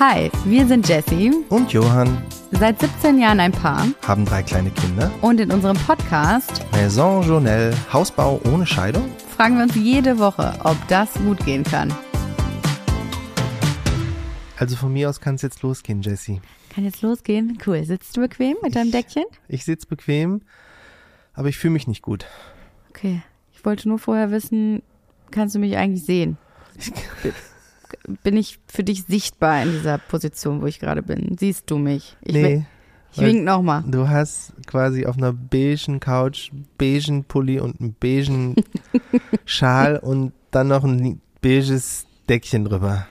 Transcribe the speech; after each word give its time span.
Hi, 0.00 0.30
wir 0.46 0.66
sind 0.66 0.88
Jessie, 0.88 1.30
Und 1.50 1.74
Johann 1.74 2.22
seit 2.52 2.80
17 2.80 3.18
Jahren 3.18 3.38
ein 3.38 3.52
Paar 3.52 3.86
haben 4.06 4.24
drei 4.24 4.42
kleine 4.42 4.70
Kinder. 4.70 5.10
und 5.20 5.38
in 5.40 5.52
unserem 5.52 5.76
Podcast 5.76 6.64
Maison 6.72 7.22
Journelle, 7.22 7.76
Hausbau 7.92 8.40
ohne 8.50 8.66
Scheidung. 8.66 9.10
fragen 9.36 9.56
wir 9.56 9.64
uns 9.64 9.74
jede 9.74 10.18
Woche, 10.18 10.54
ob 10.64 10.76
das 10.88 11.12
gut 11.14 11.44
gehen 11.44 11.64
kann. 11.64 11.92
Also 14.56 14.74
von 14.76 14.90
mir 14.90 15.10
aus 15.10 15.20
kann 15.20 15.34
es 15.34 15.42
jetzt 15.42 15.60
losgehen, 15.62 16.00
Jessie. 16.00 16.40
Kann 16.74 16.84
jetzt 16.84 17.02
losgehen? 17.02 17.58
Cool. 17.66 17.84
Sitzt 17.84 18.16
du 18.16 18.22
bequem 18.22 18.56
mit 18.62 18.76
deinem 18.76 18.92
Deckchen? 18.92 19.24
Ich 19.48 19.66
sitze 19.66 19.86
bequem, 19.86 20.40
aber 21.34 21.48
ich 21.48 21.58
fühle 21.58 21.72
mich 21.74 21.86
nicht 21.86 22.00
gut. 22.00 22.24
Okay. 22.88 23.22
Ich 23.52 23.64
wollte 23.66 23.86
nur 23.86 23.98
vorher 23.98 24.30
wissen, 24.30 24.82
kannst 25.30 25.54
du 25.54 25.58
mich 25.58 25.76
eigentlich 25.76 26.06
sehen? 26.06 26.38
Bin 28.22 28.36
ich 28.36 28.58
für 28.66 28.82
dich 28.84 29.04
sichtbar 29.04 29.62
in 29.62 29.72
dieser 29.72 29.98
Position, 29.98 30.62
wo 30.62 30.66
ich 30.66 30.78
gerade 30.80 31.02
bin? 31.02 31.36
Siehst 31.38 31.70
du 31.70 31.78
mich? 31.78 32.16
Ich, 32.22 32.34
nee, 32.34 32.42
wink- 32.44 32.64
ich 33.12 33.20
wink 33.22 33.44
nochmal. 33.44 33.82
du 33.86 34.08
hast 34.08 34.52
quasi 34.66 35.06
auf 35.06 35.16
einer 35.18 35.32
beigen 35.32 36.00
Couch 36.00 36.50
beigen 36.78 37.24
Pulli 37.24 37.58
und 37.60 37.80
einen 37.80 37.94
beigen 37.98 38.54
Schal 39.44 39.96
und 39.98 40.32
dann 40.50 40.68
noch 40.68 40.84
ein 40.84 41.20
beiges 41.42 42.06
Deckchen 42.28 42.64
drüber. 42.64 43.06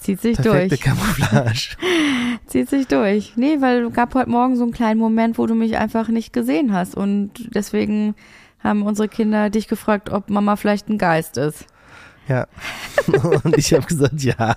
Zieht 0.00 0.20
sich 0.20 0.36
Perfekte 0.36 0.68
durch. 0.76 0.80
Camouflage. 0.80 1.76
Zieht 2.46 2.68
sich 2.68 2.86
durch. 2.88 3.34
Nee, 3.36 3.56
weil 3.60 3.88
gab 3.90 4.14
heute 4.14 4.30
Morgen 4.30 4.56
so 4.56 4.64
einen 4.64 4.72
kleinen 4.72 4.98
Moment, 4.98 5.38
wo 5.38 5.46
du 5.46 5.54
mich 5.54 5.76
einfach 5.78 6.08
nicht 6.08 6.32
gesehen 6.32 6.72
hast. 6.72 6.96
Und 6.96 7.54
deswegen 7.54 8.14
haben 8.58 8.82
unsere 8.82 9.08
Kinder 9.08 9.48
dich 9.50 9.68
gefragt, 9.68 10.10
ob 10.10 10.28
Mama 10.28 10.56
vielleicht 10.56 10.88
ein 10.88 10.98
Geist 10.98 11.36
ist. 11.36 11.66
Ja. 12.28 12.46
Und 13.44 13.56
ich 13.58 13.72
habe 13.74 13.84
gesagt, 13.86 14.22
ja. 14.22 14.56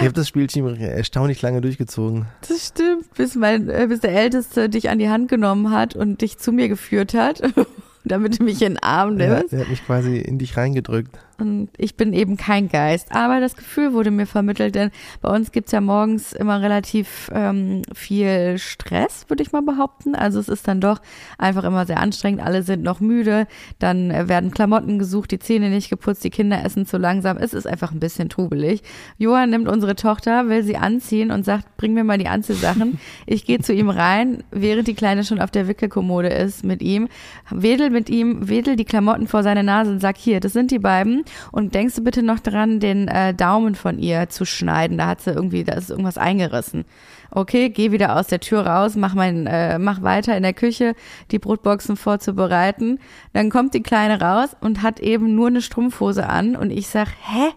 Ich 0.00 0.04
habe 0.04 0.12
das 0.12 0.28
Spielchen 0.28 0.76
erstaunlich 0.80 1.40
lange 1.42 1.60
durchgezogen. 1.60 2.26
Das 2.48 2.66
stimmt, 2.68 3.12
bis, 3.14 3.34
mein, 3.34 3.68
äh, 3.68 3.86
bis 3.88 4.00
der 4.00 4.12
Älteste 4.12 4.68
dich 4.68 4.90
an 4.90 4.98
die 4.98 5.08
Hand 5.08 5.28
genommen 5.28 5.70
hat 5.70 5.94
und 5.96 6.20
dich 6.20 6.38
zu 6.38 6.52
mir 6.52 6.68
geführt 6.68 7.14
hat, 7.14 7.42
damit 8.04 8.38
du 8.40 8.44
mich 8.44 8.60
in 8.62 8.74
den 8.74 8.82
Arm 8.82 9.18
Ja, 9.18 9.36
nimmst. 9.38 9.52
der 9.52 9.60
hat 9.60 9.68
mich 9.68 9.84
quasi 9.84 10.18
in 10.18 10.38
dich 10.38 10.56
reingedrückt. 10.56 11.16
Und 11.40 11.68
ich 11.76 11.96
bin 11.96 12.12
eben 12.12 12.36
kein 12.36 12.68
Geist. 12.68 13.14
Aber 13.14 13.38
das 13.38 13.54
Gefühl 13.54 13.92
wurde 13.92 14.10
mir 14.10 14.26
vermittelt, 14.26 14.74
denn 14.74 14.90
bei 15.20 15.30
uns 15.30 15.52
gibt's 15.52 15.70
ja 15.70 15.80
morgens 15.80 16.32
immer 16.32 16.60
relativ 16.60 17.30
ähm, 17.32 17.82
viel 17.94 18.58
Stress, 18.58 19.24
würde 19.28 19.44
ich 19.44 19.52
mal 19.52 19.62
behaupten. 19.62 20.16
Also 20.16 20.40
es 20.40 20.48
ist 20.48 20.66
dann 20.66 20.80
doch 20.80 21.00
einfach 21.38 21.62
immer 21.62 21.86
sehr 21.86 22.00
anstrengend. 22.00 22.42
Alle 22.42 22.64
sind 22.64 22.82
noch 22.82 22.98
müde. 22.98 23.46
Dann 23.78 24.10
äh, 24.10 24.28
werden 24.28 24.50
Klamotten 24.50 24.98
gesucht, 24.98 25.30
die 25.30 25.38
Zähne 25.38 25.70
nicht 25.70 25.90
geputzt, 25.90 26.24
die 26.24 26.30
Kinder 26.30 26.64
essen 26.64 26.86
zu 26.86 26.98
langsam. 26.98 27.36
Es 27.36 27.54
ist 27.54 27.68
einfach 27.68 27.92
ein 27.92 28.00
bisschen 28.00 28.28
trubelig. 28.28 28.82
Johann 29.16 29.50
nimmt 29.50 29.68
unsere 29.68 29.94
Tochter, 29.94 30.48
will 30.48 30.64
sie 30.64 30.76
anziehen 30.76 31.30
und 31.30 31.44
sagt, 31.44 31.76
bring 31.76 31.94
mir 31.94 32.02
mal 32.02 32.18
die 32.18 32.28
Anziehsachen. 32.28 32.98
Ich 33.26 33.44
gehe 33.44 33.58
zu 33.58 33.72
ihm 33.72 33.90
rein, 33.90 34.42
während 34.50 34.88
die 34.88 34.94
Kleine 34.94 35.22
schon 35.22 35.40
auf 35.40 35.50
der 35.50 35.68
Wickelkommode 35.68 36.28
ist 36.28 36.64
mit 36.64 36.82
ihm, 36.82 37.08
wedel 37.50 37.90
mit 37.90 38.08
ihm, 38.08 38.48
wedel 38.48 38.76
die 38.76 38.84
Klamotten 38.84 39.26
vor 39.26 39.42
seine 39.42 39.62
Nase 39.62 39.90
und 39.90 40.00
sag, 40.00 40.16
hier, 40.16 40.40
das 40.40 40.52
sind 40.52 40.70
die 40.70 40.78
beiden. 40.78 41.24
Und 41.52 41.74
denkst 41.74 41.94
du 41.96 42.02
bitte 42.02 42.22
noch 42.22 42.40
dran, 42.40 42.80
den 42.80 43.08
äh, 43.08 43.34
Daumen 43.34 43.74
von 43.74 43.98
ihr 43.98 44.28
zu 44.28 44.44
schneiden. 44.44 44.98
Da 44.98 45.08
hat 45.08 45.20
sie 45.20 45.30
irgendwie, 45.30 45.64
da 45.64 45.74
ist 45.74 45.90
irgendwas 45.90 46.18
eingerissen. 46.18 46.84
Okay, 47.30 47.68
geh 47.68 47.92
wieder 47.92 48.16
aus 48.16 48.28
der 48.28 48.40
Tür 48.40 48.66
raus, 48.66 48.96
mach 48.96 49.14
mein, 49.14 49.46
äh, 49.46 49.78
mach 49.78 50.02
weiter 50.02 50.36
in 50.36 50.42
der 50.42 50.54
Küche, 50.54 50.94
die 51.30 51.38
Brotboxen 51.38 51.96
vorzubereiten. 51.96 52.98
Dann 53.32 53.50
kommt 53.50 53.74
die 53.74 53.82
Kleine 53.82 54.20
raus 54.20 54.50
und 54.60 54.82
hat 54.82 55.00
eben 55.00 55.34
nur 55.34 55.48
eine 55.48 55.60
Strumpfhose 55.60 56.26
an. 56.26 56.56
Und 56.56 56.70
ich 56.70 56.88
sag, 56.88 57.08
hä? 57.08 57.50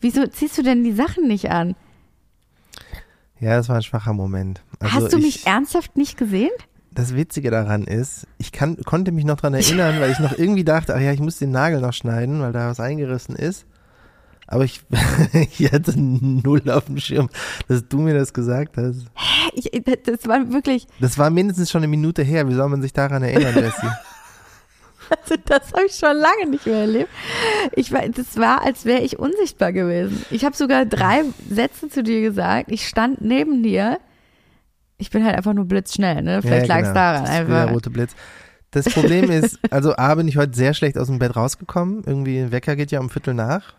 Wieso 0.00 0.26
ziehst 0.26 0.58
du 0.58 0.62
denn 0.62 0.82
die 0.82 0.92
Sachen 0.92 1.28
nicht 1.28 1.50
an? 1.50 1.76
Ja, 3.38 3.56
das 3.56 3.68
war 3.68 3.76
ein 3.76 3.82
schwacher 3.82 4.12
Moment. 4.12 4.62
Also 4.80 4.94
Hast 4.94 5.12
du 5.12 5.18
ich, 5.18 5.24
mich 5.24 5.46
ernsthaft 5.46 5.96
nicht 5.96 6.16
gesehen? 6.16 6.50
Das 6.94 7.14
Witzige 7.14 7.50
daran 7.50 7.84
ist, 7.84 8.26
ich 8.38 8.52
kann, 8.52 8.76
konnte 8.84 9.12
mich 9.12 9.24
noch 9.24 9.36
dran 9.36 9.54
erinnern, 9.54 10.00
weil 10.00 10.10
ich 10.10 10.18
noch 10.18 10.36
irgendwie 10.36 10.64
dachte, 10.64 10.94
ach 10.94 11.00
ja, 11.00 11.12
ich 11.12 11.20
muss 11.20 11.38
den 11.38 11.50
Nagel 11.50 11.80
noch 11.80 11.94
schneiden, 11.94 12.40
weil 12.40 12.52
da 12.52 12.68
was 12.68 12.80
eingerissen 12.80 13.34
ist. 13.34 13.64
Aber 14.46 14.64
ich, 14.64 14.82
ich 15.58 15.72
hatte 15.72 15.98
null 15.98 16.68
auf 16.70 16.86
dem 16.86 16.98
Schirm, 16.98 17.30
dass 17.68 17.88
du 17.88 17.98
mir 18.00 18.14
das 18.14 18.34
gesagt 18.34 18.76
hast. 18.76 19.06
Hä? 19.14 19.50
Ich, 19.54 19.70
das 20.04 20.26
war 20.28 20.52
wirklich, 20.52 20.86
Das 21.00 21.16
war 21.16 21.30
mindestens 21.30 21.70
schon 21.70 21.80
eine 21.80 21.88
Minute 21.88 22.22
her. 22.22 22.48
Wie 22.48 22.54
soll 22.54 22.68
man 22.68 22.82
sich 22.82 22.92
daran 22.92 23.22
erinnern, 23.22 23.54
Jessie? 23.54 23.86
Also 25.10 25.34
das 25.44 25.72
habe 25.74 25.84
ich 25.86 25.94
schon 25.94 26.16
lange 26.16 26.46
nicht 26.48 26.64
mehr 26.64 26.78
erlebt. 26.78 27.10
Ich 27.76 27.92
war, 27.92 28.08
das 28.08 28.38
war, 28.38 28.62
als 28.64 28.86
wäre 28.86 29.02
ich 29.02 29.18
unsichtbar 29.18 29.70
gewesen. 29.70 30.24
Ich 30.30 30.42
habe 30.42 30.56
sogar 30.56 30.86
drei 30.86 31.24
Sätze 31.50 31.90
zu 31.90 32.02
dir 32.02 32.22
gesagt. 32.22 32.70
Ich 32.72 32.88
stand 32.88 33.20
neben 33.20 33.62
dir. 33.62 33.98
Ich 35.02 35.10
bin 35.10 35.24
halt 35.24 35.36
einfach 35.36 35.52
nur 35.52 35.64
blitzschnell, 35.64 36.22
ne? 36.22 36.40
Vielleicht 36.42 36.68
ja, 36.68 36.76
lag 36.76 36.82
es 36.82 36.88
genau. 36.88 36.94
daran. 36.94 37.24
Das 37.24 37.32
wie 37.32 37.46
der 37.50 37.60
Einfach. 37.62 37.74
rote 37.74 37.90
Blitz. 37.90 38.12
Das 38.70 38.86
Problem 38.86 39.30
ist, 39.30 39.58
also 39.70 39.96
A, 39.96 40.14
bin 40.14 40.28
ich 40.28 40.36
heute 40.36 40.54
sehr 40.54 40.74
schlecht 40.74 40.96
aus 40.96 41.08
dem 41.08 41.18
Bett 41.18 41.34
rausgekommen. 41.34 42.04
Irgendwie, 42.06 42.52
Wecker 42.52 42.76
geht 42.76 42.92
ja 42.92 43.00
um 43.00 43.10
Viertel 43.10 43.34
nach, 43.34 43.74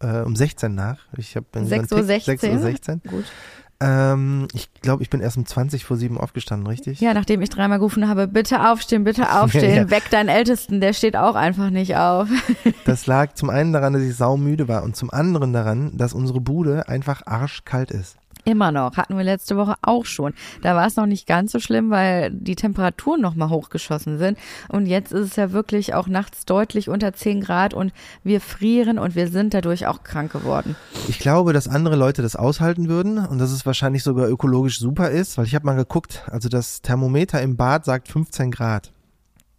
äh, 0.00 0.20
um 0.20 0.36
16 0.36 0.72
nach. 0.74 0.98
Ich 1.16 1.34
habe 1.36 1.46
6.16 1.52 1.92
Uhr? 1.92 1.98
6.16 1.98 2.52
Uhr. 2.52 2.58
16. 2.60 3.02
Gut. 3.10 3.24
Ähm, 3.80 4.48
ich 4.54 4.72
glaube, 4.80 5.02
ich 5.02 5.10
bin 5.10 5.20
erst 5.20 5.36
um 5.36 5.46
20 5.46 5.84
vor 5.84 5.96
7 5.96 6.18
aufgestanden, 6.18 6.66
richtig? 6.66 7.00
Ja, 7.00 7.14
nachdem 7.14 7.42
ich 7.42 7.50
dreimal 7.50 7.78
gerufen 7.78 8.08
habe, 8.08 8.26
bitte 8.26 8.70
aufstehen, 8.70 9.04
bitte 9.04 9.32
aufstehen, 9.40 9.76
Ja. 9.76 9.90
weck 9.90 10.10
deinen 10.10 10.28
Ältesten, 10.28 10.80
der 10.80 10.92
steht 10.92 11.16
auch 11.16 11.34
einfach 11.34 11.70
nicht 11.70 11.96
auf. 11.96 12.28
Das 12.84 13.06
lag 13.06 13.34
zum 13.34 13.50
einen 13.50 13.74
daran, 13.74 13.92
dass 13.92 14.02
ich 14.02 14.16
saumüde 14.16 14.66
war 14.66 14.82
und 14.82 14.96
zum 14.96 15.10
anderen 15.10 15.52
daran, 15.52 15.96
dass 15.98 16.14
unsere 16.14 16.40
Bude 16.40 16.88
einfach 16.88 17.26
arschkalt 17.26 17.90
ist. 17.90 18.16
Immer 18.48 18.72
noch. 18.72 18.96
Hatten 18.96 19.14
wir 19.18 19.24
letzte 19.24 19.58
Woche 19.58 19.74
auch 19.82 20.06
schon. 20.06 20.32
Da 20.62 20.74
war 20.74 20.86
es 20.86 20.96
noch 20.96 21.04
nicht 21.04 21.26
ganz 21.26 21.52
so 21.52 21.60
schlimm, 21.60 21.90
weil 21.90 22.30
die 22.30 22.56
Temperaturen 22.56 23.20
noch 23.20 23.34
mal 23.34 23.50
hochgeschossen 23.50 24.16
sind. 24.16 24.38
Und 24.70 24.86
jetzt 24.86 25.12
ist 25.12 25.26
es 25.26 25.36
ja 25.36 25.52
wirklich 25.52 25.92
auch 25.92 26.06
nachts 26.06 26.46
deutlich 26.46 26.88
unter 26.88 27.12
10 27.12 27.42
Grad 27.42 27.74
und 27.74 27.92
wir 28.24 28.40
frieren 28.40 28.98
und 28.98 29.14
wir 29.14 29.28
sind 29.28 29.52
dadurch 29.52 29.86
auch 29.86 30.02
krank 30.02 30.32
geworden. 30.32 30.76
Ich 31.08 31.18
glaube, 31.18 31.52
dass 31.52 31.68
andere 31.68 31.96
Leute 31.96 32.22
das 32.22 32.36
aushalten 32.36 32.88
würden 32.88 33.18
und 33.18 33.38
dass 33.38 33.52
es 33.52 33.66
wahrscheinlich 33.66 34.02
sogar 34.02 34.28
ökologisch 34.28 34.78
super 34.78 35.10
ist, 35.10 35.36
weil 35.36 35.44
ich 35.44 35.54
habe 35.54 35.66
mal 35.66 35.76
geguckt, 35.76 36.24
also 36.30 36.48
das 36.48 36.80
Thermometer 36.80 37.42
im 37.42 37.56
Bad 37.58 37.84
sagt 37.84 38.08
15 38.08 38.50
Grad. 38.50 38.92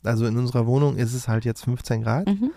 Also 0.03 0.25
in 0.25 0.35
unserer 0.35 0.65
Wohnung 0.65 0.97
ist 0.97 1.13
es 1.13 1.27
halt 1.27 1.45
jetzt 1.45 1.63
15 1.65 2.01
Grad. 2.01 2.27
Mhm. 2.27 2.49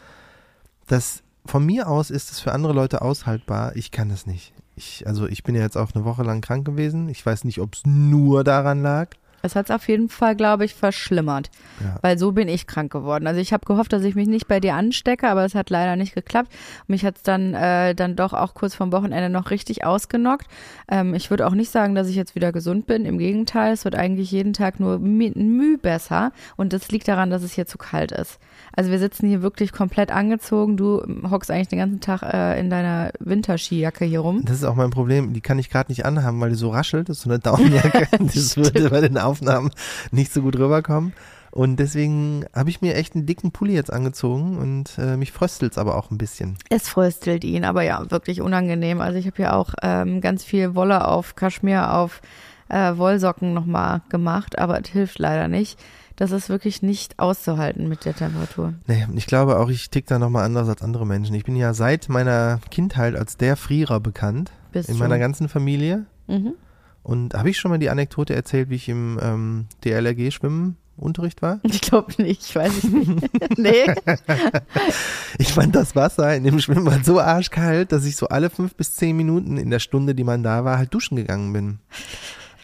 Das 0.86 1.22
von 1.44 1.66
mir 1.66 1.88
aus 1.88 2.10
ist 2.10 2.30
es 2.30 2.40
für 2.40 2.52
andere 2.52 2.72
Leute 2.72 3.02
aushaltbar. 3.02 3.76
Ich 3.76 3.90
kann 3.90 4.10
es 4.10 4.26
nicht. 4.26 4.54
Ich, 4.74 5.06
also 5.06 5.26
ich 5.26 5.42
bin 5.42 5.54
ja 5.54 5.62
jetzt 5.62 5.76
auch 5.76 5.92
eine 5.94 6.04
Woche 6.04 6.22
lang 6.22 6.40
krank 6.40 6.64
gewesen. 6.64 7.08
Ich 7.08 7.24
weiß 7.24 7.44
nicht, 7.44 7.60
ob 7.60 7.74
es 7.74 7.82
nur 7.84 8.44
daran 8.44 8.82
lag. 8.82 9.10
Es 9.42 9.56
hat 9.56 9.66
es 9.66 9.70
auf 9.70 9.88
jeden 9.88 10.08
Fall, 10.08 10.36
glaube 10.36 10.64
ich, 10.64 10.74
verschlimmert. 10.74 11.50
Ja. 11.80 11.96
Weil 12.02 12.18
so 12.18 12.32
bin 12.32 12.48
ich 12.48 12.66
krank 12.66 12.92
geworden. 12.92 13.26
Also 13.26 13.40
ich 13.40 13.52
habe 13.52 13.64
gehofft, 13.66 13.92
dass 13.92 14.04
ich 14.04 14.14
mich 14.14 14.28
nicht 14.28 14.48
bei 14.48 14.60
dir 14.60 14.74
anstecke, 14.74 15.28
aber 15.28 15.44
es 15.44 15.54
hat 15.54 15.70
leider 15.70 15.96
nicht 15.96 16.14
geklappt. 16.14 16.50
Mich 16.86 17.04
hat 17.04 17.16
es 17.16 17.22
dann, 17.22 17.54
äh, 17.54 17.94
dann 17.94 18.16
doch 18.16 18.32
auch 18.32 18.54
kurz 18.54 18.74
vom 18.74 18.92
Wochenende 18.92 19.28
noch 19.28 19.50
richtig 19.50 19.84
ausgenockt. 19.84 20.46
Ähm, 20.90 21.14
ich 21.14 21.30
würde 21.30 21.46
auch 21.46 21.54
nicht 21.54 21.70
sagen, 21.70 21.94
dass 21.94 22.08
ich 22.08 22.16
jetzt 22.16 22.34
wieder 22.34 22.52
gesund 22.52 22.86
bin. 22.86 23.04
Im 23.04 23.18
Gegenteil, 23.18 23.72
es 23.72 23.84
wird 23.84 23.94
eigentlich 23.94 24.30
jeden 24.30 24.52
Tag 24.52 24.80
nur 24.80 24.98
müh 24.98 25.76
besser. 25.76 26.32
Und 26.56 26.72
das 26.72 26.90
liegt 26.90 27.08
daran, 27.08 27.30
dass 27.30 27.42
es 27.42 27.52
hier 27.52 27.66
zu 27.66 27.78
kalt 27.78 28.12
ist. 28.12 28.38
Also 28.74 28.90
wir 28.90 28.98
sitzen 28.98 29.28
hier 29.28 29.42
wirklich 29.42 29.72
komplett 29.72 30.10
angezogen. 30.10 30.76
Du 30.76 31.02
hockst 31.30 31.50
eigentlich 31.50 31.68
den 31.68 31.78
ganzen 31.78 32.00
Tag 32.00 32.22
äh, 32.22 32.58
in 32.58 32.70
deiner 32.70 33.10
Winterskijacke 33.18 34.04
hier 34.04 34.20
rum. 34.20 34.42
Das 34.44 34.56
ist 34.56 34.64
auch 34.64 34.74
mein 34.74 34.90
Problem. 34.90 35.32
Die 35.32 35.40
kann 35.40 35.58
ich 35.58 35.68
gerade 35.68 35.90
nicht 35.90 36.06
anhaben, 36.06 36.40
weil 36.40 36.50
die 36.50 36.56
so 36.56 36.70
raschelt. 36.70 37.08
Das 37.08 37.18
ist 37.18 37.24
so 37.24 37.30
eine 37.30 37.38
Daunenjacke. 37.38 38.08
das 38.18 38.56
würde 38.56 38.88
bei 38.88 39.00
den 39.00 39.18
Aufnahmen 39.32 39.70
nicht 40.10 40.32
so 40.32 40.42
gut 40.42 40.56
rüberkommen. 40.56 41.12
Und 41.52 41.76
deswegen 41.76 42.46
habe 42.54 42.70
ich 42.70 42.80
mir 42.80 42.94
echt 42.94 43.14
einen 43.14 43.26
dicken 43.26 43.52
Pulli 43.52 43.74
jetzt 43.74 43.92
angezogen 43.92 44.56
und 44.56 44.96
äh, 44.96 45.18
mich 45.18 45.32
fröstelt's 45.32 45.76
aber 45.76 45.96
auch 45.96 46.10
ein 46.10 46.16
bisschen. 46.16 46.56
Es 46.70 46.88
fröstelt 46.88 47.44
ihn, 47.44 47.66
aber 47.66 47.82
ja, 47.82 48.10
wirklich 48.10 48.40
unangenehm. 48.40 49.02
Also 49.02 49.18
ich 49.18 49.26
habe 49.26 49.36
hier 49.36 49.54
auch 49.54 49.74
ähm, 49.82 50.22
ganz 50.22 50.44
viel 50.44 50.74
Wolle 50.74 51.06
auf 51.06 51.34
Kaschmir, 51.34 51.92
auf 51.92 52.22
äh, 52.70 52.96
Wollsocken 52.96 53.52
nochmal 53.52 54.00
gemacht, 54.08 54.58
aber 54.58 54.80
es 54.80 54.88
hilft 54.88 55.18
leider 55.18 55.46
nicht. 55.46 55.78
Das 56.16 56.30
ist 56.30 56.48
wirklich 56.48 56.82
nicht 56.82 57.18
auszuhalten 57.18 57.86
mit 57.86 58.04
der 58.06 58.14
Temperatur. 58.14 58.74
Nee, 58.86 59.06
ich 59.14 59.26
glaube 59.26 59.58
auch, 59.58 59.68
ich 59.68 59.90
tick 59.90 60.06
da 60.06 60.18
nochmal 60.18 60.44
anders 60.44 60.68
als 60.68 60.80
andere 60.80 61.06
Menschen. 61.06 61.34
Ich 61.34 61.44
bin 61.44 61.56
ja 61.56 61.74
seit 61.74 62.08
meiner 62.08 62.60
Kindheit 62.70 63.14
als 63.14 63.36
der 63.36 63.56
Frierer 63.56 64.00
bekannt. 64.00 64.52
Bist 64.72 64.88
in 64.88 64.96
du? 64.96 65.00
meiner 65.00 65.18
ganzen 65.18 65.50
Familie. 65.50 66.06
Mhm. 66.28 66.54
Und 67.02 67.34
habe 67.34 67.50
ich 67.50 67.58
schon 67.58 67.70
mal 67.70 67.78
die 67.78 67.90
Anekdote 67.90 68.34
erzählt, 68.34 68.70
wie 68.70 68.76
ich 68.76 68.88
im 68.88 69.18
ähm, 69.20 69.66
DLRG-Schwimmunterricht 69.84 71.42
war? 71.42 71.58
Ich 71.62 71.80
glaube 71.80 72.12
nicht, 72.22 72.42
ich 72.46 72.54
weiß 72.54 72.72
es 72.78 72.84
nicht. 72.84 73.30
nee. 73.58 73.92
Ich 75.38 75.52
fand 75.52 75.74
das 75.74 75.96
Wasser 75.96 76.34
in 76.36 76.44
dem 76.44 76.60
Schwimmbad 76.60 77.04
so 77.04 77.18
arschkalt, 77.20 77.90
dass 77.90 78.04
ich 78.04 78.16
so 78.16 78.28
alle 78.28 78.50
fünf 78.50 78.76
bis 78.76 78.94
zehn 78.94 79.16
Minuten 79.16 79.56
in 79.56 79.70
der 79.70 79.80
Stunde, 79.80 80.14
die 80.14 80.24
man 80.24 80.42
da 80.42 80.64
war, 80.64 80.78
halt 80.78 80.94
duschen 80.94 81.16
gegangen 81.16 81.52
bin. 81.52 81.78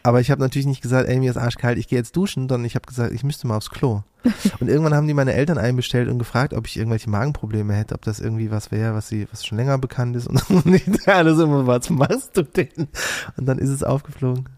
Aber 0.02 0.20
ich 0.20 0.30
habe 0.30 0.40
natürlich 0.40 0.66
nicht 0.66 0.82
gesagt, 0.82 1.08
ey, 1.08 1.18
mir 1.18 1.30
ist 1.30 1.36
arschkalt, 1.36 1.78
ich 1.78 1.88
gehe 1.88 1.98
jetzt 1.98 2.16
duschen, 2.16 2.48
sondern 2.48 2.64
ich 2.64 2.74
habe 2.74 2.86
gesagt, 2.86 3.12
ich 3.12 3.24
müsste 3.24 3.46
mal 3.46 3.56
aufs 3.56 3.70
Klo. 3.70 4.02
Und 4.60 4.68
irgendwann 4.68 4.94
haben 4.94 5.06
die 5.06 5.14
meine 5.14 5.32
Eltern 5.32 5.58
einbestellt 5.58 6.08
und 6.08 6.18
gefragt, 6.18 6.52
ob 6.52 6.66
ich 6.66 6.76
irgendwelche 6.76 7.08
Magenprobleme 7.08 7.72
hätte, 7.72 7.94
ob 7.94 8.02
das 8.02 8.18
irgendwie 8.18 8.50
was 8.50 8.72
wäre, 8.72 8.94
was 8.94 9.08
sie, 9.08 9.28
was 9.30 9.46
schon 9.46 9.56
länger 9.56 9.78
bekannt 9.78 10.16
ist. 10.16 10.26
Und 10.26 10.66
ich 10.66 11.08
alles 11.08 11.38
immer, 11.38 11.66
was 11.66 11.88
machst 11.88 12.36
du 12.36 12.42
denn? 12.42 12.88
Und 13.36 13.46
dann 13.46 13.58
ist 13.58 13.70
es 13.70 13.84
aufgeflogen. 13.84 14.48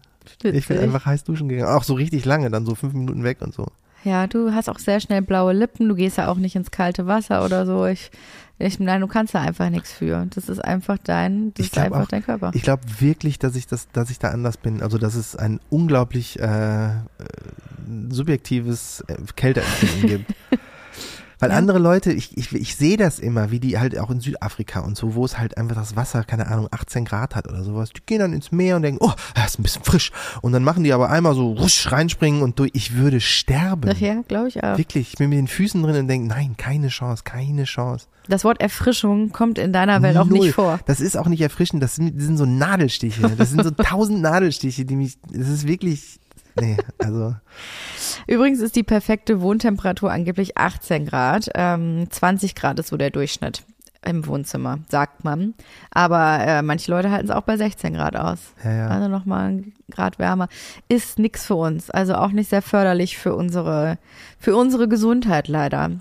Ich 0.43 0.67
bin 0.67 0.79
einfach 0.79 1.05
heiß 1.05 1.23
duschen 1.23 1.47
gegangen. 1.47 1.69
Auch 1.69 1.83
so 1.83 1.93
richtig 1.93 2.25
lange, 2.25 2.49
dann 2.49 2.65
so 2.65 2.73
fünf 2.73 2.93
Minuten 2.93 3.23
weg 3.23 3.37
und 3.41 3.53
so. 3.53 3.67
Ja, 4.03 4.25
du 4.25 4.51
hast 4.53 4.69
auch 4.69 4.79
sehr 4.79 4.99
schnell 4.99 5.21
blaue 5.21 5.53
Lippen, 5.53 5.87
du 5.87 5.95
gehst 5.95 6.17
ja 6.17 6.27
auch 6.27 6.37
nicht 6.37 6.55
ins 6.55 6.71
kalte 6.71 7.05
Wasser 7.05 7.45
oder 7.45 7.67
so. 7.67 7.85
Ich, 7.85 8.09
ich 8.61 8.79
nein, 8.79 9.01
du 9.01 9.07
kannst 9.07 9.35
da 9.35 9.41
einfach 9.41 9.69
nichts 9.69 9.91
für. 9.91 10.25
Das 10.33 10.49
ist 10.49 10.59
einfach 10.59 10.97
dein, 10.97 11.53
das 11.53 11.65
Ich 11.65 11.71
ist 11.71 11.77
einfach 11.77 12.03
auch, 12.03 12.07
dein 12.07 12.23
Körper. 12.23 12.51
Ich 12.53 12.63
glaube 12.63 12.83
wirklich, 12.99 13.39
dass 13.39 13.55
ich 13.55 13.67
das, 13.67 13.87
dass 13.91 14.09
ich 14.09 14.19
da 14.19 14.29
anders 14.29 14.57
bin. 14.57 14.81
Also 14.81 14.97
dass 14.97 15.15
es 15.15 15.35
ein 15.35 15.59
unglaublich 15.69 16.39
äh, 16.39 16.87
äh, 16.87 16.91
subjektives 18.09 19.03
äh, 19.07 19.15
Kälteempfinden 19.35 20.09
gibt. 20.09 20.33
Weil 21.41 21.49
Ja. 21.49 21.57
andere 21.57 21.79
Leute, 21.79 22.13
ich, 22.13 22.37
ich, 22.37 22.53
ich 22.53 22.75
sehe 22.77 22.95
das 22.95 23.19
immer, 23.19 23.51
wie 23.51 23.59
die 23.59 23.77
halt 23.77 23.97
auch 23.99 24.09
in 24.09 24.21
Südafrika 24.21 24.79
und 24.79 24.95
so, 24.95 25.15
wo 25.15 25.25
es 25.25 25.37
halt 25.37 25.57
einfach 25.57 25.75
das 25.75 25.95
Wasser, 25.97 26.23
keine 26.23 26.47
Ahnung, 26.47 26.67
18 26.71 27.03
Grad 27.03 27.35
hat 27.35 27.49
oder 27.49 27.63
sowas. 27.63 27.89
Die 27.89 28.01
gehen 28.05 28.19
dann 28.19 28.31
ins 28.31 28.51
Meer 28.53 28.77
und 28.77 28.83
denken, 28.83 28.99
oh, 29.03 29.11
das 29.35 29.47
ist 29.47 29.59
ein 29.59 29.63
bisschen 29.63 29.83
frisch. 29.83 30.11
Und 30.41 30.53
dann 30.53 30.63
machen 30.63 30.83
die 30.85 30.93
aber 30.93 31.09
einmal 31.09 31.35
so 31.35 31.51
rusch 31.51 31.91
reinspringen 31.91 32.41
und 32.41 32.59
durch, 32.59 32.71
ich 32.73 32.95
würde 32.95 33.19
sterben. 33.19 33.89
Ach 33.93 33.99
ja, 33.99 34.21
glaube 34.27 34.47
ich 34.47 34.63
auch. 34.63 34.77
Wirklich, 34.77 35.11
ich 35.13 35.17
bin 35.17 35.29
mit 35.29 35.39
den 35.39 35.47
Füßen 35.47 35.81
drin 35.83 35.95
und 35.97 36.07
denke, 36.07 36.27
nein, 36.29 36.55
keine 36.57 36.87
Chance, 36.87 37.23
keine 37.25 37.63
Chance. 37.65 38.05
Das 38.29 38.43
Wort 38.43 38.61
Erfrischung 38.61 39.31
kommt 39.31 39.57
in 39.57 39.73
deiner 39.73 40.01
Welt 40.03 40.15
auch 40.17 40.27
Null. 40.27 40.39
nicht 40.45 40.53
vor. 40.53 40.79
Das 40.85 41.01
ist 41.01 41.17
auch 41.17 41.27
nicht 41.27 41.41
erfrischend, 41.41 41.81
das 41.81 41.95
sind, 41.95 42.15
das 42.15 42.25
sind 42.25 42.37
so 42.37 42.45
Nadelstiche. 42.45 43.23
Das 43.35 43.49
sind 43.49 43.63
so 43.63 43.71
tausend 43.83 44.21
Nadelstiche, 44.21 44.85
die 44.85 44.95
mich, 44.95 45.17
das 45.27 45.49
ist 45.49 45.67
wirklich, 45.67 46.19
nee, 46.59 46.77
also, 46.99 47.33
Übrigens 48.31 48.61
ist 48.61 48.77
die 48.77 48.83
perfekte 48.83 49.41
Wohntemperatur 49.41 50.09
angeblich 50.09 50.57
18 50.57 51.05
Grad. 51.05 51.49
Ähm, 51.53 52.09
20 52.09 52.55
Grad 52.55 52.79
ist 52.79 52.87
so 52.87 52.95
der 52.95 53.09
Durchschnitt 53.09 53.63
im 54.05 54.25
Wohnzimmer, 54.25 54.79
sagt 54.87 55.25
man. 55.25 55.53
Aber 55.91 56.39
äh, 56.39 56.61
manche 56.61 56.89
Leute 56.91 57.11
halten 57.11 57.25
es 57.25 57.35
auch 57.35 57.41
bei 57.41 57.57
16 57.57 57.93
Grad 57.93 58.15
aus. 58.15 58.39
ja, 58.63 58.71
ja. 58.71 58.87
Also 58.87 59.09
nochmal 59.09 59.49
ein 59.49 59.73
Grad 59.91 60.17
wärmer. 60.17 60.47
Ist 60.87 61.19
nix 61.19 61.45
für 61.45 61.55
uns. 61.55 61.89
Also 61.89 62.15
auch 62.15 62.31
nicht 62.31 62.49
sehr 62.49 62.61
förderlich 62.61 63.17
für 63.17 63.35
unsere, 63.35 63.97
für 64.39 64.55
unsere 64.55 64.87
Gesundheit 64.87 65.49
leider. 65.49 65.91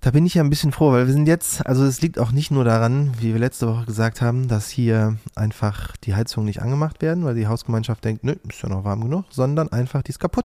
Da 0.00 0.10
bin 0.10 0.26
ich 0.26 0.34
ja 0.34 0.42
ein 0.42 0.50
bisschen 0.50 0.72
froh, 0.72 0.90
weil 0.90 1.06
wir 1.06 1.12
sind 1.12 1.28
jetzt, 1.28 1.64
also 1.64 1.84
es 1.84 2.02
liegt 2.02 2.18
auch 2.18 2.32
nicht 2.32 2.50
nur 2.50 2.64
daran, 2.64 3.12
wie 3.20 3.34
wir 3.34 3.38
letzte 3.38 3.68
Woche 3.68 3.84
gesagt 3.84 4.20
haben, 4.20 4.48
dass 4.48 4.68
hier 4.68 5.16
einfach 5.36 5.96
die 5.98 6.16
Heizungen 6.16 6.46
nicht 6.46 6.60
angemacht 6.60 7.02
werden, 7.02 7.24
weil 7.24 7.36
die 7.36 7.46
Hausgemeinschaft 7.46 8.04
denkt, 8.04 8.24
nö, 8.24 8.34
ist 8.48 8.62
ja 8.62 8.68
noch 8.68 8.82
warm 8.82 9.02
genug, 9.02 9.26
sondern 9.30 9.70
einfach 9.70 10.02
die 10.02 10.10
ist 10.10 10.18
kaputt. 10.18 10.44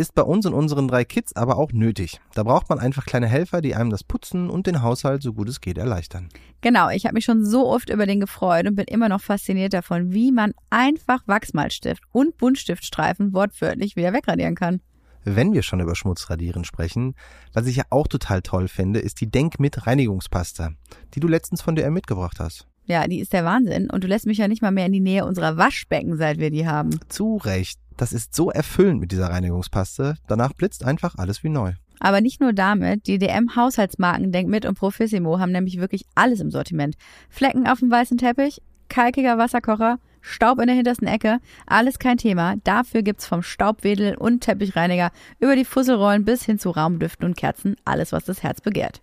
Ist 0.00 0.14
bei 0.14 0.22
uns 0.22 0.46
und 0.46 0.54
unseren 0.54 0.88
drei 0.88 1.04
Kids 1.04 1.36
aber 1.36 1.58
auch 1.58 1.72
nötig. 1.72 2.22
Da 2.32 2.42
braucht 2.42 2.70
man 2.70 2.78
einfach 2.78 3.04
kleine 3.04 3.26
Helfer, 3.26 3.60
die 3.60 3.74
einem 3.74 3.90
das 3.90 4.02
Putzen 4.02 4.48
und 4.48 4.66
den 4.66 4.80
Haushalt 4.80 5.22
so 5.22 5.34
gut 5.34 5.46
es 5.50 5.60
geht 5.60 5.76
erleichtern. 5.76 6.30
Genau, 6.62 6.88
ich 6.88 7.04
habe 7.04 7.12
mich 7.12 7.26
schon 7.26 7.44
so 7.44 7.68
oft 7.68 7.90
über 7.90 8.06
den 8.06 8.18
gefreut 8.18 8.66
und 8.66 8.76
bin 8.76 8.86
immer 8.86 9.10
noch 9.10 9.20
fasziniert 9.20 9.74
davon, 9.74 10.14
wie 10.14 10.32
man 10.32 10.54
einfach 10.70 11.20
Wachsmalstift 11.26 12.02
und 12.12 12.38
Buntstiftstreifen 12.38 13.34
wortwörtlich 13.34 13.94
wieder 13.94 14.14
wegradieren 14.14 14.54
kann. 14.54 14.80
Wenn 15.24 15.52
wir 15.52 15.62
schon 15.62 15.80
über 15.80 15.94
Schmutzradieren 15.94 16.64
sprechen, 16.64 17.14
was 17.52 17.66
ich 17.66 17.76
ja 17.76 17.84
auch 17.90 18.06
total 18.06 18.40
toll 18.40 18.68
finde, 18.68 19.00
ist 19.00 19.20
die 19.20 19.30
Denk 19.30 19.60
mit 19.60 19.86
Reinigungspasta, 19.86 20.70
die 21.12 21.20
du 21.20 21.28
letztens 21.28 21.60
von 21.60 21.74
DM 21.74 21.92
mitgebracht 21.92 22.40
hast. 22.40 22.66
Ja, 22.86 23.06
die 23.06 23.20
ist 23.20 23.34
der 23.34 23.44
Wahnsinn 23.44 23.90
und 23.90 24.02
du 24.02 24.08
lässt 24.08 24.26
mich 24.26 24.38
ja 24.38 24.48
nicht 24.48 24.62
mal 24.62 24.72
mehr 24.72 24.86
in 24.86 24.92
die 24.92 25.00
Nähe 25.00 25.26
unserer 25.26 25.58
Waschbecken, 25.58 26.16
seit 26.16 26.38
wir 26.38 26.50
die 26.50 26.66
haben. 26.66 26.98
Zu 27.10 27.36
Recht. 27.36 27.78
Das 28.00 28.14
ist 28.14 28.34
so 28.34 28.50
erfüllend 28.50 28.98
mit 28.98 29.12
dieser 29.12 29.28
Reinigungspaste. 29.28 30.14
Danach 30.26 30.54
blitzt 30.54 30.86
einfach 30.86 31.16
alles 31.16 31.44
wie 31.44 31.50
neu. 31.50 31.74
Aber 31.98 32.22
nicht 32.22 32.40
nur 32.40 32.54
damit, 32.54 33.06
die 33.06 33.18
DM-Haushaltsmarken 33.18 34.32
Denk 34.32 34.48
mit 34.48 34.64
und 34.64 34.78
Profissimo 34.78 35.38
haben 35.38 35.52
nämlich 35.52 35.78
wirklich 35.78 36.06
alles 36.14 36.40
im 36.40 36.50
Sortiment. 36.50 36.96
Flecken 37.28 37.68
auf 37.68 37.80
dem 37.80 37.90
weißen 37.90 38.16
Teppich, 38.16 38.62
kalkiger 38.88 39.36
Wasserkocher, 39.36 39.98
Staub 40.22 40.60
in 40.60 40.68
der 40.68 40.76
hintersten 40.76 41.08
Ecke, 41.08 41.40
alles 41.66 41.98
kein 41.98 42.16
Thema. 42.16 42.54
Dafür 42.64 43.02
gibt's 43.02 43.26
vom 43.26 43.42
Staubwedel 43.42 44.14
und 44.16 44.40
Teppichreiniger 44.40 45.10
über 45.38 45.54
die 45.54 45.66
Fusselrollen 45.66 46.24
bis 46.24 46.42
hin 46.42 46.58
zu 46.58 46.70
Raumdüften 46.70 47.26
und 47.26 47.36
Kerzen 47.36 47.76
alles, 47.84 48.12
was 48.12 48.24
das 48.24 48.42
Herz 48.42 48.62
begehrt. 48.62 49.02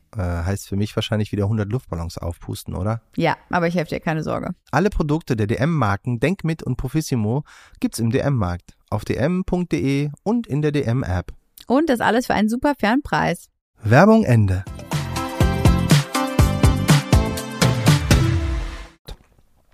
Äh, 0.15 0.21
heißt 0.21 0.67
für 0.67 0.75
mich 0.75 0.95
wahrscheinlich 0.95 1.31
wieder 1.31 1.45
100 1.45 1.71
Luftballons 1.71 2.17
aufpusten, 2.17 2.75
oder? 2.75 3.01
Ja, 3.15 3.37
aber 3.49 3.67
ich 3.67 3.75
helfe 3.75 3.95
dir, 3.95 3.99
keine 4.01 4.23
Sorge. 4.23 4.49
Alle 4.71 4.89
Produkte 4.89 5.37
der 5.37 5.47
DM-Marken 5.47 6.19
Denk 6.19 6.43
mit 6.43 6.63
und 6.63 6.75
Profissimo 6.75 7.43
gibt's 7.79 7.99
im 7.99 8.11
DM-Markt, 8.11 8.73
auf 8.89 9.05
dm.de 9.05 10.09
und 10.23 10.47
in 10.47 10.61
der 10.61 10.73
DM-App. 10.73 11.31
Und 11.67 11.89
das 11.89 12.01
alles 12.01 12.27
für 12.27 12.33
einen 12.33 12.49
super 12.49 12.73
fairen 12.77 13.01
Preis. 13.01 13.49
Werbung 13.83 14.25
Ende. 14.25 14.65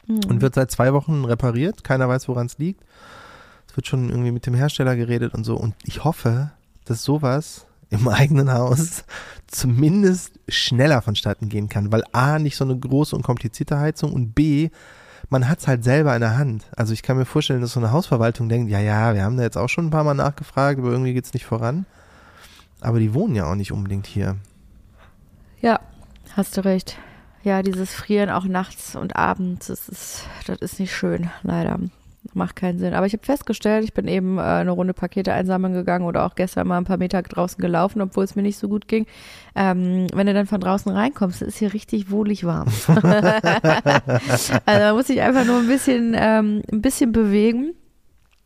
Und 0.07 0.42
wird 0.42 0.56
seit 0.56 0.72
zwei 0.72 0.94
Wochen 0.94 1.25
repariert. 1.25 1.83
Keiner 1.83 2.07
weiß, 2.07 2.28
woran 2.28 2.45
es 2.45 2.57
liegt. 2.57 2.83
Es 3.68 3.75
wird 3.75 3.88
schon 3.88 4.10
irgendwie 4.10 4.31
mit 4.31 4.45
dem 4.45 4.54
Hersteller 4.54 4.95
geredet 4.95 5.33
und 5.33 5.44
so. 5.44 5.57
Und 5.57 5.75
ich 5.83 6.04
hoffe, 6.04 6.51
dass 6.86 7.04
sowas 7.04 7.68
im 7.89 8.07
eigenen 8.07 8.52
Haus 8.52 9.04
zumindest 9.47 10.40
schneller 10.47 11.02
vonstatten 11.02 11.50
gehen 11.50 11.69
kann, 11.69 11.92
weil 11.92 12.04
A, 12.12 12.40
nicht 12.40 12.57
so 12.57 12.66
eine 12.66 12.78
große 12.78 13.16
und 13.16 13.23
komplizierte 13.23 13.80
Heizung 13.80 14.14
und 14.14 14.33
B, 14.33 14.69
man 15.30 15.50
hat's 15.50 15.68
halt 15.68 15.83
selber 15.83 16.14
in 16.16 16.21
der 16.21 16.38
Hand. 16.38 16.66
Also 16.76 16.94
ich 16.94 17.04
kann 17.04 17.18
mir 17.18 17.26
vorstellen, 17.26 17.62
dass 17.62 17.73
so 17.73 17.80
eine 17.80 17.92
Hausverwaltung 17.92 18.50
denkt, 18.50 18.69
ja, 18.69 18.80
ja, 18.80 19.14
wir 19.14 19.23
haben 19.23 19.38
da 19.38 19.44
jetzt 19.44 19.57
auch 19.57 19.69
schon 19.69 19.88
ein 19.88 19.92
paar 19.92 20.04
Mal 20.04 20.14
nachgefragt, 20.14 20.80
aber 20.80 20.92
irgendwie 20.92 21.14
geht's 21.14 21.33
nicht 21.33 21.45
voran. 21.45 21.85
Aber 22.81 23.00
die 23.00 23.14
wohnen 23.14 23.35
ja 23.35 23.50
auch 23.50 23.56
nicht 23.56 23.71
unbedingt 23.71 24.06
hier. 24.06 24.38
Ja, 25.62 25.80
hast 26.33 26.56
du 26.57 26.64
recht. 26.64 26.97
Ja, 27.44 27.64
dieses 27.64 27.94
Frieren 27.94 28.30
auch 28.30 28.45
nachts 28.45 28.95
und 28.95 29.16
abends, 29.16 29.68
das 29.68 29.90
ist, 29.90 30.23
das 30.45 30.59
ist 30.59 30.80
nicht 30.80 30.95
schön, 30.95 31.30
leider. 31.44 31.80
Macht 32.38 32.56
keinen 32.56 32.78
Sinn. 32.78 32.94
Aber 32.94 33.08
ich 33.08 33.14
habe 33.14 33.26
festgestellt, 33.26 33.84
ich 33.84 33.94
bin 33.94 34.08
eben 34.08 34.38
äh, 34.38 34.42
eine 34.42 34.70
Runde 34.70 34.94
Pakete 34.94 35.34
einsammeln 35.34 35.74
gegangen 35.74 36.06
oder 36.06 36.24
auch 36.24 36.36
gestern 36.36 36.68
mal 36.68 36.78
ein 36.78 36.86
paar 36.86 36.98
Meter 36.98 37.24
draußen 37.24 37.60
gelaufen, 37.60 38.00
obwohl 38.00 38.24
es 38.24 38.36
mir 38.36 38.44
nicht 38.44 38.60
so 38.60 38.70
gut 38.70 38.88
ging. 38.88 39.08
Ähm, 39.56 40.06
wenn 40.14 40.28
du 40.28 40.34
dann 40.36 40.46
von 40.46 40.62
draußen 40.62 40.92
reinkommst, 40.92 41.42
ist 41.42 41.58
hier 41.58 41.74
richtig 41.74 42.12
wohlig 42.12 42.46
warm. 42.46 42.68
also 42.88 44.62
man 44.66 44.96
muss 44.96 45.08
sich 45.08 45.22
einfach 45.22 45.46
nur 45.46 45.58
ein 45.58 45.68
bisschen, 45.68 46.16
ähm, 46.16 46.62
ein 46.72 46.82
bisschen 46.82 47.12
bewegen 47.12 47.74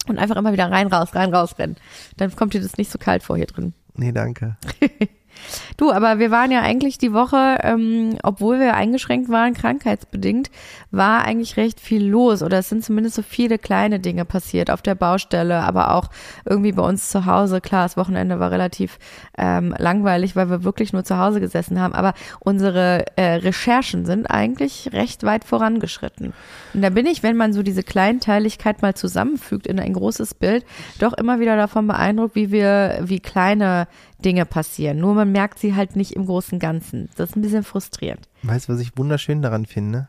und 0.08 0.18
einfach 0.18 0.38
immer 0.38 0.54
wieder 0.54 0.72
rein, 0.72 0.88
raus, 0.88 1.14
rein, 1.14 1.34
raus 1.34 1.60
rennen. 1.60 1.76
Dann 2.16 2.34
kommt 2.34 2.54
dir 2.54 2.62
das 2.62 2.78
nicht 2.78 2.92
so 2.92 2.98
kalt 2.98 3.24
vor 3.24 3.36
hier 3.36 3.48
drin. 3.48 3.74
Nee, 3.96 4.14
danke. 4.14 4.56
Du, 5.78 5.92
aber 5.92 6.20
wir 6.20 6.32
waren 6.32 6.52
ja 6.52 6.62
eigentlich 6.62 6.98
die 6.98 7.14
Woche, 7.14 7.58
ähm, 7.64 8.18
obwohl 8.24 8.60
wir 8.60 8.76
eingeschränkt 8.76 9.30
waren, 9.30 9.54
krankheitsbedingt, 9.54 10.50
war 10.92 11.24
eigentlich 11.24 11.58
recht 11.58 11.80
viel 11.80 12.06
los 12.06 12.44
oder 12.44 12.60
es 12.60 12.70
sind 12.70 12.84
zumindest 12.84 13.16
so 13.16 13.22
viele 13.22 13.58
kleine 13.58 14.00
Dinge 14.00 14.26
passiert 14.26 14.70
auf 14.70 14.82
der 14.82 14.96
Baustelle, 14.96 15.62
aber 15.62 15.96
auch 15.96 16.10
irgendwie 16.46 16.74
bei 16.74 16.84
uns 16.84 17.10
zu 17.10 17.26
Hause. 17.26 17.62
Klar, 17.62 17.84
das 17.84 17.98
Wochenende 17.98 18.40
war 18.40 18.52
relativ 18.52 19.00
ähm, 19.38 19.74
langweilig, 19.78 20.36
weil 20.36 20.50
wir 20.50 20.64
wirklich 20.64 20.94
nur 20.94 21.04
zu 21.04 21.18
Hause 21.18 21.40
gesessen 21.40 21.80
haben, 21.80 21.94
aber 21.94 22.14
unsere 22.40 23.06
äh, 23.16 23.36
Recherchen 23.36 24.06
sind 24.06 24.30
eigentlich 24.30 24.90
recht 24.94 25.24
weit 25.24 25.44
vorangeschritten. 25.44 26.34
Und 26.74 26.82
da 26.82 26.90
bin 26.90 27.06
ich, 27.06 27.24
wenn 27.24 27.38
man 27.38 27.54
so 27.54 27.64
diese 27.64 27.84
Kleinteiligkeit 27.84 28.82
mal 28.82 28.94
zusammenfügt 28.94 29.68
in 29.68 29.80
ein 29.80 29.94
großes 29.94 30.34
Bild, 30.34 30.66
doch 31.00 31.14
immer 31.14 31.40
wieder 31.40 31.56
davon 31.56 31.88
beeindruckt, 31.88 32.36
wie 32.36 32.52
wir, 32.52 33.00
wie 33.04 33.20
kleine 33.20 33.88
Dinge 34.22 34.46
passieren. 34.46 35.00
Nur 35.00 35.13
man 35.13 35.32
merkt 35.32 35.60
sie 35.60 35.75
halt 35.75 35.96
nicht 35.96 36.13
im 36.13 36.25
großen 36.25 36.60
Ganzen. 36.60 37.10
Das 37.16 37.32
ist 37.32 37.36
ein 37.36 37.42
bisschen 37.42 37.63
frustrierend. 37.63 38.30
Weißt 38.44 38.68
du, 38.68 38.74
was 38.74 38.80
ich 38.80 38.98
wunderschön 38.98 39.42
daran 39.42 39.66
finde? 39.66 40.08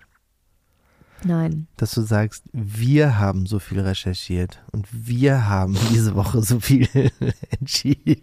Nein. 1.25 1.69
Dass 1.77 1.93
du 1.93 2.03
sagst, 2.03 2.45
wir 2.53 3.19
haben 3.19 3.47
so 3.47 3.59
viel 3.59 3.81
recherchiert 3.81 4.61
und 4.73 4.87
wir 4.91 5.49
haben 5.49 5.77
diese 5.91 6.15
Woche 6.15 6.43
so 6.43 6.61
viel 6.61 6.89
entschieden. 7.61 8.23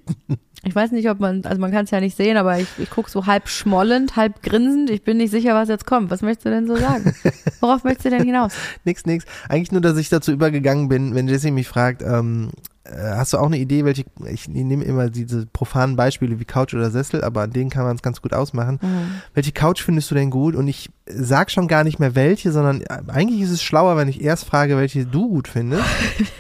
Ich 0.63 0.75
weiß 0.75 0.91
nicht, 0.91 1.09
ob 1.09 1.21
man, 1.21 1.45
also 1.45 1.61
man 1.61 1.71
kann 1.71 1.85
es 1.85 1.91
ja 1.91 2.01
nicht 2.01 2.17
sehen, 2.17 2.35
aber 2.35 2.59
ich, 2.59 2.67
ich 2.77 2.89
gucke 2.89 3.09
so 3.09 3.25
halb 3.25 3.47
schmollend, 3.47 4.17
halb 4.17 4.43
grinsend. 4.43 4.89
Ich 4.89 5.03
bin 5.03 5.17
nicht 5.17 5.31
sicher, 5.31 5.55
was 5.55 5.69
jetzt 5.69 5.85
kommt. 5.85 6.11
Was 6.11 6.21
möchtest 6.21 6.47
du 6.47 6.49
denn 6.49 6.67
so 6.67 6.75
sagen? 6.75 7.13
Worauf 7.61 7.85
möchtest 7.85 8.07
du 8.07 8.09
denn 8.09 8.25
hinaus? 8.25 8.53
nix, 8.83 9.05
nix. 9.05 9.23
Eigentlich 9.47 9.71
nur, 9.71 9.81
dass 9.81 9.97
ich 9.97 10.09
dazu 10.09 10.33
übergegangen 10.33 10.89
bin, 10.89 11.15
wenn 11.15 11.29
Jesse 11.29 11.51
mich 11.51 11.67
fragt, 11.67 12.01
ähm, 12.01 12.51
äh, 12.78 12.78
hast 12.91 13.33
du 13.33 13.37
auch 13.37 13.45
eine 13.45 13.57
Idee, 13.57 13.85
welche, 13.85 14.05
ich 14.25 14.47
nehme 14.47 14.83
immer 14.83 15.09
diese 15.09 15.45
profanen 15.45 15.95
Beispiele 15.95 16.39
wie 16.39 16.45
Couch 16.45 16.73
oder 16.73 16.89
Sessel, 16.91 17.23
aber 17.23 17.41
an 17.41 17.51
denen 17.51 17.69
kann 17.69 17.83
man 17.83 17.95
es 17.95 18.01
ganz 18.01 18.21
gut 18.21 18.33
ausmachen. 18.33 18.79
Mhm. 18.81 19.21
Welche 19.33 19.51
Couch 19.51 19.81
findest 19.81 20.09
du 20.11 20.15
denn 20.15 20.29
gut? 20.29 20.55
Und 20.55 20.67
ich 20.67 20.89
sag 21.05 21.51
schon 21.51 21.67
gar 21.67 21.83
nicht 21.83 21.99
mehr 21.99 22.15
welche, 22.15 22.51
sondern 22.51 22.81
äh, 22.81 23.01
eigentlich 23.07 23.41
ist 23.41 23.51
es 23.51 23.63
schlauer, 23.63 23.97
wenn 23.97 24.07
ich 24.07 24.21
erst 24.21 24.45
frage, 24.45 24.77
welche 24.77 25.05
du 25.05 25.29
gut 25.29 25.47
findest, 25.47 25.83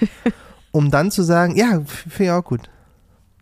um 0.71 0.91
dann 0.91 1.11
zu 1.11 1.23
sagen, 1.23 1.55
ja, 1.55 1.81
finde 1.85 2.23
ich 2.23 2.31
auch 2.31 2.43
gut. 2.43 2.61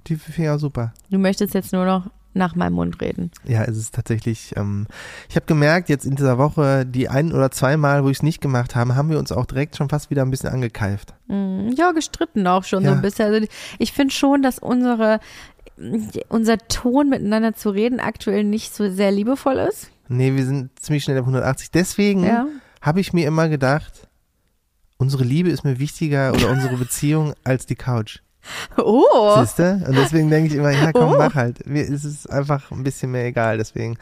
Die 0.07 0.15
finde 0.15 0.43
ich 0.43 0.49
auch 0.49 0.59
super. 0.59 0.93
Du 1.09 1.17
möchtest 1.17 1.53
jetzt 1.53 1.73
nur 1.73 1.85
noch 1.85 2.09
nach 2.37 2.55
meinem 2.55 2.73
Mund 2.73 3.01
reden. 3.01 3.31
Ja, 3.45 3.63
es 3.63 3.77
ist 3.77 3.93
tatsächlich, 3.95 4.53
ähm, 4.55 4.87
ich 5.29 5.35
habe 5.35 5.45
gemerkt, 5.45 5.89
jetzt 5.89 6.05
in 6.05 6.15
dieser 6.15 6.37
Woche, 6.37 6.85
die 6.85 7.09
ein 7.09 7.33
oder 7.33 7.51
zwei 7.51 7.75
Mal, 7.77 8.03
wo 8.03 8.09
ich 8.09 8.17
es 8.17 8.23
nicht 8.23 8.39
gemacht 8.41 8.75
habe, 8.75 8.95
haben 8.95 9.09
wir 9.09 9.19
uns 9.19 9.31
auch 9.31 9.45
direkt 9.45 9.75
schon 9.75 9.89
fast 9.89 10.09
wieder 10.09 10.21
ein 10.21 10.31
bisschen 10.31 10.49
angekeift. 10.49 11.13
Mm, 11.27 11.69
Ja, 11.75 11.91
gestritten 11.91 12.47
auch 12.47 12.63
schon 12.63 12.83
so 12.83 12.89
Ja. 12.89 12.95
ein 12.95 13.01
bisschen. 13.01 13.33
Also 13.33 13.47
ich 13.79 13.91
finde 13.93 14.13
schon, 14.13 14.41
dass 14.41 14.59
unsere 14.59 15.19
unser 16.29 16.57
Ton 16.57 17.09
miteinander 17.09 17.53
zu 17.53 17.69
reden 17.69 17.99
aktuell 17.99 18.43
nicht 18.43 18.73
so 18.73 18.89
sehr 18.89 19.11
liebevoll 19.11 19.57
ist. 19.57 19.91
Nee, 20.07 20.35
wir 20.35 20.43
sind 20.45 20.71
ziemlich 20.79 21.03
schnell 21.03 21.19
auf 21.19 21.25
180. 21.25 21.69
Deswegen 21.71 22.23
Ja. 22.23 22.47
habe 22.81 22.99
ich 22.99 23.13
mir 23.13 23.27
immer 23.27 23.47
gedacht, 23.49 24.07
unsere 24.97 25.23
Liebe 25.23 25.49
ist 25.49 25.63
mir 25.63 25.77
wichtiger 25.77 26.33
oder 26.33 26.49
unsere 26.49 26.77
Beziehung 26.77 27.33
als 27.43 27.67
die 27.67 27.75
Couch. 27.75 28.19
Oh. 28.77 29.39
Siehst 29.39 29.59
du? 29.59 29.83
Und 29.87 29.95
deswegen 29.95 30.29
denke 30.29 30.49
ich 30.49 30.55
immer, 30.55 30.71
ja 30.71 30.91
komm, 30.91 31.13
Oh. 31.13 31.17
mach 31.17 31.35
halt. 31.35 31.65
Mir 31.67 31.83
ist 31.83 32.03
es 32.03 32.27
einfach 32.27 32.71
ein 32.71 32.83
bisschen 32.83 33.11
mehr 33.11 33.25
egal. 33.25 33.57
Deswegen, 33.57 33.97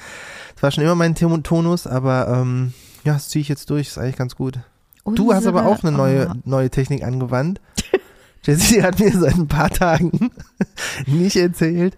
es 0.56 0.62
war 0.64 0.72
schon 0.72 0.84
immer 0.84 0.96
mein 0.96 1.16
Ton- 1.16 1.44
Tonus, 1.44 1.88
aber 1.88 2.28
ähm, 2.28 2.74
ja, 3.04 3.14
das 3.14 3.30
ziehe 3.30 3.42
ich 3.42 3.50
jetzt 3.50 3.70
durch. 3.70 3.88
Ist 3.88 3.98
eigentlich 3.98 4.18
ganz 4.18 4.36
gut. 4.36 4.60
Du 5.06 5.34
hast 5.34 5.46
aber 5.46 5.66
auch 5.66 5.84
eine 5.84 5.92
neue, 5.96 6.30
Oh. 6.30 6.34
neue 6.46 6.70
Technik 6.70 7.04
angewandt. 7.04 7.62
Jessie 8.44 8.82
hat 8.84 9.00
mir 9.00 9.12
seit 9.12 9.36
ein 9.36 9.48
paar 9.48 9.70
Tagen 9.70 10.32
nicht 11.08 11.36
erzählt. 11.36 11.96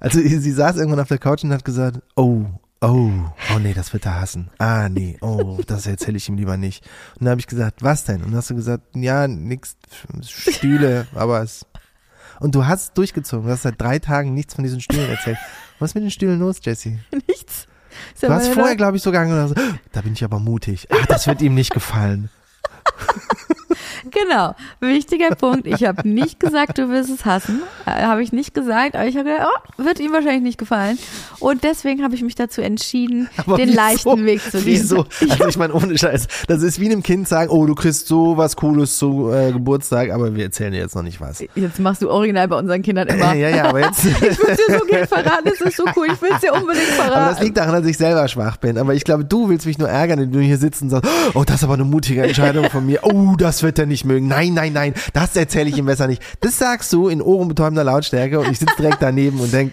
Also 0.00 0.20
sie 0.20 0.52
saß 0.52 0.76
irgendwann 0.76 1.00
auf 1.00 1.08
der 1.08 1.18
Couch 1.18 1.42
und 1.44 1.52
hat 1.52 1.64
gesagt, 1.64 2.00
oh, 2.16 2.44
oh, 2.82 3.10
oh 3.54 3.58
nee, 3.62 3.72
das 3.72 3.92
wird 3.94 4.04
er 4.04 4.20
hassen. 4.20 4.50
Ah 4.58 4.88
nee, 4.90 5.16
oh, 5.22 5.58
das 5.66 5.86
erzähle 5.86 6.18
ich 6.18 6.28
ihm 6.28 6.36
lieber 6.36 6.58
nicht. 6.58 6.84
Und 7.18 7.24
dann 7.24 7.30
habe 7.30 7.40
ich 7.40 7.46
gesagt, 7.46 7.82
was 7.82 8.04
denn? 8.04 8.16
Und 8.16 8.26
dann 8.28 8.36
hast 8.36 8.50
du 8.50 8.54
gesagt, 8.54 8.84
ja, 8.94 9.26
nix, 9.26 9.76
Stühle, 10.22 11.06
aber 11.14 11.42
es. 11.42 11.64
Und 12.40 12.54
du 12.54 12.66
hast 12.66 12.96
durchgezogen. 12.98 13.46
Du 13.46 13.52
hast 13.52 13.62
seit 13.62 13.80
drei 13.80 13.98
Tagen 13.98 14.34
nichts 14.34 14.54
von 14.54 14.64
diesen 14.64 14.80
Stühlen 14.80 15.08
erzählt. 15.08 15.38
Was 15.78 15.90
ist 15.90 15.94
mit 15.94 16.04
den 16.04 16.10
Stühlen 16.10 16.38
los, 16.38 16.58
Jessie? 16.62 16.98
Nichts. 17.28 17.66
Du 18.20 18.28
hast 18.28 18.48
vorher, 18.48 18.76
glaube 18.76 18.96
ich, 18.96 19.02
sogar 19.02 19.24
gesagt, 19.26 19.60
da 19.92 20.00
bin 20.02 20.12
ich 20.12 20.24
aber 20.24 20.38
mutig. 20.38 20.86
Ach, 20.90 21.06
das 21.06 21.26
wird 21.26 21.40
ihm 21.42 21.54
nicht 21.54 21.72
gefallen. 21.72 22.30
Genau. 24.10 24.54
Wichtiger 24.80 25.34
Punkt. 25.34 25.66
Ich 25.66 25.84
habe 25.84 26.08
nicht 26.08 26.40
gesagt, 26.40 26.78
du 26.78 26.88
wirst 26.90 27.10
es 27.10 27.24
hassen. 27.24 27.62
Äh, 27.86 27.90
habe 28.04 28.22
ich 28.22 28.32
nicht 28.32 28.54
gesagt. 28.54 28.94
Aber 28.94 29.06
ich 29.06 29.16
habe 29.16 29.30
gedacht, 29.30 29.48
oh, 29.78 29.82
wird 29.84 30.00
ihm 30.00 30.12
wahrscheinlich 30.12 30.42
nicht 30.42 30.58
gefallen. 30.58 30.98
Und 31.40 31.64
deswegen 31.64 32.02
habe 32.02 32.14
ich 32.14 32.22
mich 32.22 32.34
dazu 32.34 32.60
entschieden, 32.60 33.28
Aber 33.36 33.56
den 33.56 33.68
wieso? 33.70 33.76
leichten 33.76 34.24
Weg 34.26 34.42
zu 34.42 34.58
gehen. 34.58 34.64
Wieso? 34.66 35.04
Also 35.28 35.48
ich 35.48 35.56
meine, 35.58 35.74
ohne 35.74 35.96
Scheiß. 35.98 36.28
Das 36.46 36.62
ist 36.62 36.80
wie 36.80 36.86
einem 36.86 37.02
Kind 37.02 37.28
sagen, 37.28 37.50
oh, 37.50 37.66
du 37.66 37.74
kriegst 37.74 38.06
so 38.06 38.36
was 38.36 38.56
Cooles 38.56 38.96
zu 38.96 39.30
äh, 39.32 39.52
Geburtstag, 39.52 40.10
aber 40.10 40.34
wir 40.34 40.44
erzählen 40.44 40.72
dir 40.72 40.78
jetzt 40.78 40.94
noch 40.94 41.02
nicht 41.02 41.20
was. 41.20 41.42
Jetzt 41.54 41.78
machst 41.80 42.00
du 42.02 42.10
original 42.10 42.48
bei 42.48 42.56
unseren 42.58 42.82
Kindern 42.82 43.08
immer. 43.08 43.26
Ja, 43.36 43.48
ja, 43.50 43.64
aber 43.66 43.80
jetzt. 43.80 44.04
Ich 44.04 44.20
will 44.20 44.56
dir 44.56 44.78
so 44.78 44.86
gerne 44.86 45.06
verraten, 45.06 45.44
das 45.44 45.60
ist 45.60 45.76
so 45.76 45.84
cool. 45.96 46.06
Ich 46.12 46.22
will 46.22 46.30
es 46.32 46.40
dir 46.40 46.54
unbedingt 46.54 46.86
verraten. 46.86 47.12
Aber 47.14 47.30
das 47.30 47.40
liegt 47.40 47.56
daran, 47.56 47.74
dass 47.74 47.86
ich 47.90 47.98
selber 47.98 48.26
schwach 48.28 48.56
bin. 48.56 48.78
Aber 48.78 48.94
ich 48.94 49.04
glaube, 49.04 49.24
du 49.24 49.48
willst 49.48 49.66
mich 49.66 49.78
nur 49.78 49.88
ärgern, 49.88 50.20
wenn 50.20 50.32
du 50.32 50.40
hier 50.40 50.56
sitzt 50.58 50.80
und 50.82 50.90
sagst, 50.90 51.10
oh, 51.34 51.42
das 51.44 51.56
ist 51.56 51.64
aber 51.64 51.74
eine 51.74 51.84
mutige 51.84 52.22
Entscheidung 52.22 52.70
von 52.70 52.86
mir. 52.86 53.00
Oh, 53.02 53.34
das 53.36 53.62
wird 53.62 53.78
er 53.78 53.86
nicht 53.86 53.95
mögen. 54.04 54.28
Nein, 54.28 54.54
nein, 54.54 54.72
nein, 54.72 54.94
das 55.12 55.36
erzähle 55.36 55.70
ich 55.70 55.78
ihm 55.78 55.86
besser 55.86 56.06
nicht. 56.06 56.22
Das 56.40 56.58
sagst 56.58 56.92
du 56.92 57.08
in 57.08 57.22
ohrenbetäubender 57.22 57.84
Lautstärke 57.84 58.40
und 58.40 58.50
ich 58.50 58.58
sitze 58.58 58.74
direkt 58.76 59.00
daneben 59.00 59.40
und 59.40 59.52
denk, 59.52 59.72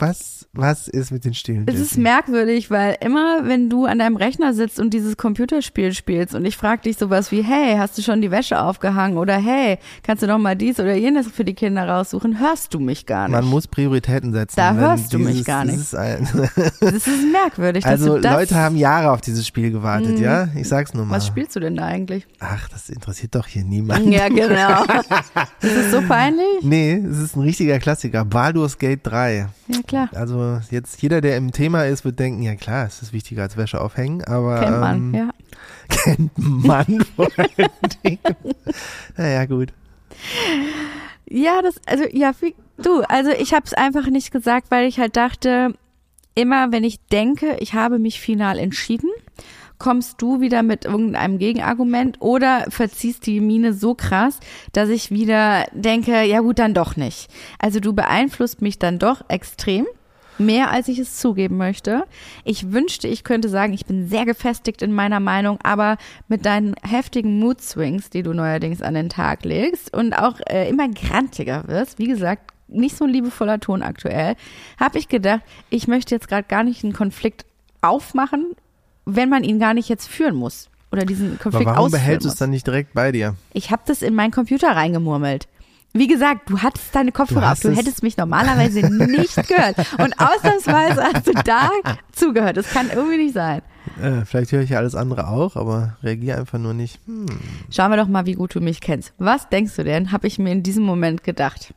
was, 0.00 0.46
was 0.52 0.88
ist 0.88 1.10
mit 1.10 1.24
den 1.24 1.34
Stühlen? 1.34 1.66
Es 1.68 1.78
ist 1.78 1.96
merkwürdig, 1.98 2.70
weil 2.70 2.96
immer, 3.00 3.40
wenn 3.46 3.68
du 3.70 3.84
an 3.86 3.98
deinem 3.98 4.16
Rechner 4.16 4.54
sitzt 4.54 4.78
und 4.80 4.90
dieses 4.94 5.16
Computerspiel 5.16 5.92
spielst 5.92 6.34
und 6.34 6.44
ich 6.44 6.56
frage 6.56 6.82
dich 6.82 6.96
sowas 6.96 7.30
wie, 7.32 7.42
hey, 7.42 7.76
hast 7.76 7.96
du 7.98 8.02
schon 8.02 8.20
die 8.22 8.30
Wäsche 8.30 8.60
aufgehangen 8.60 9.18
oder 9.18 9.36
hey, 9.36 9.78
kannst 10.02 10.22
du 10.22 10.26
noch 10.26 10.38
mal 10.38 10.56
dies 10.56 10.78
oder 10.80 10.94
jenes 10.94 11.28
für 11.28 11.44
die 11.44 11.54
Kinder 11.54 11.88
raussuchen, 11.88 12.38
hörst 12.40 12.74
du 12.74 12.80
mich 12.80 13.06
gar 13.06 13.28
nicht. 13.28 13.32
Man 13.36 13.44
muss 13.44 13.66
Prioritäten 13.66 14.32
setzen. 14.32 14.56
Da 14.56 14.74
hörst 14.74 15.12
du 15.12 15.18
mich 15.18 15.44
gar 15.44 15.64
nicht. 15.64 15.78
Das 15.92 17.06
ist 17.06 17.32
merkwürdig. 17.32 17.84
dass 17.84 17.92
also 17.92 18.16
Leute 18.16 18.54
haben 18.54 18.76
Jahre 18.76 19.10
auf 19.12 19.20
dieses 19.20 19.46
Spiel 19.46 19.70
gewartet, 19.70 20.16
Mhm. 20.18 20.22
ja? 20.24 20.48
Ich 20.56 20.68
sag's 20.68 20.94
nur 20.94 21.04
mal. 21.04 21.16
Was 21.16 21.26
spielst 21.26 21.54
du 21.56 21.60
denn 21.60 21.76
da 21.76 21.84
eigentlich? 21.84 22.26
Ach, 22.40 22.68
das 22.68 22.88
interessiert 22.88 23.34
doch 23.34 23.46
hier 23.46 23.64
niemand. 23.64 24.06
Ja, 24.06 24.28
genau. 24.28 24.82
ist 25.60 25.76
das 25.76 25.90
so 25.90 26.02
peinlich? 26.02 26.62
Nee, 26.62 26.94
es 26.94 27.18
ist 27.18 27.36
ein 27.36 27.42
richtiger 27.42 27.78
Klassiker. 27.78 28.24
Baldur's 28.24 28.78
Gate 28.78 29.00
3. 29.02 29.48
Ja, 29.68 29.78
klar. 29.88 30.08
Also 30.14 30.60
jetzt 30.70 31.02
jeder, 31.02 31.20
der 31.20 31.36
im 31.36 31.52
Thema 31.52 31.84
ist, 31.84 32.04
wird 32.04 32.18
denken, 32.18 32.42
ja 32.42 32.54
klar, 32.54 32.86
es 32.86 33.02
ist 33.02 33.12
wichtiger 33.12 33.42
als 33.42 33.56
Wäsche 33.56 33.80
aufhängen, 33.80 34.24
aber 34.24 34.60
Kennt 34.60 34.80
man, 34.80 34.96
ähm, 34.96 35.14
ja. 35.14 35.30
kennt 35.88 36.32
man 36.36 37.04
vor 37.16 37.28
allen 37.36 37.70
Dingen. 38.04 38.18
Naja, 39.16 39.44
gut. 39.46 39.72
Ja, 41.28 41.60
das, 41.62 41.80
also, 41.86 42.04
ja, 42.12 42.32
wie, 42.40 42.54
du, 42.78 43.02
also 43.02 43.30
ich 43.30 43.52
habe 43.52 43.66
es 43.66 43.74
einfach 43.74 44.06
nicht 44.06 44.30
gesagt, 44.30 44.70
weil 44.70 44.86
ich 44.86 44.98
halt 44.98 45.16
dachte, 45.16 45.74
immer 46.34 46.70
wenn 46.72 46.84
ich 46.84 47.00
denke, 47.06 47.56
ich 47.58 47.74
habe 47.74 47.98
mich 47.98 48.20
final 48.20 48.58
entschieden, 48.58 49.10
kommst 49.78 50.20
du 50.20 50.40
wieder 50.40 50.62
mit 50.62 50.84
irgendeinem 50.84 51.38
Gegenargument 51.38 52.20
oder 52.20 52.66
verziehst 52.68 53.26
die 53.26 53.40
Mine 53.40 53.72
so 53.72 53.94
krass, 53.94 54.40
dass 54.72 54.88
ich 54.88 55.10
wieder 55.10 55.66
denke, 55.72 56.22
ja 56.24 56.40
gut, 56.40 56.58
dann 56.58 56.74
doch 56.74 56.96
nicht. 56.96 57.30
Also 57.58 57.80
du 57.80 57.92
beeinflusst 57.92 58.62
mich 58.62 58.78
dann 58.78 58.98
doch 58.98 59.22
extrem. 59.28 59.86
Mehr 60.40 60.70
als 60.70 60.86
ich 60.86 61.00
es 61.00 61.16
zugeben 61.16 61.56
möchte. 61.56 62.04
Ich 62.44 62.70
wünschte, 62.70 63.08
ich 63.08 63.24
könnte 63.24 63.48
sagen, 63.48 63.72
ich 63.72 63.86
bin 63.86 64.06
sehr 64.06 64.24
gefestigt 64.24 64.82
in 64.82 64.92
meiner 64.92 65.18
Meinung, 65.18 65.58
aber 65.64 65.96
mit 66.28 66.46
deinen 66.46 66.76
heftigen 66.88 67.40
Mood 67.40 67.60
Swings, 67.60 68.08
die 68.08 68.22
du 68.22 68.32
neuerdings 68.32 68.80
an 68.80 68.94
den 68.94 69.08
Tag 69.08 69.44
legst 69.44 69.92
und 69.92 70.12
auch 70.12 70.38
äh, 70.48 70.68
immer 70.68 70.88
grantiger 70.88 71.66
wirst, 71.66 71.98
wie 71.98 72.06
gesagt, 72.06 72.52
nicht 72.68 72.96
so 72.96 73.04
ein 73.04 73.10
liebevoller 73.10 73.58
Ton 73.58 73.82
aktuell, 73.82 74.36
habe 74.78 74.98
ich 74.98 75.08
gedacht, 75.08 75.40
ich 75.70 75.88
möchte 75.88 76.14
jetzt 76.14 76.28
gerade 76.28 76.46
gar 76.46 76.62
nicht 76.62 76.84
einen 76.84 76.92
Konflikt 76.92 77.44
aufmachen, 77.80 78.54
wenn 79.16 79.28
man 79.28 79.44
ihn 79.44 79.58
gar 79.58 79.74
nicht 79.74 79.88
jetzt 79.88 80.08
führen 80.08 80.34
muss 80.36 80.68
oder 80.92 81.04
diesen 81.04 81.32
Aber 81.32 81.38
Konflikt 81.42 81.66
warum 81.66 81.86
ausführen 81.86 82.00
behältst 82.02 82.24
du 82.26 82.28
es 82.30 82.36
dann 82.36 82.50
nicht 82.50 82.66
direkt 82.66 82.94
bei 82.94 83.12
dir? 83.12 83.34
Ich 83.52 83.70
habe 83.70 83.82
das 83.86 84.02
in 84.02 84.14
meinen 84.14 84.30
Computer 84.30 84.68
reingemurmelt. 84.74 85.48
Wie 85.94 86.06
gesagt, 86.06 86.50
du 86.50 86.58
hattest 86.60 86.94
deine 86.94 87.12
Kopfhörer 87.12 87.40
Du 87.46 87.52
auf. 87.52 87.60
Du 87.60 87.68
es- 87.70 87.78
hättest 87.78 88.02
mich 88.02 88.16
normalerweise 88.18 88.80
nicht 89.06 89.34
gehört. 89.48 89.78
Und 89.98 90.14
ausnahmsweise 90.20 91.02
hast 91.02 91.26
du 91.26 91.32
da 91.44 91.70
zugehört. 92.12 92.58
Das 92.58 92.68
kann 92.70 92.90
irgendwie 92.94 93.16
nicht 93.16 93.34
sein. 93.34 93.62
Äh, 94.00 94.24
vielleicht 94.26 94.52
höre 94.52 94.60
ich 94.60 94.70
ja 94.70 94.78
alles 94.78 94.94
andere 94.94 95.28
auch, 95.28 95.56
aber 95.56 95.96
reagiere 96.02 96.38
einfach 96.38 96.58
nur 96.58 96.74
nicht. 96.74 97.00
Hm. 97.06 97.24
Schauen 97.70 97.90
wir 97.90 97.96
doch 97.96 98.06
mal, 98.06 98.26
wie 98.26 98.34
gut 98.34 98.54
du 98.54 98.60
mich 98.60 98.80
kennst. 98.82 99.14
Was 99.18 99.48
denkst 99.48 99.74
du 99.76 99.82
denn, 99.84 100.12
habe 100.12 100.26
ich 100.26 100.38
mir 100.38 100.52
in 100.52 100.62
diesem 100.62 100.84
Moment 100.84 101.24
gedacht? 101.24 101.72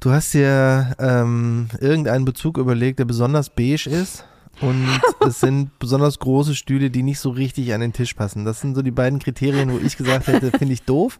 Du 0.00 0.10
hast 0.10 0.34
dir 0.34 0.96
ähm, 0.98 1.68
irgendeinen 1.80 2.24
Bezug 2.24 2.58
überlegt, 2.58 2.98
der 2.98 3.04
besonders 3.04 3.48
beige 3.50 3.88
ist. 3.88 4.24
Und 4.60 4.86
es 5.26 5.40
sind 5.40 5.78
besonders 5.78 6.18
große 6.18 6.54
Stühle, 6.54 6.90
die 6.90 7.02
nicht 7.02 7.20
so 7.20 7.30
richtig 7.30 7.72
an 7.74 7.80
den 7.80 7.92
Tisch 7.92 8.14
passen. 8.14 8.44
Das 8.44 8.60
sind 8.60 8.74
so 8.74 8.82
die 8.82 8.90
beiden 8.90 9.18
Kriterien, 9.18 9.72
wo 9.72 9.78
ich 9.78 9.96
gesagt 9.96 10.26
hätte, 10.26 10.50
finde 10.58 10.74
ich 10.74 10.82
doof. 10.82 11.18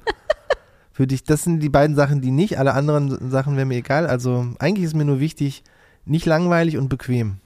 Für 0.93 1.07
dich, 1.07 1.25
das 1.25 1.43
sind 1.43 1.61
die 1.61 1.71
beiden 1.71 1.97
Sachen, 1.97 2.21
die 2.21 2.31
nicht. 2.31 2.59
Alle 2.59 2.75
anderen 2.75 3.31
Sachen 3.31 3.57
wären 3.57 3.69
mir 3.69 3.77
egal. 3.77 4.07
Also 4.07 4.47
eigentlich 4.59 4.85
ist 4.85 4.95
mir 4.95 5.07
nur 5.07 5.21
wichtig, 5.21 5.65
nicht 6.05 6.27
langweilig 6.27 6.77
und 6.77 6.89
bequem. 6.89 7.37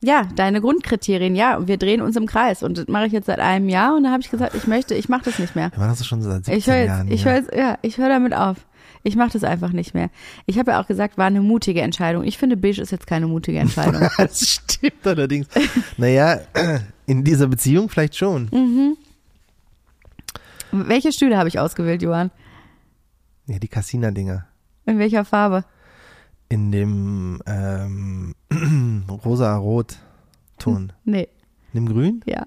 Ja, 0.00 0.28
deine 0.36 0.60
Grundkriterien, 0.60 1.34
ja. 1.34 1.56
Und 1.56 1.66
wir 1.68 1.76
drehen 1.76 2.00
uns 2.00 2.16
im 2.16 2.26
Kreis. 2.26 2.62
Und 2.62 2.78
das 2.78 2.86
mache 2.86 3.06
ich 3.06 3.12
jetzt 3.12 3.26
seit 3.26 3.40
einem 3.40 3.68
Jahr. 3.68 3.96
Und 3.96 4.04
da 4.04 4.12
habe 4.12 4.22
ich 4.22 4.30
gesagt, 4.30 4.54
ich 4.54 4.66
möchte, 4.66 4.94
ich 4.94 5.08
mache 5.08 5.24
das 5.24 5.38
nicht 5.38 5.56
mehr. 5.56 5.70
Machen 5.76 5.88
das 5.88 6.06
schon 6.06 6.22
seit 6.22 6.44
17 6.44 6.56
Ich 6.56 6.66
höre 6.68 6.76
jetzt, 6.76 6.88
Jahren. 6.88 7.10
ich 7.10 7.22
ja. 7.22 7.26
höre 7.26 7.36
jetzt, 7.36 7.54
ja, 7.54 7.78
ich 7.82 7.98
höre 7.98 8.08
damit 8.08 8.34
auf. 8.34 8.56
Ich 9.08 9.16
mache 9.16 9.30
das 9.32 9.42
einfach 9.42 9.72
nicht 9.72 9.94
mehr. 9.94 10.10
Ich 10.44 10.58
habe 10.58 10.72
ja 10.72 10.82
auch 10.82 10.86
gesagt, 10.86 11.16
war 11.16 11.24
eine 11.24 11.40
mutige 11.40 11.80
Entscheidung. 11.80 12.24
Ich 12.24 12.36
finde, 12.36 12.58
beige 12.58 12.82
ist 12.82 12.90
jetzt 12.92 13.06
keine 13.06 13.26
mutige 13.26 13.58
Entscheidung. 13.58 14.06
Das 14.18 14.46
stimmt 14.46 15.06
allerdings. 15.06 15.46
Naja, 15.96 16.40
in 17.06 17.24
dieser 17.24 17.46
Beziehung 17.46 17.88
vielleicht 17.88 18.16
schon. 18.16 18.50
Mhm. 18.52 18.98
Welche 20.72 21.10
Stühle 21.10 21.38
habe 21.38 21.48
ich 21.48 21.58
ausgewählt, 21.58 22.02
Johann? 22.02 22.30
Ja, 23.46 23.58
die 23.58 23.68
Cassina-Dinger. 23.68 24.46
In 24.84 24.98
welcher 24.98 25.24
Farbe? 25.24 25.64
In 26.50 26.70
dem 26.70 27.40
ähm, 27.46 28.34
rosa-rot-Ton. 29.24 30.92
Nee, 31.04 31.28
In 31.72 31.86
dem 31.86 31.88
grün? 31.94 32.20
ja. 32.26 32.44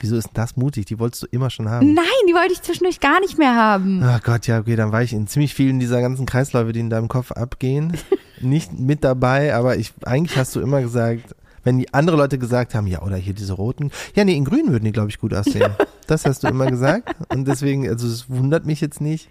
Wieso 0.00 0.16
ist 0.16 0.30
das 0.34 0.56
mutig? 0.56 0.86
Die 0.86 0.98
wolltest 0.98 1.22
du 1.22 1.26
immer 1.30 1.50
schon 1.50 1.68
haben. 1.68 1.94
Nein, 1.94 2.04
die 2.28 2.34
wollte 2.34 2.52
ich 2.52 2.62
zwischendurch 2.62 3.00
gar 3.00 3.20
nicht 3.20 3.38
mehr 3.38 3.54
haben. 3.54 4.02
Ach 4.02 4.22
Gott, 4.22 4.46
ja, 4.46 4.58
okay, 4.58 4.76
dann 4.76 4.92
war 4.92 5.02
ich 5.02 5.12
in 5.12 5.26
ziemlich 5.26 5.54
vielen 5.54 5.78
dieser 5.78 6.00
ganzen 6.00 6.26
Kreisläufe, 6.26 6.72
die 6.72 6.80
in 6.80 6.90
deinem 6.90 7.08
Kopf 7.08 7.30
abgehen, 7.32 7.96
nicht 8.40 8.78
mit 8.78 9.04
dabei, 9.04 9.54
aber 9.54 9.76
ich, 9.76 9.92
eigentlich 10.04 10.36
hast 10.36 10.56
du 10.56 10.60
immer 10.60 10.80
gesagt, 10.82 11.34
wenn 11.62 11.78
die 11.78 11.94
andere 11.94 12.16
Leute 12.16 12.38
gesagt 12.38 12.74
haben, 12.74 12.86
ja, 12.86 13.02
oder 13.02 13.16
hier 13.16 13.34
diese 13.34 13.54
roten, 13.54 13.90
ja, 14.14 14.24
nee, 14.24 14.36
in 14.36 14.44
grün 14.44 14.68
würden 14.68 14.84
die, 14.84 14.92
glaube 14.92 15.08
ich, 15.10 15.18
gut 15.18 15.34
aussehen. 15.34 15.72
Das 16.06 16.26
hast 16.26 16.44
du 16.44 16.48
immer 16.48 16.66
gesagt 16.66 17.16
und 17.30 17.48
deswegen, 17.48 17.88
also 17.88 18.06
es 18.06 18.28
wundert 18.28 18.66
mich 18.66 18.82
jetzt 18.82 19.00
nicht. 19.00 19.30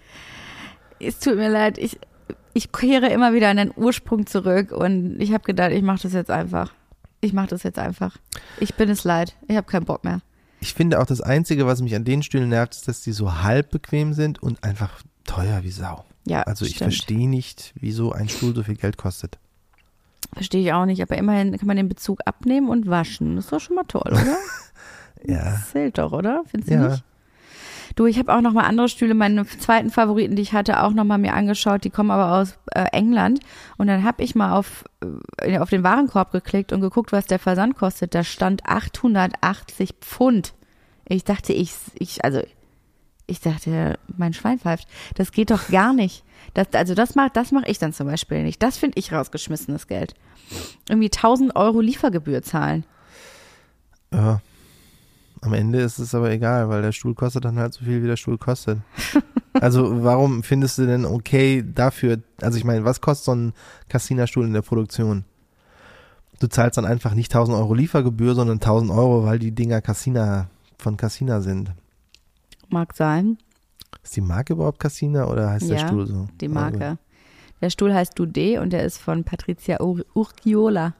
Es 0.99 1.19
tut 1.19 1.35
mir 1.35 1.49
leid, 1.49 1.77
ich, 1.77 1.99
ich 2.55 2.71
kehre 2.71 3.09
immer 3.09 3.33
wieder 3.33 3.49
an 3.49 3.57
den 3.57 3.71
Ursprung 3.75 4.25
zurück 4.25 4.71
und 4.71 5.21
ich 5.21 5.33
habe 5.33 5.43
gedacht, 5.43 5.69
ich 5.71 5.83
mache 5.83 6.01
das 6.01 6.13
jetzt 6.13 6.31
einfach. 6.31 6.73
Ich 7.21 7.31
mache 7.31 7.49
das 7.49 7.61
jetzt 7.61 7.77
einfach. 7.77 8.17
Ich 8.59 8.73
bin 8.73 8.89
es 8.89 9.03
leid. 9.03 9.35
Ich 9.47 9.55
habe 9.55 9.67
keinen 9.67 9.85
Bock 9.85 10.03
mehr. 10.03 10.21
Ich 10.63 10.73
finde 10.73 11.01
auch 11.01 11.05
das 11.05 11.19
Einzige, 11.19 11.65
was 11.67 11.81
mich 11.81 11.93
an 11.93 12.05
den 12.05 12.23
Stühlen 12.23 12.47
nervt, 12.47 12.73
ist, 12.73 12.87
dass 12.87 13.01
die 13.01 13.11
so 13.11 13.41
halb 13.43 13.69
bequem 13.69 14.13
sind 14.13 14.41
und 14.41 14.63
einfach 14.63 15.01
teuer 15.25 15.61
wie 15.63 15.71
Sau. 15.71 16.05
Ja, 16.25 16.43
Also 16.43 16.63
ich 16.63 16.75
stimmt. 16.77 16.93
verstehe 16.93 17.27
nicht, 17.29 17.73
wieso 17.75 18.13
ein 18.13 18.29
Stuhl 18.29 18.55
so 18.55 18.63
viel 18.63 18.75
Geld 18.77 18.95
kostet. 18.95 19.37
Verstehe 20.31 20.61
ich 20.61 20.71
auch 20.71 20.85
nicht, 20.85 21.01
aber 21.01 21.17
immerhin 21.17 21.57
kann 21.57 21.67
man 21.67 21.75
den 21.75 21.89
Bezug 21.89 22.19
abnehmen 22.25 22.69
und 22.69 22.87
waschen. 22.89 23.35
Das 23.35 23.43
ist 23.45 23.51
doch 23.51 23.59
schon 23.59 23.75
mal 23.75 23.83
toll, 23.83 24.07
oder? 24.11 24.37
Ja. 25.25 25.43
Das 25.51 25.71
zählt 25.71 25.97
doch, 25.97 26.11
oder? 26.13 26.43
Findest 26.47 26.69
du 26.71 26.75
Ja. 26.75 26.87
nicht? 26.89 27.03
Du, 27.95 28.05
ich 28.07 28.17
habe 28.17 28.33
auch 28.33 28.41
noch 28.41 28.53
mal 28.53 28.63
andere 28.63 28.89
Stühle, 28.89 29.13
meine 29.13 29.45
zweiten 29.45 29.91
Favoriten, 29.91 30.35
die 30.35 30.41
ich 30.41 30.53
hatte, 30.53 30.81
auch 30.81 30.91
noch 30.91 31.03
mal 31.03 31.17
mir 31.17 31.33
angeschaut. 31.33 31.83
Die 31.83 31.89
kommen 31.89 32.11
aber 32.11 32.39
aus 32.39 32.57
äh, 32.71 32.85
England. 32.91 33.39
Und 33.77 33.87
dann 33.87 34.03
habe 34.03 34.23
ich 34.23 34.33
mal 34.33 34.53
auf, 34.57 34.85
äh, 35.41 35.59
auf 35.59 35.69
den 35.69 35.83
Warenkorb 35.83 36.31
geklickt 36.31 36.73
und 36.73 36.81
geguckt, 36.81 37.11
was 37.11 37.25
der 37.25 37.39
Versand 37.39 37.75
kostet. 37.75 38.15
Da 38.15 38.23
stand 38.23 38.65
880 38.65 39.95
Pfund. 40.01 40.53
Ich 41.07 41.23
dachte, 41.23 41.53
ich, 41.53 41.73
ich, 41.95 42.23
also, 42.23 42.41
ich 43.27 43.41
dachte, 43.41 43.99
mein 44.17 44.33
Schwein 44.33 44.59
pfeift. 44.59 44.87
Das 45.15 45.31
geht 45.31 45.51
doch 45.51 45.69
gar 45.69 45.93
nicht. 45.93 46.23
Das, 46.53 46.67
also 46.73 46.95
das 46.95 47.15
macht, 47.15 47.35
das 47.35 47.51
mache 47.51 47.69
ich 47.69 47.77
dann 47.77 47.93
zum 47.93 48.07
Beispiel 48.07 48.43
nicht. 48.43 48.61
Das 48.63 48.77
finde 48.77 48.97
ich 48.99 49.13
rausgeschmissenes 49.13 49.87
Geld. 49.87 50.15
Irgendwie 50.89 51.11
1000 51.11 51.55
Euro 51.55 51.79
Liefergebühr 51.79 52.41
zahlen. 52.41 52.85
Ja. 54.11 54.41
Am 55.43 55.53
Ende 55.53 55.81
ist 55.81 55.99
es 55.99 56.15
aber 56.15 56.31
egal, 56.31 56.69
weil 56.69 56.81
der 56.81 56.93
Stuhl 56.93 57.15
kostet 57.15 57.43
dann 57.43 57.59
halt 57.59 57.73
so 57.73 57.83
viel, 57.83 58.01
wie 58.01 58.07
der 58.07 58.17
Stuhl 58.17 58.37
kostet. 58.37 58.79
Also 59.61 60.03
warum 60.03 60.41
findest 60.41 60.79
du 60.79 60.87
denn 60.87 61.05
okay 61.05 61.63
dafür, 61.63 62.17
also 62.41 62.57
ich 62.57 62.63
meine, 62.63 62.85
was 62.85 63.01
kostet 63.01 63.25
so 63.25 63.35
ein 63.35 63.53
Cassina-Stuhl 63.87 64.47
in 64.47 64.53
der 64.53 64.63
Produktion? 64.63 65.25
Du 66.39 66.47
zahlst 66.47 66.79
dann 66.79 66.85
einfach 66.85 67.13
nicht 67.13 67.31
1000 67.31 67.55
Euro 67.55 67.75
Liefergebühr, 67.75 68.33
sondern 68.33 68.55
1000 68.55 68.89
Euro, 68.89 69.25
weil 69.25 69.37
die 69.37 69.51
Dinger 69.51 69.79
Cassina 69.81 70.49
von 70.79 70.97
Cassina 70.97 71.39
sind. 71.41 71.71
Mag 72.69 72.95
sein. 72.95 73.37
Ist 74.03 74.15
die 74.15 74.21
Marke 74.21 74.53
überhaupt 74.53 74.79
Cassina 74.79 75.27
oder 75.27 75.51
heißt 75.51 75.69
der 75.69 75.77
Ja, 75.77 75.87
Stuhl 75.87 76.07
so? 76.07 76.27
Die 76.41 76.47
Marke. 76.47 76.97
Der 77.61 77.69
Stuhl 77.69 77.93
heißt 77.93 78.17
Dude 78.17 78.59
und 78.59 78.73
der 78.73 78.83
ist 78.83 78.97
von 78.97 79.23
Patricia 79.23 79.79
Ur 79.81 80.03
Urquiola, 80.15 80.95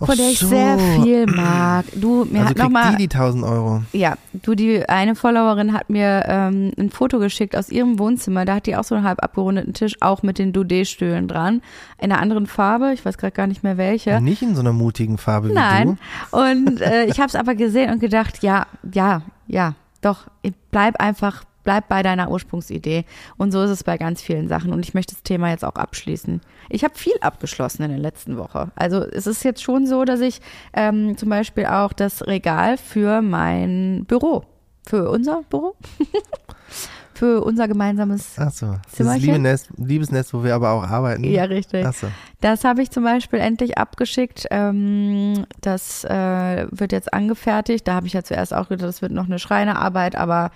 Ach 0.00 0.06
von 0.06 0.16
der 0.16 0.28
ich 0.30 0.38
so. 0.38 0.48
sehr 0.48 0.78
viel 0.78 1.26
mag. 1.26 1.84
Du, 1.94 2.24
mir 2.30 2.40
Also 2.40 2.50
hat 2.50 2.58
noch 2.58 2.68
mal, 2.68 2.90
die 2.96 3.08
die 3.08 3.14
1000 3.16 3.44
Euro. 3.44 3.82
ja, 3.92 4.14
du, 4.32 4.54
die 4.54 4.88
eine 4.88 5.14
Followerin 5.14 5.72
hat 5.72 5.88
mir 5.90 6.24
ähm, 6.28 6.72
ein 6.78 6.90
Foto 6.90 7.18
geschickt 7.18 7.56
aus 7.56 7.70
ihrem 7.70 7.98
Wohnzimmer. 7.98 8.44
Da 8.44 8.56
hat 8.56 8.66
die 8.66 8.76
auch 8.76 8.84
so 8.84 8.94
einen 8.94 9.04
halb 9.04 9.22
abgerundeten 9.22 9.72
Tisch, 9.74 9.94
auch 10.00 10.22
mit 10.22 10.38
den 10.38 10.52
Dude-Stühlen 10.52 11.28
dran. 11.28 11.62
In 11.98 12.12
einer 12.12 12.20
anderen 12.20 12.46
Farbe, 12.46 12.92
ich 12.92 13.04
weiß 13.04 13.16
gerade 13.18 13.32
gar 13.32 13.46
nicht 13.46 13.62
mehr 13.62 13.76
welche. 13.78 14.20
Nicht 14.20 14.42
in 14.42 14.54
so 14.54 14.60
einer 14.60 14.72
mutigen 14.72 15.18
Farbe 15.18 15.48
wie 15.48 15.52
Nein. 15.54 15.98
du. 16.30 16.38
Und 16.38 16.80
äh, 16.80 17.06
ich 17.06 17.18
habe 17.18 17.28
es 17.28 17.34
aber 17.34 17.54
gesehen 17.54 17.90
und 17.90 18.00
gedacht, 18.00 18.42
ja, 18.42 18.66
ja, 18.92 19.22
ja, 19.46 19.74
doch, 20.02 20.26
bleib 20.70 21.00
einfach, 21.00 21.42
bleib 21.66 21.88
bei 21.88 22.02
deiner 22.02 22.30
Ursprungsidee. 22.30 23.04
Und 23.36 23.52
so 23.52 23.62
ist 23.62 23.70
es 23.70 23.84
bei 23.84 23.98
ganz 23.98 24.22
vielen 24.22 24.48
Sachen. 24.48 24.72
Und 24.72 24.86
ich 24.86 24.94
möchte 24.94 25.14
das 25.14 25.22
Thema 25.22 25.50
jetzt 25.50 25.64
auch 25.64 25.74
abschließen. 25.74 26.40
Ich 26.70 26.84
habe 26.84 26.94
viel 26.94 27.16
abgeschlossen 27.20 27.82
in 27.82 27.90
der 27.90 27.98
letzten 27.98 28.38
Woche. 28.38 28.70
Also 28.76 29.02
es 29.02 29.26
ist 29.26 29.44
jetzt 29.44 29.62
schon 29.62 29.86
so, 29.86 30.04
dass 30.04 30.20
ich 30.20 30.40
ähm, 30.72 31.18
zum 31.18 31.28
Beispiel 31.28 31.66
auch 31.66 31.92
das 31.92 32.26
Regal 32.26 32.78
für 32.78 33.20
mein 33.20 34.04
Büro, 34.06 34.44
für 34.86 35.10
unser 35.10 35.42
Büro, 35.50 35.74
für 37.14 37.42
unser 37.42 37.66
gemeinsames 37.66 38.36
Ach 38.38 38.52
so. 38.52 38.66
Das 38.66 38.92
Zimmerchen? 38.92 39.26
Liebesnest, 39.26 39.70
Liebesnest, 39.76 40.34
wo 40.34 40.44
wir 40.44 40.54
aber 40.54 40.70
auch 40.70 40.84
arbeiten. 40.84 41.24
ja, 41.24 41.44
richtig. 41.44 41.84
Ach 41.84 41.94
so. 41.94 42.06
Das 42.40 42.62
habe 42.62 42.80
ich 42.80 42.92
zum 42.92 43.02
Beispiel 43.02 43.40
endlich 43.40 43.76
abgeschickt. 43.76 44.46
Ähm, 44.52 45.46
das 45.62 46.04
äh, 46.04 46.66
wird 46.70 46.92
jetzt 46.92 47.12
angefertigt. 47.12 47.88
Da 47.88 47.94
habe 47.94 48.06
ich 48.06 48.12
ja 48.12 48.22
zuerst 48.22 48.54
auch 48.54 48.68
gedacht, 48.68 48.88
das 48.88 49.02
wird 49.02 49.10
noch 49.10 49.24
eine 49.24 49.40
Schreinerarbeit, 49.40 50.14
aber 50.14 50.52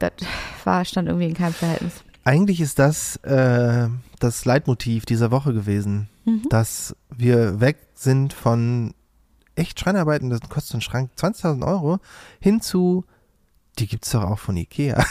das 0.00 0.12
war, 0.64 0.84
stand 0.84 1.08
irgendwie 1.08 1.28
in 1.28 1.34
keinem 1.34 1.52
Verhältnis. 1.54 1.92
Eigentlich 2.24 2.60
ist 2.60 2.78
das 2.78 3.16
äh, 3.16 3.88
das 4.18 4.44
Leitmotiv 4.44 5.06
dieser 5.06 5.30
Woche 5.30 5.52
gewesen, 5.54 6.08
Mhm. 6.26 6.42
dass 6.50 6.94
wir 7.16 7.60
weg 7.60 7.78
sind 7.94 8.34
von 8.34 8.92
echt 9.54 9.80
Schreinarbeiten, 9.80 10.28
das 10.28 10.40
kostet 10.50 10.72
so 10.72 10.78
ein 10.78 10.82
Schrank 10.82 11.10
20.000 11.16 11.66
Euro, 11.66 11.98
hin 12.40 12.60
zu, 12.60 13.04
die 13.78 13.86
gibt's 13.86 14.10
doch 14.10 14.24
auch 14.24 14.38
von 14.38 14.56
Ikea. 14.56 15.02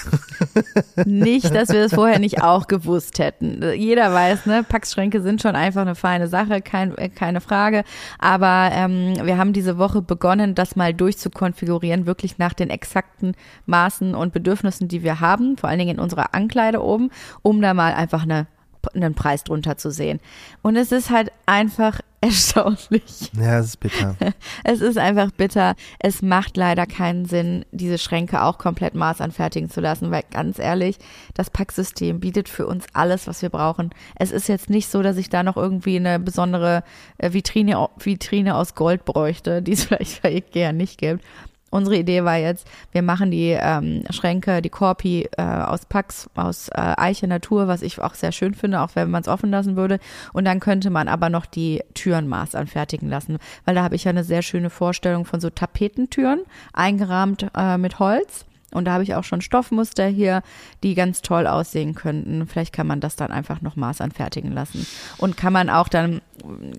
Nicht, 1.05 1.53
dass 1.55 1.69
wir 1.69 1.85
es 1.85 1.93
vorher 1.93 2.19
nicht 2.19 2.43
auch 2.43 2.67
gewusst 2.67 3.19
hätten. 3.19 3.63
Jeder 3.73 4.13
weiß, 4.13 4.45
ne, 4.45 4.63
Packschränke 4.63 5.21
sind 5.21 5.41
schon 5.41 5.55
einfach 5.55 5.81
eine 5.81 5.95
feine 5.95 6.27
Sache, 6.27 6.61
kein, 6.61 6.95
äh, 6.97 7.09
keine 7.09 7.41
Frage. 7.41 7.83
Aber 8.19 8.69
ähm, 8.73 9.15
wir 9.23 9.37
haben 9.37 9.53
diese 9.53 9.77
Woche 9.77 10.01
begonnen, 10.01 10.55
das 10.55 10.75
mal 10.75 10.93
durchzukonfigurieren, 10.93 12.05
wirklich 12.05 12.37
nach 12.37 12.53
den 12.53 12.69
exakten 12.69 13.33
Maßen 13.65 14.13
und 14.13 14.33
Bedürfnissen, 14.33 14.87
die 14.87 15.03
wir 15.03 15.19
haben, 15.19 15.57
vor 15.57 15.69
allen 15.69 15.79
Dingen 15.79 15.95
in 15.97 15.99
unserer 15.99 16.35
Ankleide 16.35 16.83
oben, 16.83 17.09
um 17.41 17.61
da 17.61 17.73
mal 17.73 17.93
einfach 17.93 18.23
eine, 18.23 18.47
einen 18.93 19.15
Preis 19.15 19.43
drunter 19.43 19.77
zu 19.77 19.89
sehen. 19.89 20.19
Und 20.61 20.75
es 20.75 20.91
ist 20.91 21.09
halt 21.09 21.31
einfach 21.45 22.01
erstaunlich. 22.21 23.31
ja, 23.33 23.59
das 23.59 23.67
ist 23.67 23.79
bitter. 23.79 24.15
Es 24.63 24.81
ist 24.81 24.97
einfach 24.97 25.31
bitter. 25.31 25.75
Es 25.99 26.21
macht 26.21 26.57
leider 26.57 26.85
keinen 26.85 27.25
Sinn, 27.25 27.65
diese 27.71 27.97
Schränke 27.97 28.43
auch 28.43 28.57
komplett 28.57 28.93
maßanfertigen 28.93 29.69
zu 29.69 29.79
lassen, 29.79 30.11
weil 30.11 30.23
ganz 30.29 30.59
ehrlich, 30.59 30.97
das 31.33 31.49
Packsystem 31.49 32.19
bietet 32.19 32.49
für 32.49 32.67
uns 32.67 32.85
alles, 32.93 33.25
was 33.27 33.41
wir 33.41 33.49
brauchen. 33.49 33.91
Es 34.15 34.31
ist 34.31 34.49
jetzt 34.49 34.69
nicht 34.69 34.89
so, 34.89 35.01
dass 35.01 35.17
ich 35.17 35.29
da 35.29 35.43
noch 35.43 35.55
irgendwie 35.55 35.95
eine 35.95 36.19
besondere 36.19 36.83
äh, 37.17 37.31
Vitrine, 37.31 37.89
Vitrine 37.97 38.55
aus 38.55 38.75
Gold 38.75 39.05
bräuchte, 39.05 39.61
die 39.61 39.73
es 39.73 39.83
vielleicht 39.85 40.21
bei 40.21 40.33
Ikea 40.33 40.73
nicht 40.73 40.97
gibt. 40.97 41.23
Unsere 41.69 41.97
Idee 41.97 42.23
war 42.23 42.37
jetzt, 42.37 42.67
wir 42.91 43.01
machen 43.01 43.31
die 43.31 43.57
ähm, 43.59 44.03
Schränke, 44.09 44.61
die 44.61 44.69
Korpi 44.69 45.29
äh, 45.37 45.41
aus 45.41 45.85
Packs, 45.85 46.29
aus 46.35 46.69
äh, 46.69 46.93
Eiche 46.97 47.27
Natur, 47.27 47.67
was 47.67 47.81
ich 47.81 47.99
auch 47.99 48.13
sehr 48.13 48.31
schön 48.31 48.53
finde, 48.53 48.81
auch 48.81 48.91
wenn 48.95 49.11
man 49.11 49.21
es 49.21 49.27
offen 49.27 49.51
lassen 49.51 49.75
würde. 49.75 49.99
Und 50.33 50.45
dann 50.45 50.59
könnte 50.59 50.89
man 50.89 51.07
aber 51.07 51.29
noch 51.29 51.45
die 51.45 51.83
Türen 51.93 52.27
maß 52.27 52.55
anfertigen 52.55 53.09
lassen, 53.09 53.37
weil 53.65 53.75
da 53.75 53.83
habe 53.83 53.95
ich 53.95 54.03
ja 54.03 54.09
eine 54.09 54.23
sehr 54.23 54.41
schöne 54.41 54.69
Vorstellung 54.69 55.25
von 55.25 55.39
so 55.39 55.49
Tapetentüren, 55.49 56.41
eingerahmt 56.73 57.47
äh, 57.55 57.77
mit 57.77 57.99
Holz. 57.99 58.45
Und 58.73 58.85
da 58.85 58.93
habe 58.93 59.03
ich 59.03 59.15
auch 59.15 59.23
schon 59.23 59.41
Stoffmuster 59.41 60.07
hier, 60.07 60.41
die 60.83 60.95
ganz 60.95 61.21
toll 61.21 61.47
aussehen 61.47 61.95
könnten. 61.95 62.45
Vielleicht 62.47 62.73
kann 62.73 62.87
man 62.87 62.99
das 62.99 63.15
dann 63.15 63.31
einfach 63.31 63.61
noch 63.61 63.75
maß 63.75 64.01
anfertigen 64.01 64.51
lassen. 64.51 64.85
Und 65.17 65.37
kann 65.37 65.53
man 65.53 65.69
auch 65.69 65.87
dann 65.87 66.21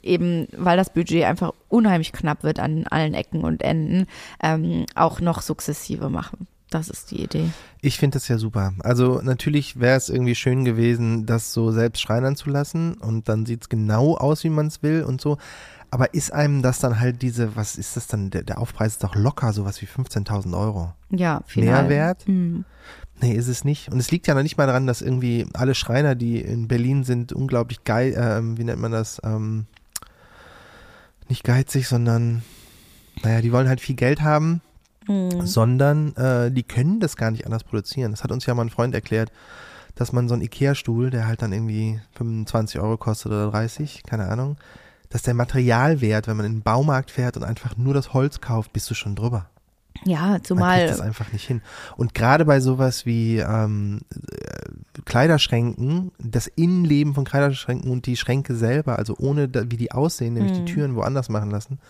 eben, 0.02 0.46
weil 0.56 0.76
das 0.76 0.92
Budget 0.92 1.24
einfach 1.24 1.52
unheimlich 1.68 2.12
knapp 2.12 2.42
wird 2.42 2.60
an 2.60 2.86
allen 2.86 3.14
Ecken 3.14 3.42
und 3.42 3.62
Enden, 3.62 4.06
ähm, 4.42 4.86
auch 4.94 5.20
noch 5.20 5.42
sukzessive 5.42 6.08
machen. 6.08 6.46
Das 6.70 6.88
ist 6.88 7.10
die 7.10 7.24
Idee. 7.24 7.50
Ich 7.80 7.98
finde 7.98 8.16
das 8.16 8.28
ja 8.28 8.38
super. 8.38 8.74
Also 8.78 9.20
natürlich 9.22 9.80
wäre 9.80 9.96
es 9.96 10.08
irgendwie 10.08 10.36
schön 10.36 10.64
gewesen, 10.64 11.26
das 11.26 11.52
so 11.52 11.72
selbst 11.72 12.00
schreinern 12.00 12.36
zu 12.36 12.48
lassen 12.48 12.94
und 12.94 13.28
dann 13.28 13.44
sieht's 13.44 13.68
genau 13.68 14.16
aus, 14.16 14.44
wie 14.44 14.50
man 14.50 14.68
es 14.68 14.80
will 14.82 15.02
und 15.02 15.20
so. 15.20 15.36
Aber 15.90 16.14
ist 16.14 16.32
einem 16.32 16.62
das 16.62 16.78
dann 16.78 17.00
halt 17.00 17.20
diese, 17.22 17.56
was 17.56 17.76
ist 17.76 17.96
das 17.96 18.06
dann, 18.06 18.30
der, 18.30 18.42
der 18.42 18.58
Aufpreis 18.58 18.92
ist 18.92 19.04
doch 19.04 19.16
locker 19.16 19.52
sowas 19.52 19.82
wie 19.82 19.86
15.000 19.86 20.56
Euro. 20.58 20.92
Ja, 21.10 21.42
final. 21.46 21.82
Mehrwert? 21.82 22.26
Hm. 22.26 22.64
Nee, 23.20 23.34
ist 23.34 23.48
es 23.48 23.64
nicht. 23.64 23.92
Und 23.92 23.98
es 23.98 24.10
liegt 24.10 24.26
ja 24.26 24.34
noch 24.34 24.42
nicht 24.42 24.56
mal 24.56 24.66
daran, 24.66 24.86
dass 24.86 25.02
irgendwie 25.02 25.46
alle 25.52 25.74
Schreiner, 25.74 26.14
die 26.14 26.40
in 26.40 26.68
Berlin 26.68 27.04
sind, 27.04 27.32
unglaublich 27.32 27.84
geil, 27.84 28.14
ähm, 28.16 28.56
wie 28.56 28.64
nennt 28.64 28.80
man 28.80 28.92
das, 28.92 29.20
ähm, 29.24 29.66
nicht 31.28 31.44
geizig, 31.44 31.86
sondern, 31.86 32.42
naja, 33.22 33.40
die 33.40 33.52
wollen 33.52 33.68
halt 33.68 33.80
viel 33.80 33.96
Geld 33.96 34.22
haben, 34.22 34.62
Hm. 35.06 35.46
sondern 35.46 36.14
äh, 36.16 36.50
die 36.50 36.62
können 36.62 37.00
das 37.00 37.16
gar 37.16 37.30
nicht 37.30 37.46
anders 37.46 37.64
produzieren. 37.64 38.12
Das 38.12 38.22
hat 38.22 38.32
uns 38.32 38.46
ja 38.46 38.54
mal 38.54 38.62
ein 38.62 38.70
Freund 38.70 38.94
erklärt, 38.94 39.32
dass 39.94 40.12
man 40.12 40.28
so 40.28 40.34
einen 40.34 40.42
Ikea-Stuhl, 40.42 41.10
der 41.10 41.26
halt 41.26 41.42
dann 41.42 41.52
irgendwie 41.52 42.00
25 42.14 42.80
Euro 42.80 42.96
kostet 42.96 43.32
oder 43.32 43.50
30, 43.50 44.02
keine 44.04 44.28
Ahnung, 44.28 44.56
dass 45.10 45.22
der 45.22 45.34
Materialwert, 45.34 46.26
wenn 46.26 46.36
man 46.36 46.46
in 46.46 46.52
den 46.54 46.62
Baumarkt 46.62 47.10
fährt 47.10 47.36
und 47.36 47.44
einfach 47.44 47.76
nur 47.76 47.92
das 47.94 48.14
Holz 48.14 48.40
kauft, 48.40 48.72
bist 48.72 48.88
du 48.90 48.94
schon 48.94 49.14
drüber. 49.16 49.50
Ja, 50.04 50.28
Man 50.28 50.44
zumal. 50.44 50.78
kriegt 50.78 50.90
das 50.92 51.00
einfach 51.00 51.30
nicht 51.32 51.46
hin. 51.46 51.60
Und 51.96 52.14
gerade 52.14 52.44
bei 52.46 52.60
sowas 52.60 53.04
wie 53.04 53.38
ähm, 53.38 54.00
äh, 54.14 55.00
Kleiderschränken, 55.04 56.12
das 56.18 56.46
Innenleben 56.46 57.12
von 57.14 57.24
Kleiderschränken 57.24 57.90
und 57.90 58.06
die 58.06 58.16
Schränke 58.16 58.54
selber, 58.54 58.98
also 58.98 59.14
ohne 59.18 59.48
da, 59.48 59.64
wie 59.70 59.76
die 59.76 59.92
aussehen, 59.92 60.32
nämlich 60.34 60.52
Mhm. 60.52 60.64
die 60.64 60.72
Türen 60.72 60.94
woanders 60.94 61.28
machen 61.28 61.50
lassen, 61.50 61.80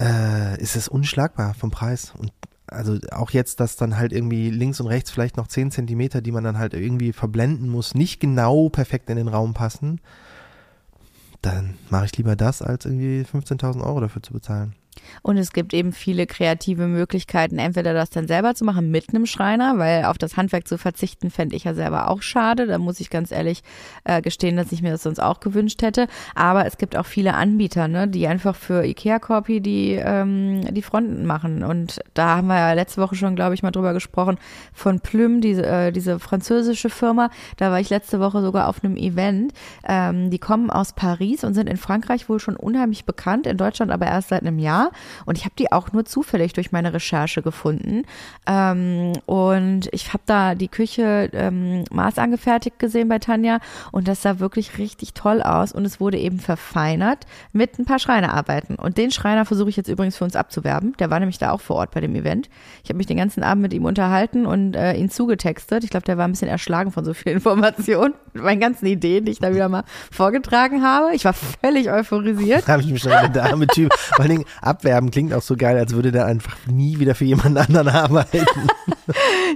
äh, 0.00 0.60
ist 0.60 0.76
es 0.76 0.88
unschlagbar 0.88 1.54
vom 1.54 1.70
Preis. 1.70 2.12
Und 2.18 2.32
also 2.66 2.98
auch 3.12 3.30
jetzt, 3.30 3.60
dass 3.60 3.76
dann 3.76 3.96
halt 3.96 4.12
irgendwie 4.12 4.50
links 4.50 4.80
und 4.80 4.86
rechts 4.88 5.10
vielleicht 5.10 5.36
noch 5.36 5.46
10 5.46 5.70
Zentimeter, 5.70 6.20
die 6.22 6.32
man 6.32 6.44
dann 6.44 6.58
halt 6.58 6.74
irgendwie 6.74 7.12
verblenden 7.12 7.68
muss, 7.68 7.94
nicht 7.94 8.20
genau 8.20 8.68
perfekt 8.68 9.08
in 9.10 9.16
den 9.16 9.28
Raum 9.28 9.54
passen, 9.54 10.00
dann 11.44 11.74
mache 11.90 12.06
ich 12.06 12.16
lieber 12.16 12.36
das, 12.36 12.62
als 12.62 12.84
irgendwie 12.86 13.22
15.000 13.22 13.82
Euro 13.84 14.00
dafür 14.00 14.22
zu 14.22 14.32
bezahlen. 14.32 14.74
Und 15.22 15.36
es 15.36 15.52
gibt 15.52 15.74
eben 15.74 15.92
viele 15.92 16.26
kreative 16.26 16.86
Möglichkeiten, 16.86 17.58
entweder 17.58 17.94
das 17.94 18.10
dann 18.10 18.26
selber 18.26 18.54
zu 18.54 18.64
machen 18.64 18.90
mit 18.90 19.10
einem 19.10 19.26
Schreiner, 19.26 19.78
weil 19.78 20.04
auf 20.04 20.18
das 20.18 20.36
Handwerk 20.36 20.68
zu 20.68 20.78
verzichten, 20.78 21.30
fände 21.30 21.56
ich 21.56 21.64
ja 21.64 21.74
selber 21.74 22.10
auch 22.10 22.22
schade. 22.22 22.66
Da 22.66 22.78
muss 22.78 23.00
ich 23.00 23.10
ganz 23.10 23.30
ehrlich 23.30 23.62
äh, 24.04 24.22
gestehen, 24.22 24.56
dass 24.56 24.72
ich 24.72 24.82
mir 24.82 24.90
das 24.90 25.02
sonst 25.02 25.20
auch 25.20 25.40
gewünscht 25.40 25.82
hätte. 25.82 26.06
Aber 26.34 26.66
es 26.66 26.78
gibt 26.78 26.96
auch 26.96 27.06
viele 27.06 27.34
Anbieter, 27.34 27.88
ne, 27.88 28.08
die 28.08 28.26
einfach 28.26 28.56
für 28.56 28.84
IKEA-Copy 28.84 29.60
die, 29.60 29.92
ähm, 29.92 30.62
die 30.74 30.82
Fronten 30.82 31.26
machen. 31.26 31.62
Und 31.62 32.00
da 32.14 32.36
haben 32.36 32.48
wir 32.48 32.58
ja 32.58 32.72
letzte 32.72 33.00
Woche 33.00 33.14
schon, 33.14 33.36
glaube 33.36 33.54
ich, 33.54 33.62
mal 33.62 33.70
drüber 33.70 33.92
gesprochen, 33.92 34.38
von 34.72 35.00
Plüm, 35.00 35.40
diese, 35.40 35.66
äh, 35.66 35.92
diese 35.92 36.18
französische 36.18 36.90
Firma. 36.90 37.30
Da 37.56 37.70
war 37.70 37.80
ich 37.80 37.90
letzte 37.90 38.20
Woche 38.20 38.42
sogar 38.42 38.68
auf 38.68 38.82
einem 38.82 38.96
Event. 38.96 39.52
Ähm, 39.86 40.30
die 40.30 40.38
kommen 40.38 40.70
aus 40.70 40.92
Paris 40.92 41.44
und 41.44 41.54
sind 41.54 41.68
in 41.68 41.76
Frankreich 41.76 42.28
wohl 42.28 42.40
schon 42.40 42.56
unheimlich 42.56 43.04
bekannt, 43.04 43.46
in 43.46 43.56
Deutschland 43.56 43.92
aber 43.92 44.06
erst 44.06 44.28
seit 44.28 44.42
einem 44.42 44.58
Jahr. 44.58 44.90
Und 45.26 45.38
ich 45.38 45.44
habe 45.44 45.54
die 45.58 45.72
auch 45.72 45.92
nur 45.92 46.04
zufällig 46.04 46.52
durch 46.52 46.72
meine 46.72 46.92
Recherche 46.92 47.42
gefunden. 47.42 48.04
Ähm, 48.46 49.12
und 49.26 49.88
ich 49.92 50.12
habe 50.12 50.22
da 50.26 50.54
die 50.54 50.68
Küche 50.68 51.30
ähm, 51.32 51.84
maßangefertigt 51.90 52.78
gesehen 52.78 53.08
bei 53.08 53.18
Tanja 53.18 53.58
und 53.92 54.08
das 54.08 54.22
sah 54.22 54.38
wirklich 54.38 54.78
richtig 54.78 55.14
toll 55.14 55.42
aus 55.42 55.72
und 55.72 55.84
es 55.84 56.00
wurde 56.00 56.18
eben 56.18 56.38
verfeinert 56.38 57.26
mit 57.52 57.78
ein 57.78 57.84
paar 57.84 57.98
Schreinerarbeiten. 57.98 58.76
Und 58.76 58.98
den 58.98 59.10
Schreiner 59.10 59.44
versuche 59.44 59.70
ich 59.70 59.76
jetzt 59.76 59.88
übrigens 59.88 60.16
für 60.16 60.24
uns 60.24 60.36
abzuwerben. 60.36 60.94
Der 60.98 61.10
war 61.10 61.20
nämlich 61.20 61.38
da 61.38 61.50
auch 61.50 61.60
vor 61.60 61.76
Ort 61.76 61.92
bei 61.92 62.00
dem 62.00 62.14
Event. 62.14 62.48
Ich 62.82 62.90
habe 62.90 62.96
mich 62.96 63.06
den 63.06 63.16
ganzen 63.16 63.42
Abend 63.42 63.62
mit 63.62 63.72
ihm 63.72 63.84
unterhalten 63.84 64.46
und 64.46 64.76
äh, 64.76 64.94
ihn 64.94 65.10
zugetextet. 65.10 65.84
Ich 65.84 65.90
glaube, 65.90 66.06
der 66.06 66.18
war 66.18 66.26
ein 66.26 66.32
bisschen 66.32 66.48
erschlagen 66.48 66.90
von 66.90 67.04
so 67.04 67.14
viel 67.14 67.32
Information, 67.32 68.14
mit 68.32 68.42
meinen 68.44 68.60
ganzen 68.60 68.86
Ideen, 68.86 69.24
die 69.24 69.32
ich 69.32 69.38
da 69.38 69.54
wieder 69.54 69.68
mal 69.68 69.84
vorgetragen 70.10 70.82
habe. 70.82 71.14
Ich 71.14 71.24
war 71.24 71.32
völlig 71.32 71.90
euphorisiert. 71.90 72.64
Da 72.74 72.74
habe 72.74 72.82
ich 72.82 72.90
mich 72.90 73.02
schon 73.02 73.10
gedacht, 73.12 73.36
der 73.36 73.44
arme 73.44 73.66
Typ. 73.66 73.92
Vor 73.92 74.20
allen 74.20 74.30
Dingen, 74.30 74.44
abwerben 74.84 75.10
klingt 75.10 75.32
auch 75.32 75.42
so 75.42 75.56
geil, 75.56 75.78
als 75.78 75.94
würde 75.94 76.12
der 76.12 76.26
einfach 76.26 76.56
nie 76.66 76.98
wieder 76.98 77.14
für 77.14 77.24
jemand 77.24 77.56
anderen 77.68 77.88
arbeiten. 77.88 78.46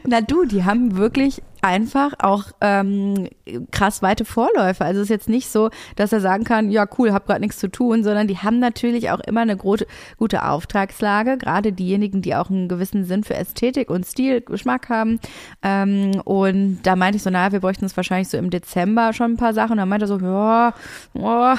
Na 0.06 0.20
du, 0.20 0.44
die 0.44 0.64
haben 0.64 0.96
wirklich 0.96 1.42
einfach 1.68 2.14
auch 2.18 2.44
ähm, 2.60 3.28
krass 3.70 4.02
weite 4.02 4.24
Vorläufe. 4.24 4.84
Also 4.84 5.00
es 5.00 5.04
ist 5.04 5.10
jetzt 5.10 5.28
nicht 5.28 5.48
so, 5.48 5.70
dass 5.96 6.12
er 6.12 6.20
sagen 6.20 6.44
kann, 6.44 6.70
ja 6.70 6.86
cool, 6.98 7.12
hab 7.12 7.26
gerade 7.26 7.40
nichts 7.40 7.58
zu 7.58 7.68
tun, 7.68 8.02
sondern 8.02 8.26
die 8.26 8.38
haben 8.38 8.58
natürlich 8.58 9.10
auch 9.10 9.20
immer 9.20 9.42
eine 9.42 9.56
gute, 9.56 9.86
gute 10.16 10.44
Auftragslage, 10.44 11.36
gerade 11.36 11.72
diejenigen, 11.72 12.22
die 12.22 12.34
auch 12.34 12.48
einen 12.48 12.68
gewissen 12.68 13.04
Sinn 13.04 13.22
für 13.22 13.34
Ästhetik 13.34 13.90
und 13.90 14.06
Stil, 14.06 14.40
Geschmack 14.40 14.88
haben. 14.88 15.20
Ähm, 15.62 16.20
und 16.24 16.80
da 16.84 16.96
meinte 16.96 17.16
ich 17.16 17.22
so, 17.22 17.30
naja, 17.30 17.52
wir 17.52 17.60
bräuchten 17.60 17.84
es 17.84 17.96
wahrscheinlich 17.96 18.28
so 18.28 18.38
im 18.38 18.50
Dezember 18.50 19.12
schon 19.12 19.32
ein 19.32 19.36
paar 19.36 19.54
Sachen. 19.54 19.72
Und 19.72 19.78
dann 19.78 19.88
meinte 19.88 20.06
er 20.06 20.08
so, 20.08 20.18
ja, 20.18 20.74
ja. 21.14 21.58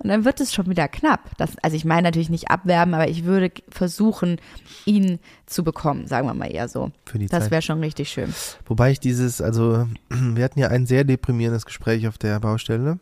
Und 0.00 0.08
dann 0.10 0.24
wird 0.24 0.40
es 0.40 0.52
schon 0.54 0.68
wieder 0.68 0.88
knapp. 0.88 1.20
Das, 1.38 1.56
also 1.62 1.76
ich 1.76 1.84
meine 1.84 2.02
natürlich 2.02 2.30
nicht 2.30 2.50
abwerben, 2.50 2.94
aber 2.94 3.08
ich 3.08 3.24
würde 3.24 3.50
versuchen, 3.68 4.40
ihn 4.84 5.18
zu 5.48 5.64
bekommen, 5.64 6.06
sagen 6.06 6.26
wir 6.26 6.34
mal 6.34 6.52
eher 6.52 6.68
so. 6.68 6.92
Für 7.04 7.18
die 7.18 7.26
Das 7.26 7.50
wäre 7.50 7.62
schon 7.62 7.80
richtig 7.80 8.10
schön. 8.10 8.32
Wobei 8.66 8.90
ich 8.90 9.00
dieses, 9.00 9.40
also 9.40 9.86
wir 10.08 10.44
hatten 10.44 10.58
ja 10.60 10.68
ein 10.68 10.86
sehr 10.86 11.04
deprimierendes 11.04 11.66
Gespräch 11.66 12.06
auf 12.06 12.18
der 12.18 12.38
Baustelle. 12.40 12.98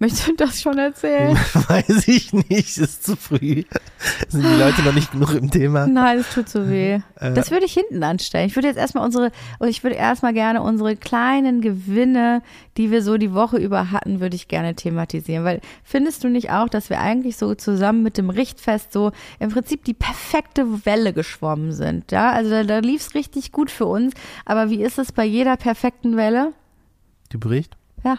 Möchtest 0.00 0.28
du 0.28 0.36
das 0.36 0.60
schon 0.60 0.78
erzählen? 0.78 1.36
Weiß 1.68 2.06
ich 2.06 2.32
nicht, 2.32 2.78
ist 2.78 3.04
zu 3.04 3.16
früh. 3.16 3.64
Sind 4.28 4.44
die 4.44 4.58
Leute 4.58 4.82
noch 4.82 4.94
nicht 4.94 5.10
genug 5.10 5.34
im 5.34 5.50
Thema? 5.50 5.88
Nein, 5.88 6.18
es 6.18 6.32
tut 6.32 6.48
so 6.48 6.68
weh. 6.68 7.00
Äh. 7.16 7.32
Das 7.34 7.50
würde 7.50 7.66
ich 7.66 7.72
hinten 7.72 8.04
anstellen. 8.04 8.46
Ich 8.46 8.54
würde 8.54 8.68
jetzt 8.68 8.76
erstmal 8.76 9.04
unsere, 9.04 9.32
ich 9.66 9.82
würde 9.82 9.96
erstmal 9.96 10.32
gerne 10.34 10.62
unsere 10.62 10.94
kleinen 10.94 11.60
Gewinne, 11.60 12.42
die 12.76 12.92
wir 12.92 13.02
so 13.02 13.16
die 13.16 13.34
Woche 13.34 13.56
über 13.56 13.90
hatten, 13.90 14.20
würde 14.20 14.36
ich 14.36 14.46
gerne 14.46 14.76
thematisieren. 14.76 15.44
Weil 15.44 15.60
findest 15.82 16.22
du 16.22 16.28
nicht 16.28 16.50
auch, 16.50 16.68
dass 16.68 16.90
wir 16.90 17.00
eigentlich 17.00 17.36
so 17.36 17.56
zusammen 17.56 18.04
mit 18.04 18.18
dem 18.18 18.30
Richtfest 18.30 18.92
so 18.92 19.10
im 19.40 19.50
Prinzip 19.50 19.82
die 19.82 19.94
perfekte 19.94 20.86
Welle 20.86 21.12
geschwommen 21.12 21.72
sind? 21.72 22.12
Ja, 22.12 22.30
also 22.30 22.50
da, 22.50 22.62
da 22.62 22.78
lief 22.78 23.00
es 23.00 23.14
richtig 23.16 23.50
gut 23.50 23.68
für 23.68 23.86
uns. 23.86 24.14
Aber 24.44 24.70
wie 24.70 24.80
ist 24.80 24.98
es 24.98 25.10
bei 25.10 25.24
jeder 25.24 25.56
perfekten 25.56 26.16
Welle? 26.16 26.52
Die 27.32 27.36
Bericht? 27.36 27.76
Ja. 28.04 28.18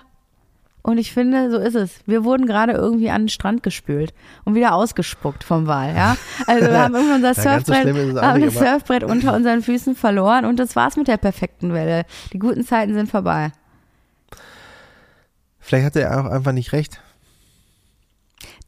Und 0.82 0.98
ich 0.98 1.14
finde, 1.14 1.52
so 1.52 1.58
ist 1.58 1.76
es. 1.76 2.00
Wir 2.06 2.24
wurden 2.24 2.46
gerade 2.46 2.74
irgendwie 2.74 3.10
an 3.10 3.24
den 3.24 3.30
Strand 3.30 3.64
gespült 3.64 4.14
und 4.46 4.56
wieder 4.56 4.74
ausgespuckt 4.74 5.44
vom 5.44 5.68
Wal, 5.68 5.94
ja. 5.96 6.16
Also 6.48 6.68
wir 6.68 6.80
haben 6.80 6.96
irgendwann 6.96 7.18
unser 7.18 7.34
so 7.36 7.42
Surfbrett, 7.42 8.18
auch 8.18 8.22
haben 8.22 8.42
das 8.42 8.54
Surfbrett 8.54 9.04
unter 9.04 9.36
unseren 9.36 9.62
Füßen 9.62 9.96
verloren 9.96 10.46
und 10.46 10.58
das 10.58 10.76
war's 10.76 10.96
mit 10.96 11.08
der 11.08 11.18
perfekten 11.18 11.74
Welle. 11.74 12.06
Die 12.32 12.40
guten 12.40 12.64
Zeiten 12.64 12.94
sind 12.94 13.10
vorbei. 13.10 13.52
Vielleicht 15.60 15.86
hatte 15.86 16.02
er 16.02 16.20
auch 16.20 16.32
einfach 16.32 16.54
nicht 16.54 16.72
recht. 16.72 17.02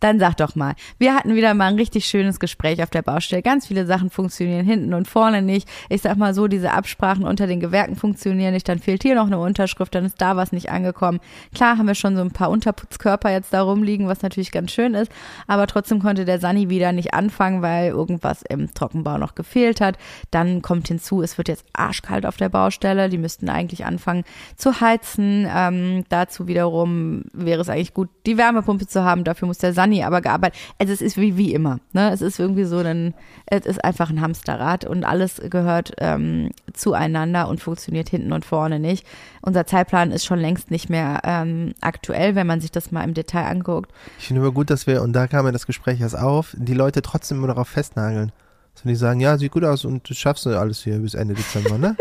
Dann 0.01 0.19
sag 0.19 0.35
doch 0.37 0.55
mal, 0.55 0.73
wir 0.97 1.15
hatten 1.15 1.35
wieder 1.35 1.53
mal 1.53 1.67
ein 1.67 1.75
richtig 1.75 2.05
schönes 2.07 2.39
Gespräch 2.39 2.81
auf 2.81 2.89
der 2.89 3.03
Baustelle. 3.03 3.43
Ganz 3.43 3.67
viele 3.67 3.85
Sachen 3.85 4.09
funktionieren 4.09 4.65
hinten 4.65 4.95
und 4.95 5.07
vorne 5.07 5.43
nicht. 5.43 5.69
Ich 5.89 6.01
sag 6.01 6.17
mal 6.17 6.33
so, 6.33 6.47
diese 6.47 6.71
Absprachen 6.71 7.23
unter 7.23 7.45
den 7.45 7.59
Gewerken 7.59 7.95
funktionieren 7.95 8.53
nicht. 8.53 8.67
Dann 8.67 8.79
fehlt 8.79 9.03
hier 9.03 9.13
noch 9.13 9.27
eine 9.27 9.37
Unterschrift, 9.37 9.93
dann 9.93 10.05
ist 10.05 10.19
da 10.19 10.35
was 10.35 10.51
nicht 10.51 10.71
angekommen. 10.71 11.19
Klar 11.53 11.77
haben 11.77 11.85
wir 11.85 11.93
schon 11.93 12.15
so 12.15 12.23
ein 12.23 12.31
paar 12.31 12.49
Unterputzkörper 12.49 13.31
jetzt 13.31 13.53
da 13.53 13.61
rumliegen, 13.61 14.07
was 14.07 14.23
natürlich 14.23 14.51
ganz 14.51 14.71
schön 14.71 14.95
ist. 14.95 15.11
Aber 15.45 15.67
trotzdem 15.67 15.99
konnte 15.99 16.25
der 16.25 16.39
Sani 16.39 16.69
wieder 16.69 16.91
nicht 16.93 17.13
anfangen, 17.13 17.61
weil 17.61 17.89
irgendwas 17.89 18.41
im 18.41 18.73
Trockenbau 18.73 19.19
noch 19.19 19.35
gefehlt 19.35 19.81
hat. 19.81 19.99
Dann 20.31 20.63
kommt 20.63 20.87
hinzu, 20.87 21.21
es 21.21 21.37
wird 21.37 21.47
jetzt 21.47 21.65
arschkalt 21.73 22.25
auf 22.25 22.37
der 22.37 22.49
Baustelle. 22.49 23.07
Die 23.07 23.19
müssten 23.19 23.49
eigentlich 23.49 23.85
anfangen 23.85 24.23
zu 24.55 24.81
heizen. 24.81 25.47
Ähm, 25.55 26.05
dazu 26.09 26.47
wiederum 26.47 27.25
wäre 27.33 27.61
es 27.61 27.69
eigentlich 27.69 27.93
gut, 27.93 28.09
die 28.25 28.39
Wärmepumpe 28.39 28.87
zu 28.87 29.03
haben. 29.03 29.23
Dafür 29.23 29.47
muss 29.47 29.59
der 29.59 29.73
Sani 29.73 29.90
aber 29.99 30.21
gearbeitet. 30.21 30.59
Also 30.79 30.93
es 30.93 31.01
ist 31.01 31.17
wie, 31.17 31.37
wie 31.37 31.53
immer. 31.53 31.79
Ne? 31.93 32.11
Es 32.11 32.21
ist 32.21 32.39
irgendwie 32.39 32.63
so 32.63 32.77
ein, 32.77 33.13
es 33.45 33.65
ist 33.65 33.83
einfach 33.83 34.09
ein 34.09 34.21
Hamsterrad 34.21 34.85
und 34.85 35.03
alles 35.03 35.41
gehört 35.49 35.93
ähm, 35.97 36.51
zueinander 36.73 37.47
und 37.47 37.59
funktioniert 37.59 38.09
hinten 38.09 38.31
und 38.31 38.45
vorne 38.45 38.79
nicht. 38.79 39.05
Unser 39.41 39.65
Zeitplan 39.65 40.11
ist 40.11 40.25
schon 40.25 40.39
längst 40.39 40.71
nicht 40.71 40.89
mehr 40.89 41.21
ähm, 41.23 41.73
aktuell, 41.81 42.35
wenn 42.35 42.47
man 42.47 42.61
sich 42.61 42.71
das 42.71 42.91
mal 42.91 43.03
im 43.03 43.13
Detail 43.13 43.45
anguckt. 43.45 43.91
Ich 44.17 44.27
finde 44.27 44.41
aber 44.41 44.51
gut, 44.51 44.69
dass 44.69 44.87
wir, 44.87 45.01
und 45.01 45.13
da 45.13 45.27
kam 45.27 45.45
ja 45.45 45.51
das 45.51 45.67
Gespräch 45.67 45.99
erst 46.01 46.17
auf, 46.17 46.55
die 46.57 46.73
Leute 46.73 47.01
trotzdem 47.01 47.37
immer 47.37 47.47
darauf 47.47 47.67
festnageln. 47.67 48.31
Dass 48.73 48.83
die 48.83 48.95
sagen, 48.95 49.19
ja, 49.19 49.37
sieht 49.37 49.51
gut 49.51 49.65
aus 49.65 49.83
und 49.85 50.09
du 50.09 50.13
schaffst 50.13 50.45
du 50.45 50.57
alles 50.57 50.83
hier 50.83 50.99
bis 50.99 51.13
Ende 51.13 51.33
Dezember, 51.33 51.77
ne? 51.77 51.97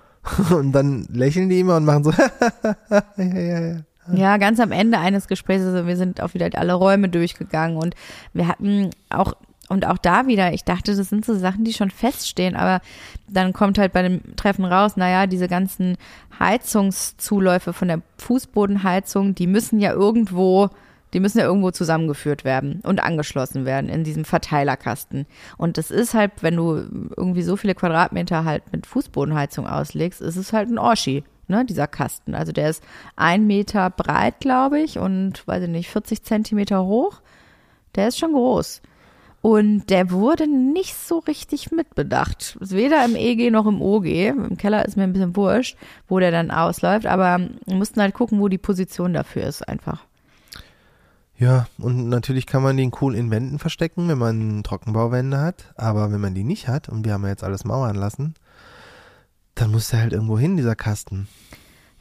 und 0.50 0.72
dann 0.72 1.06
lächeln 1.10 1.48
die 1.48 1.60
immer 1.60 1.76
und 1.76 1.84
machen 1.84 2.04
so, 2.04 2.10
ja, 2.90 3.02
ja, 3.16 3.60
ja. 3.60 3.76
Ja, 4.14 4.36
ganz 4.36 4.60
am 4.60 4.72
Ende 4.72 4.98
eines 4.98 5.28
Gesprächs, 5.28 5.64
also 5.64 5.86
wir 5.86 5.96
sind 5.96 6.20
auch 6.20 6.34
wieder 6.34 6.48
alle 6.54 6.74
Räume 6.74 7.08
durchgegangen 7.08 7.76
und 7.76 7.94
wir 8.32 8.48
hatten 8.48 8.90
auch 9.08 9.34
und 9.70 9.86
auch 9.86 9.98
da 9.98 10.26
wieder, 10.26 10.52
ich 10.52 10.64
dachte, 10.64 10.96
das 10.96 11.08
sind 11.08 11.24
so 11.24 11.32
Sachen, 11.32 11.62
die 11.62 11.72
schon 11.72 11.90
feststehen, 11.90 12.56
aber 12.56 12.80
dann 13.28 13.52
kommt 13.52 13.78
halt 13.78 13.92
bei 13.92 14.02
dem 14.02 14.34
Treffen 14.34 14.64
raus, 14.64 14.96
naja, 14.96 15.28
diese 15.28 15.46
ganzen 15.46 15.96
Heizungszuläufe 16.40 17.72
von 17.72 17.86
der 17.86 18.02
Fußbodenheizung, 18.18 19.36
die 19.36 19.46
müssen 19.46 19.78
ja 19.78 19.92
irgendwo, 19.92 20.70
die 21.12 21.20
müssen 21.20 21.38
ja 21.38 21.44
irgendwo 21.44 21.70
zusammengeführt 21.70 22.42
werden 22.42 22.80
und 22.82 23.00
angeschlossen 23.00 23.64
werden 23.64 23.88
in 23.88 24.02
diesem 24.02 24.24
Verteilerkasten. 24.24 25.26
Und 25.56 25.78
das 25.78 25.92
ist 25.92 26.14
halt, 26.14 26.32
wenn 26.40 26.56
du 26.56 26.82
irgendwie 27.16 27.42
so 27.42 27.56
viele 27.56 27.76
Quadratmeter 27.76 28.44
halt 28.44 28.72
mit 28.72 28.88
Fußbodenheizung 28.88 29.68
auslegst, 29.68 30.20
ist 30.20 30.36
es 30.36 30.52
halt 30.52 30.68
ein 30.68 30.78
Oschi, 30.78 31.22
ne, 31.50 31.64
dieser 31.66 31.86
Kasten. 31.86 32.34
Also 32.34 32.52
der 32.52 32.70
ist 32.70 32.82
ein 33.16 33.46
Meter 33.46 33.90
breit, 33.90 34.40
glaube 34.40 34.80
ich, 34.80 34.98
und 34.98 35.46
weiß 35.46 35.64
ich 35.64 35.68
nicht, 35.68 35.90
40 35.90 36.22
Zentimeter 36.22 36.84
hoch. 36.84 37.20
Der 37.94 38.08
ist 38.08 38.18
schon 38.18 38.32
groß. 38.32 38.80
Und 39.42 39.88
der 39.88 40.10
wurde 40.10 40.46
nicht 40.46 40.94
so 40.94 41.18
richtig 41.18 41.72
mitbedacht. 41.72 42.58
Weder 42.60 43.04
im 43.04 43.16
EG 43.16 43.50
noch 43.50 43.66
im 43.66 43.80
OG. 43.80 44.06
Im 44.06 44.56
Keller 44.58 44.84
ist 44.84 44.96
mir 44.96 45.04
ein 45.04 45.12
bisschen 45.12 45.34
wurscht, 45.34 45.78
wo 46.08 46.18
der 46.18 46.30
dann 46.30 46.50
ausläuft. 46.50 47.06
Aber 47.06 47.38
wir 47.38 47.74
mussten 47.74 48.00
halt 48.00 48.14
gucken, 48.14 48.38
wo 48.40 48.48
die 48.48 48.58
Position 48.58 49.14
dafür 49.14 49.44
ist 49.44 49.66
einfach. 49.66 50.04
Ja, 51.38 51.68
und 51.78 52.10
natürlich 52.10 52.46
kann 52.46 52.62
man 52.62 52.76
den 52.76 52.92
cool 53.00 53.14
in 53.14 53.30
Wänden 53.30 53.58
verstecken, 53.58 54.08
wenn 54.08 54.18
man 54.18 54.62
Trockenbauwände 54.62 55.40
hat. 55.40 55.72
Aber 55.74 56.12
wenn 56.12 56.20
man 56.20 56.34
die 56.34 56.44
nicht 56.44 56.68
hat, 56.68 56.90
und 56.90 57.06
wir 57.06 57.14
haben 57.14 57.22
ja 57.22 57.30
jetzt 57.30 57.44
alles 57.44 57.64
mauern 57.64 57.96
lassen, 57.96 58.34
dann 59.54 59.70
muss 59.70 59.88
der 59.88 60.00
halt 60.00 60.12
irgendwo 60.12 60.38
hin, 60.38 60.56
dieser 60.56 60.74
Kasten. 60.76 61.28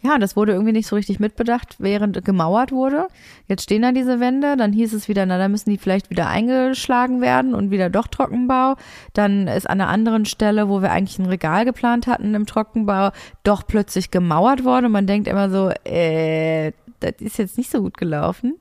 ja, 0.01 0.17
das 0.17 0.35
wurde 0.35 0.53
irgendwie 0.53 0.71
nicht 0.71 0.87
so 0.87 0.95
richtig 0.95 1.19
mitbedacht, 1.19 1.75
während 1.79 2.23
gemauert 2.23 2.71
wurde. 2.71 3.07
Jetzt 3.47 3.63
stehen 3.63 3.81
da 3.81 3.91
diese 3.91 4.19
Wände, 4.19 4.55
dann 4.55 4.71
hieß 4.71 4.93
es 4.93 5.09
wieder, 5.09 5.25
na, 5.25 5.37
da 5.37 5.49
müssen 5.49 5.69
die 5.69 5.77
vielleicht 5.77 6.09
wieder 6.09 6.27
eingeschlagen 6.27 7.21
werden 7.21 7.53
und 7.53 7.69
wieder 7.69 7.89
doch 7.89 8.07
Trockenbau. 8.07 8.75
Dann 9.13 9.47
ist 9.47 9.69
an 9.69 9.81
einer 9.81 9.89
anderen 9.89 10.25
Stelle, 10.25 10.69
wo 10.69 10.81
wir 10.81 10.91
eigentlich 10.91 11.19
ein 11.19 11.25
Regal 11.25 11.65
geplant 11.65 12.07
hatten 12.07 12.33
im 12.33 12.45
Trockenbau, 12.45 13.11
doch 13.43 13.67
plötzlich 13.67 14.09
gemauert 14.09 14.63
worden 14.63 14.85
und 14.85 14.91
man 14.93 15.07
denkt 15.07 15.27
immer 15.27 15.49
so, 15.49 15.69
äh, 15.83 16.71
das 17.01 17.13
ist 17.19 17.37
jetzt 17.37 17.57
nicht 17.57 17.71
so 17.71 17.81
gut 17.81 17.97
gelaufen. 17.97 18.55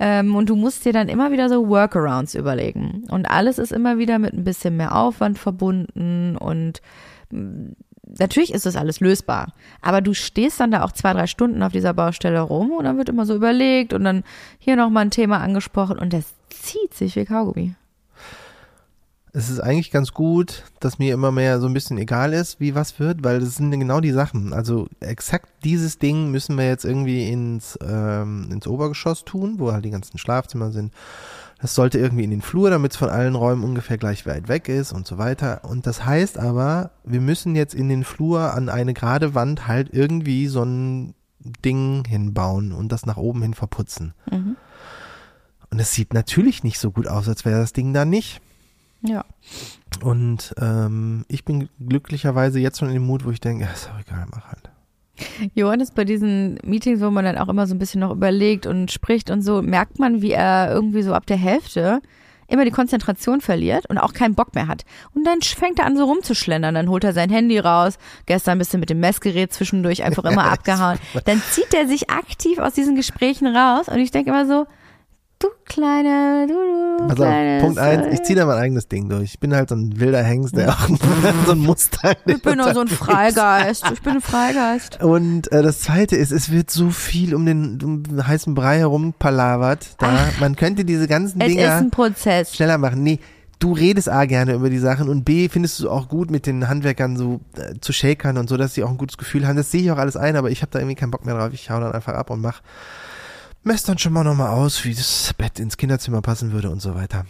Ähm, 0.00 0.36
und 0.36 0.48
du 0.48 0.56
musst 0.56 0.84
dir 0.84 0.92
dann 0.92 1.08
immer 1.08 1.32
wieder 1.32 1.48
so 1.48 1.68
Workarounds 1.68 2.34
überlegen. 2.34 3.04
Und 3.10 3.30
alles 3.30 3.58
ist 3.58 3.72
immer 3.72 3.98
wieder 3.98 4.18
mit 4.18 4.32
ein 4.32 4.44
bisschen 4.44 4.76
mehr 4.76 4.94
Aufwand 4.94 5.38
verbunden 5.38 6.36
und 6.36 6.80
mm, 7.30 7.72
natürlich 8.18 8.52
ist 8.52 8.66
das 8.66 8.76
alles 8.76 9.00
lösbar, 9.00 9.52
aber 9.82 10.00
du 10.00 10.14
stehst 10.14 10.60
dann 10.60 10.70
da 10.70 10.84
auch 10.84 10.92
zwei, 10.92 11.12
drei 11.12 11.26
Stunden 11.26 11.62
auf 11.62 11.72
dieser 11.72 11.94
Baustelle 11.94 12.40
rum 12.40 12.70
und 12.72 12.84
dann 12.84 12.98
wird 12.98 13.08
immer 13.08 13.26
so 13.26 13.34
überlegt 13.34 13.92
und 13.92 14.04
dann 14.04 14.24
hier 14.58 14.76
nochmal 14.76 15.06
ein 15.06 15.10
Thema 15.10 15.38
angesprochen 15.38 15.98
und 15.98 16.12
das 16.12 16.24
zieht 16.50 16.94
sich 16.94 17.16
wie 17.16 17.24
Kaugummi. 17.24 17.74
Es 19.32 19.50
ist 19.50 19.60
eigentlich 19.60 19.90
ganz 19.90 20.14
gut, 20.14 20.64
dass 20.80 20.98
mir 20.98 21.12
immer 21.12 21.30
mehr 21.30 21.60
so 21.60 21.66
ein 21.66 21.74
bisschen 21.74 21.98
egal 21.98 22.32
ist, 22.32 22.60
wie 22.60 22.74
was 22.74 22.98
wird, 22.98 23.22
weil 23.22 23.40
das 23.40 23.56
sind 23.56 23.70
genau 23.78 24.00
die 24.00 24.10
Sachen. 24.10 24.52
Also 24.52 24.88
exakt 25.00 25.48
dieses 25.64 25.98
Ding 25.98 26.30
müssen 26.30 26.56
wir 26.56 26.66
jetzt 26.66 26.84
irgendwie 26.84 27.30
ins, 27.30 27.78
ähm, 27.86 28.48
ins 28.50 28.66
Obergeschoss 28.66 29.24
tun, 29.24 29.56
wo 29.58 29.70
halt 29.70 29.84
die 29.84 29.90
ganzen 29.90 30.18
Schlafzimmer 30.18 30.72
sind 30.72 30.92
das 31.60 31.74
sollte 31.74 31.98
irgendwie 31.98 32.24
in 32.24 32.30
den 32.30 32.42
Flur, 32.42 32.70
damit 32.70 32.92
es 32.92 32.98
von 32.98 33.08
allen 33.08 33.34
Räumen 33.34 33.64
ungefähr 33.64 33.98
gleich 33.98 34.26
weit 34.26 34.48
weg 34.48 34.68
ist 34.68 34.92
und 34.92 35.06
so 35.06 35.18
weiter. 35.18 35.64
Und 35.64 35.86
das 35.86 36.04
heißt 36.04 36.38
aber, 36.38 36.92
wir 37.04 37.20
müssen 37.20 37.56
jetzt 37.56 37.74
in 37.74 37.88
den 37.88 38.04
Flur 38.04 38.54
an 38.54 38.68
eine 38.68 38.94
gerade 38.94 39.34
Wand 39.34 39.66
halt 39.66 39.92
irgendwie 39.92 40.46
so 40.46 40.62
ein 40.62 41.14
Ding 41.40 42.04
hinbauen 42.06 42.72
und 42.72 42.92
das 42.92 43.06
nach 43.06 43.16
oben 43.16 43.42
hin 43.42 43.54
verputzen. 43.54 44.14
Mhm. 44.30 44.56
Und 45.70 45.78
es 45.80 45.92
sieht 45.92 46.14
natürlich 46.14 46.62
nicht 46.62 46.78
so 46.78 46.92
gut 46.92 47.08
aus, 47.08 47.28
als 47.28 47.44
wäre 47.44 47.60
das 47.60 47.72
Ding 47.72 47.92
da 47.92 48.04
nicht. 48.04 48.40
Ja. 49.02 49.24
Und 50.02 50.54
ähm, 50.58 51.24
ich 51.28 51.44
bin 51.44 51.68
glücklicherweise 51.80 52.60
jetzt 52.60 52.78
schon 52.78 52.88
in 52.88 52.94
dem 52.94 53.06
Mut, 53.06 53.24
wo 53.24 53.30
ich 53.30 53.40
denke, 53.40 53.64
ja, 53.64 53.70
ist 53.70 53.88
doch 53.88 53.98
egal, 53.98 54.26
mach 54.30 54.46
halt. 54.46 54.70
Johannes, 55.54 55.90
bei 55.90 56.04
diesen 56.04 56.58
Meetings, 56.64 57.00
wo 57.00 57.10
man 57.10 57.24
dann 57.24 57.38
auch 57.38 57.48
immer 57.48 57.66
so 57.66 57.74
ein 57.74 57.78
bisschen 57.78 58.00
noch 58.00 58.12
überlegt 58.12 58.66
und 58.66 58.90
spricht 58.90 59.30
und 59.30 59.42
so, 59.42 59.62
merkt 59.62 59.98
man, 59.98 60.22
wie 60.22 60.32
er 60.32 60.70
irgendwie 60.72 61.02
so 61.02 61.14
ab 61.14 61.26
der 61.26 61.36
Hälfte 61.36 62.00
immer 62.48 62.64
die 62.64 62.70
Konzentration 62.70 63.40
verliert 63.40 63.86
und 63.86 63.98
auch 63.98 64.14
keinen 64.14 64.34
Bock 64.34 64.54
mehr 64.54 64.66
hat. 64.66 64.84
Und 65.14 65.24
dann 65.24 65.42
fängt 65.42 65.78
er 65.78 65.84
an 65.84 65.96
so 65.96 66.04
rumzuschlendern, 66.04 66.74
dann 66.74 66.88
holt 66.88 67.04
er 67.04 67.12
sein 67.12 67.30
Handy 67.30 67.58
raus, 67.58 67.98
gestern 68.26 68.52
ein 68.52 68.58
bisschen 68.58 68.80
mit 68.80 68.90
dem 68.90 69.00
Messgerät 69.00 69.52
zwischendurch 69.52 70.02
einfach 70.02 70.24
immer 70.24 70.44
abgehauen. 70.52 70.98
Dann 71.26 71.42
zieht 71.50 71.74
er 71.74 71.86
sich 71.86 72.10
aktiv 72.10 72.58
aus 72.58 72.72
diesen 72.72 72.96
Gesprächen 72.96 73.54
raus 73.54 73.88
und 73.88 73.98
ich 73.98 74.10
denke 74.10 74.30
immer 74.30 74.46
so, 74.46 74.66
Du 75.40 75.46
kleine, 75.66 76.46
du, 76.48 76.54
du 76.54 77.04
also, 77.04 77.22
kleines, 77.22 77.62
Punkt 77.62 77.78
eins, 77.78 78.06
ich 78.12 78.22
ziehe 78.24 78.36
da 78.36 78.44
mein 78.44 78.58
eigenes 78.58 78.88
Ding 78.88 79.08
durch. 79.08 79.34
Ich 79.34 79.38
bin 79.38 79.54
halt 79.54 79.68
so 79.68 79.76
ein 79.76 80.00
wilder 80.00 80.22
Hengst, 80.22 80.56
der 80.56 80.70
auch 80.70 80.88
so 81.46 81.52
ein 81.52 81.58
Mustang. 81.58 82.16
Ich 82.26 82.42
bin 82.42 82.56
nur 82.58 82.74
so 82.74 82.80
ein 82.80 82.88
Freigeist. 82.88 83.84
Ich 83.92 84.02
bin 84.02 84.14
ein 84.14 84.20
Freigeist. 84.20 85.00
Und 85.00 85.52
äh, 85.52 85.62
das 85.62 85.80
zweite 85.80 86.16
ist, 86.16 86.32
es 86.32 86.50
wird 86.50 86.72
so 86.72 86.90
viel 86.90 87.36
um 87.36 87.46
den, 87.46 87.80
um 87.84 88.02
den 88.02 88.26
heißen 88.26 88.52
Brei 88.54 88.78
herum 88.78 89.12
palavert. 89.16 89.90
Da. 89.98 90.08
Ach, 90.28 90.40
Man 90.40 90.56
könnte 90.56 90.84
diese 90.84 91.06
ganzen 91.06 91.38
Dinge 91.38 91.62
es 91.62 91.68
ist 91.68 91.80
ein 91.82 91.90
Prozess. 91.90 92.56
schneller 92.56 92.78
machen. 92.78 93.04
Nee, 93.04 93.20
du 93.60 93.74
redest 93.74 94.08
A 94.08 94.24
gerne 94.24 94.54
über 94.54 94.70
die 94.70 94.78
Sachen 94.78 95.08
und 95.08 95.22
B 95.22 95.48
findest 95.48 95.78
du 95.78 95.88
auch 95.88 96.08
gut 96.08 96.32
mit 96.32 96.46
den 96.46 96.68
Handwerkern 96.68 97.16
so 97.16 97.38
äh, 97.56 97.74
zu 97.80 97.92
shakern 97.92 98.38
und 98.38 98.48
so, 98.48 98.56
dass 98.56 98.74
sie 98.74 98.82
auch 98.82 98.90
ein 98.90 98.98
gutes 98.98 99.18
Gefühl 99.18 99.46
haben. 99.46 99.56
Das 99.56 99.70
sehe 99.70 99.82
ich 99.82 99.90
auch 99.92 99.98
alles 99.98 100.16
ein, 100.16 100.34
aber 100.34 100.50
ich 100.50 100.62
habe 100.62 100.72
da 100.72 100.80
irgendwie 100.80 100.96
keinen 100.96 101.12
Bock 101.12 101.24
mehr 101.24 101.36
drauf. 101.36 101.50
Ich 101.52 101.70
hau 101.70 101.78
dann 101.78 101.92
einfach 101.92 102.14
ab 102.14 102.30
und 102.30 102.40
mach 102.40 102.60
messt 103.68 103.88
dann 103.88 103.98
schon 103.98 104.14
mal 104.14 104.24
nochmal 104.24 104.48
aus, 104.48 104.84
wie 104.84 104.94
das 104.94 105.34
Bett 105.36 105.60
ins 105.60 105.76
Kinderzimmer 105.76 106.22
passen 106.22 106.52
würde 106.52 106.70
und 106.70 106.80
so 106.80 106.94
weiter. 106.94 107.26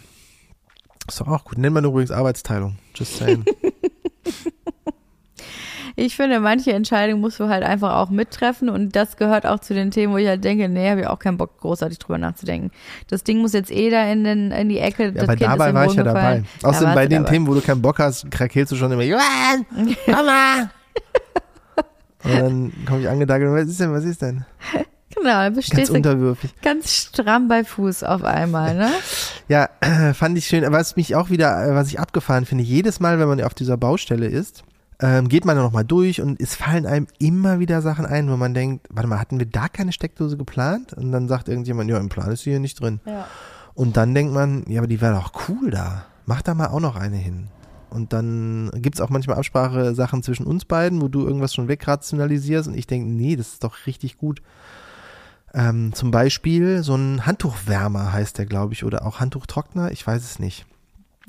Ist 1.07 1.19
doch 1.19 1.27
auch 1.27 1.43
gut. 1.43 1.57
Nennt 1.57 1.73
man 1.73 1.83
übrigens 1.83 2.11
Arbeitsteilung. 2.11 2.77
Just 2.95 3.17
saying. 3.17 3.43
ich 5.97 6.15
finde, 6.15 6.39
manche 6.39 6.71
Entscheidungen 6.71 7.19
musst 7.19 7.41
du 7.41 7.49
halt 7.49 7.63
einfach 7.63 7.97
auch 7.97 8.09
mittreffen 8.09 8.69
und 8.69 8.95
das 8.95 9.17
gehört 9.17 9.45
auch 9.45 9.59
zu 9.59 9.73
den 9.73 9.91
Themen, 9.91 10.13
wo 10.13 10.17
ich 10.17 10.27
halt 10.27 10.45
denke, 10.45 10.69
nee, 10.69 10.89
habe 10.89 11.01
ich 11.01 11.07
auch 11.07 11.19
keinen 11.19 11.37
Bock, 11.37 11.59
großartig 11.59 11.99
drüber 11.99 12.17
nachzudenken. 12.17 12.71
Das 13.09 13.25
Ding 13.25 13.39
muss 13.39 13.51
jetzt 13.51 13.69
eh 13.69 13.89
da 13.89 14.09
in, 14.09 14.23
den, 14.23 14.51
in 14.51 14.69
die 14.69 14.79
Ecke. 14.79 15.11
Ja, 15.13 15.23
aber 15.23 15.35
kind 15.35 15.51
dabei 15.51 15.73
war 15.73 15.85
ich 15.87 15.93
ja 15.93 16.03
dabei. 16.03 16.43
Außerdem 16.63 16.95
bei 16.95 17.07
den 17.07 17.23
dabei. 17.23 17.33
Themen, 17.33 17.47
wo 17.47 17.53
du 17.53 17.61
keinen 17.61 17.81
Bock 17.81 17.99
hast, 17.99 18.31
krakelst 18.31 18.71
du 18.71 18.77
schon 18.77 18.93
immer, 18.93 19.03
Johann, 19.03 19.65
Mama! 20.07 20.69
und 22.23 22.33
dann 22.33 22.73
komme 22.85 23.01
ich 23.01 23.09
angedackelt, 23.09 23.51
was 23.51 23.67
ist 23.67 23.79
denn, 23.81 23.91
was 23.91 24.05
ist 24.05 24.21
denn? 24.21 24.45
Genau, 25.21 25.49
du 25.49 25.61
ganz 25.75 25.89
unterwürfig. 25.89 26.53
Ganz 26.61 26.91
stramm 26.91 27.47
bei 27.47 27.63
Fuß 27.63 28.03
auf 28.03 28.23
einmal, 28.23 28.75
ne? 28.75 28.89
ja, 29.47 29.69
fand 30.13 30.37
ich 30.37 30.47
schön. 30.47 30.65
Was 30.71 30.95
mich 30.95 31.15
auch 31.15 31.29
wieder, 31.29 31.75
was 31.75 31.87
ich 31.89 31.99
abgefahren 31.99 32.45
finde, 32.45 32.63
jedes 32.63 32.99
Mal, 32.99 33.19
wenn 33.19 33.27
man 33.27 33.41
auf 33.41 33.53
dieser 33.53 33.77
Baustelle 33.77 34.27
ist, 34.27 34.63
ähm, 35.01 35.29
geht 35.29 35.45
man 35.45 35.55
da 35.55 35.63
nochmal 35.63 35.85
durch 35.85 36.21
und 36.21 36.41
es 36.41 36.55
fallen 36.55 36.85
einem 36.85 37.07
immer 37.19 37.59
wieder 37.59 37.81
Sachen 37.81 38.05
ein, 38.05 38.29
wo 38.29 38.35
man 38.35 38.53
denkt, 38.53 38.87
warte 38.89 39.07
mal, 39.07 39.19
hatten 39.19 39.39
wir 39.39 39.45
da 39.45 39.69
keine 39.69 39.93
Steckdose 39.93 40.35
geplant? 40.35 40.93
Und 40.93 41.11
dann 41.11 41.27
sagt 41.27 41.47
irgendjemand, 41.47 41.89
ja, 41.89 41.97
im 41.97 42.09
Plan 42.09 42.31
ist 42.31 42.43
sie 42.43 42.51
hier 42.51 42.59
nicht 42.59 42.81
drin. 42.81 42.99
Ja. 43.05 43.27
Und 43.75 43.95
dann 43.95 44.13
denkt 44.13 44.33
man, 44.33 44.65
ja, 44.67 44.81
aber 44.81 44.87
die 44.87 44.99
wäre 44.99 45.15
doch 45.15 45.31
cool 45.47 45.71
da. 45.71 46.05
Mach 46.25 46.41
da 46.41 46.53
mal 46.53 46.67
auch 46.67 46.81
noch 46.81 46.97
eine 46.97 47.15
hin. 47.15 47.47
Und 47.89 48.13
dann 48.13 48.71
gibt's 48.75 49.01
auch 49.01 49.09
manchmal 49.09 49.37
Absprache-Sachen 49.37 50.21
zwischen 50.21 50.45
uns 50.45 50.65
beiden, 50.65 51.01
wo 51.01 51.07
du 51.07 51.25
irgendwas 51.25 51.55
schon 51.55 51.67
wegrationalisierst 51.67 52.67
und 52.67 52.75
ich 52.75 52.85
denke, 52.85 53.09
nee, 53.09 53.35
das 53.35 53.53
ist 53.53 53.63
doch 53.63 53.87
richtig 53.87 54.17
gut. 54.17 54.41
Ähm, 55.53 55.93
zum 55.93 56.11
Beispiel 56.11 56.83
so 56.83 56.95
ein 56.95 57.25
Handtuchwärmer 57.25 58.13
heißt 58.13 58.37
der, 58.37 58.45
glaube 58.45 58.73
ich, 58.73 58.83
oder 58.83 59.05
auch 59.05 59.19
Handtuchtrockner, 59.19 59.91
ich 59.91 60.05
weiß 60.05 60.23
es 60.23 60.39
nicht. 60.39 60.65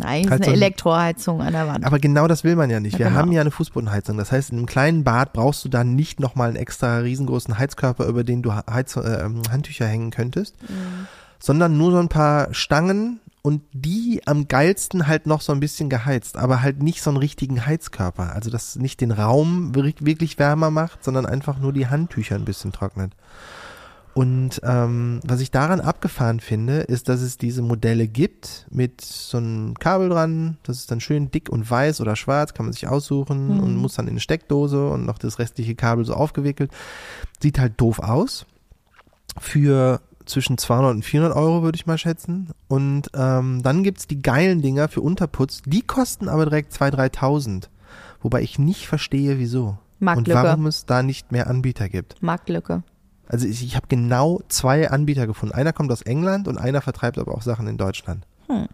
Nein, 0.00 0.30
halt 0.30 0.40
ist 0.40 0.46
eine 0.48 0.56
so 0.56 0.64
Elektroheizung 0.64 1.42
an 1.42 1.52
der 1.52 1.66
Wand. 1.68 1.84
Aber 1.84 1.98
genau 1.98 2.26
das 2.26 2.42
will 2.42 2.56
man 2.56 2.70
ja 2.70 2.80
nicht. 2.80 2.94
Ja, 2.94 3.00
Wir 3.00 3.06
genau. 3.06 3.18
haben 3.18 3.32
ja 3.32 3.42
eine 3.42 3.50
Fußbodenheizung. 3.50 4.16
Das 4.16 4.32
heißt, 4.32 4.50
in 4.50 4.58
einem 4.58 4.66
kleinen 4.66 5.04
Bad 5.04 5.32
brauchst 5.32 5.64
du 5.64 5.68
dann 5.68 5.94
nicht 5.94 6.20
nochmal 6.20 6.48
einen 6.48 6.56
extra 6.56 6.98
riesengroßen 6.98 7.58
Heizkörper, 7.58 8.06
über 8.06 8.24
den 8.24 8.42
du 8.42 8.52
Heiz 8.52 8.96
äh, 8.96 9.28
Handtücher 9.50 9.86
hängen 9.86 10.10
könntest, 10.10 10.56
mhm. 10.62 11.06
sondern 11.38 11.76
nur 11.76 11.92
so 11.92 11.98
ein 11.98 12.08
paar 12.08 12.52
Stangen 12.54 13.20
und 13.42 13.62
die 13.72 14.22
am 14.26 14.48
geilsten 14.48 15.06
halt 15.06 15.26
noch 15.26 15.40
so 15.40 15.52
ein 15.52 15.60
bisschen 15.60 15.88
geheizt, 15.88 16.36
aber 16.36 16.62
halt 16.62 16.82
nicht 16.82 17.02
so 17.02 17.10
einen 17.10 17.16
richtigen 17.16 17.64
Heizkörper. 17.66 18.34
Also 18.34 18.50
das 18.50 18.76
nicht 18.76 19.00
den 19.00 19.12
Raum 19.12 19.74
wirklich 19.74 20.38
wärmer 20.38 20.70
macht, 20.70 21.04
sondern 21.04 21.26
einfach 21.26 21.58
nur 21.58 21.72
die 21.72 21.88
Handtücher 21.88 22.36
ein 22.36 22.44
bisschen 22.44 22.72
trocknet. 22.72 23.12
Und 24.12 24.60
ähm, 24.64 25.20
was 25.24 25.40
ich 25.40 25.50
daran 25.50 25.80
abgefahren 25.80 26.40
finde, 26.40 26.80
ist, 26.80 27.08
dass 27.08 27.20
es 27.20 27.38
diese 27.38 27.62
Modelle 27.62 28.08
gibt 28.08 28.66
mit 28.70 29.00
so 29.00 29.38
einem 29.38 29.74
Kabel 29.78 30.08
dran. 30.08 30.58
Das 30.64 30.78
ist 30.78 30.90
dann 30.90 31.00
schön 31.00 31.30
dick 31.30 31.48
und 31.48 31.70
weiß 31.70 32.00
oder 32.00 32.16
schwarz, 32.16 32.52
kann 32.52 32.66
man 32.66 32.72
sich 32.72 32.88
aussuchen 32.88 33.56
mhm. 33.56 33.60
und 33.60 33.76
muss 33.76 33.94
dann 33.94 34.06
in 34.06 34.12
eine 34.12 34.20
Steckdose 34.20 34.88
und 34.88 35.06
noch 35.06 35.18
das 35.18 35.38
restliche 35.38 35.74
Kabel 35.74 36.04
so 36.04 36.14
aufgewickelt. 36.14 36.72
Sieht 37.40 37.58
halt 37.58 37.80
doof 37.80 38.00
aus. 38.00 38.46
Für 39.38 40.00
zwischen 40.26 40.58
200 40.58 40.94
und 40.96 41.04
400 41.04 41.36
Euro 41.36 41.62
würde 41.62 41.76
ich 41.76 41.86
mal 41.86 41.98
schätzen. 41.98 42.50
Und 42.68 43.10
ähm, 43.14 43.62
dann 43.62 43.82
gibt's 43.84 44.06
die 44.06 44.22
geilen 44.22 44.60
Dinger 44.60 44.88
für 44.88 45.00
Unterputz. 45.02 45.62
Die 45.64 45.82
kosten 45.82 46.28
aber 46.28 46.46
direkt 46.46 46.72
2.000, 46.72 47.14
3.000. 47.14 47.68
Wobei 48.22 48.42
ich 48.42 48.58
nicht 48.58 48.86
verstehe, 48.86 49.38
wieso. 49.38 49.78
Marktlücke. 49.98 50.38
Und 50.38 50.44
warum 50.44 50.66
es 50.66 50.86
da 50.86 51.02
nicht 51.02 51.32
mehr 51.32 51.48
Anbieter 51.48 51.88
gibt. 51.88 52.22
Marktlücke. 52.22 52.82
Also 53.30 53.46
ich, 53.46 53.64
ich 53.64 53.76
habe 53.76 53.86
genau 53.88 54.40
zwei 54.48 54.90
Anbieter 54.90 55.28
gefunden. 55.28 55.54
Einer 55.54 55.72
kommt 55.72 55.92
aus 55.92 56.02
England 56.02 56.48
und 56.48 56.58
einer 56.58 56.80
vertreibt 56.80 57.16
aber 57.16 57.32
auch 57.32 57.42
Sachen 57.42 57.68
in 57.68 57.78
Deutschland. 57.78 58.26
Hm. 58.48 58.66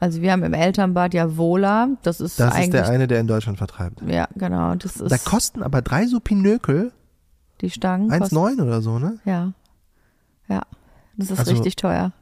Also 0.00 0.22
wir 0.22 0.32
haben 0.32 0.42
im 0.44 0.54
Elternbad 0.54 1.12
ja 1.12 1.36
Vola. 1.36 1.88
Das 2.02 2.22
ist 2.22 2.40
Das 2.40 2.58
ist 2.58 2.72
der 2.72 2.88
eine, 2.88 3.06
der 3.06 3.20
in 3.20 3.26
Deutschland 3.26 3.58
vertreibt. 3.58 4.00
Ja, 4.06 4.28
genau. 4.34 4.74
Das 4.76 4.96
ist 4.96 5.12
da 5.12 5.18
kosten 5.18 5.62
aber 5.62 5.82
drei 5.82 6.06
so 6.06 6.20
Pinökel. 6.20 6.92
Die 7.60 7.68
Stangen. 7.68 8.10
1,9 8.10 8.62
oder 8.62 8.80
so, 8.80 8.98
ne? 8.98 9.18
Ja. 9.26 9.52
Ja. 10.48 10.62
Das 11.18 11.30
ist 11.30 11.38
also, 11.38 11.52
richtig 11.52 11.76
teuer. 11.76 12.12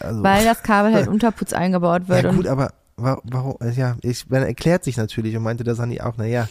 Also, 0.00 0.22
Weil 0.22 0.44
das 0.44 0.62
Kabel 0.62 0.94
halt 0.94 1.08
Unterputz 1.08 1.52
eingebaut 1.52 2.08
wird. 2.08 2.24
Ja 2.24 2.32
gut, 2.32 2.46
aber 2.46 2.70
warum, 2.96 3.56
ja, 3.74 3.96
ich, 4.00 4.28
man 4.30 4.42
erklärt 4.42 4.84
sich 4.84 4.96
natürlich 4.96 5.36
und 5.36 5.42
meinte 5.42 5.64
der 5.64 5.74
Sani 5.74 6.00
auch, 6.00 6.16
naja, 6.16 6.48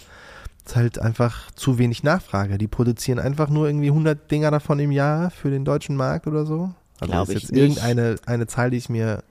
ist 0.66 0.76
halt 0.76 1.00
einfach 1.00 1.52
zu 1.52 1.78
wenig 1.78 2.04
Nachfrage. 2.04 2.58
Die 2.58 2.68
produzieren 2.68 3.20
einfach 3.20 3.50
nur 3.50 3.68
irgendwie 3.68 3.90
100 3.90 4.32
Dinger 4.32 4.52
davon 4.52 4.80
im 4.80 4.92
Jahr 4.92 5.30
für 5.30 5.50
den 5.50 5.66
deutschen 5.66 5.96
Markt 5.96 6.28
oder 6.28 6.46
so. 6.46 6.74
Also 7.00 7.12
Glaub 7.12 7.28
das 7.28 7.36
ist 7.36 7.42
jetzt 7.44 7.58
irgendeine 7.58 8.16
eine 8.26 8.48
Zahl, 8.48 8.70
die 8.70 8.78
ich 8.78 8.90
mir 8.90 9.24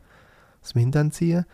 aus 0.63 0.73
dem 0.73 0.81
Hintern 0.81 1.11
ziehe. 1.11 1.47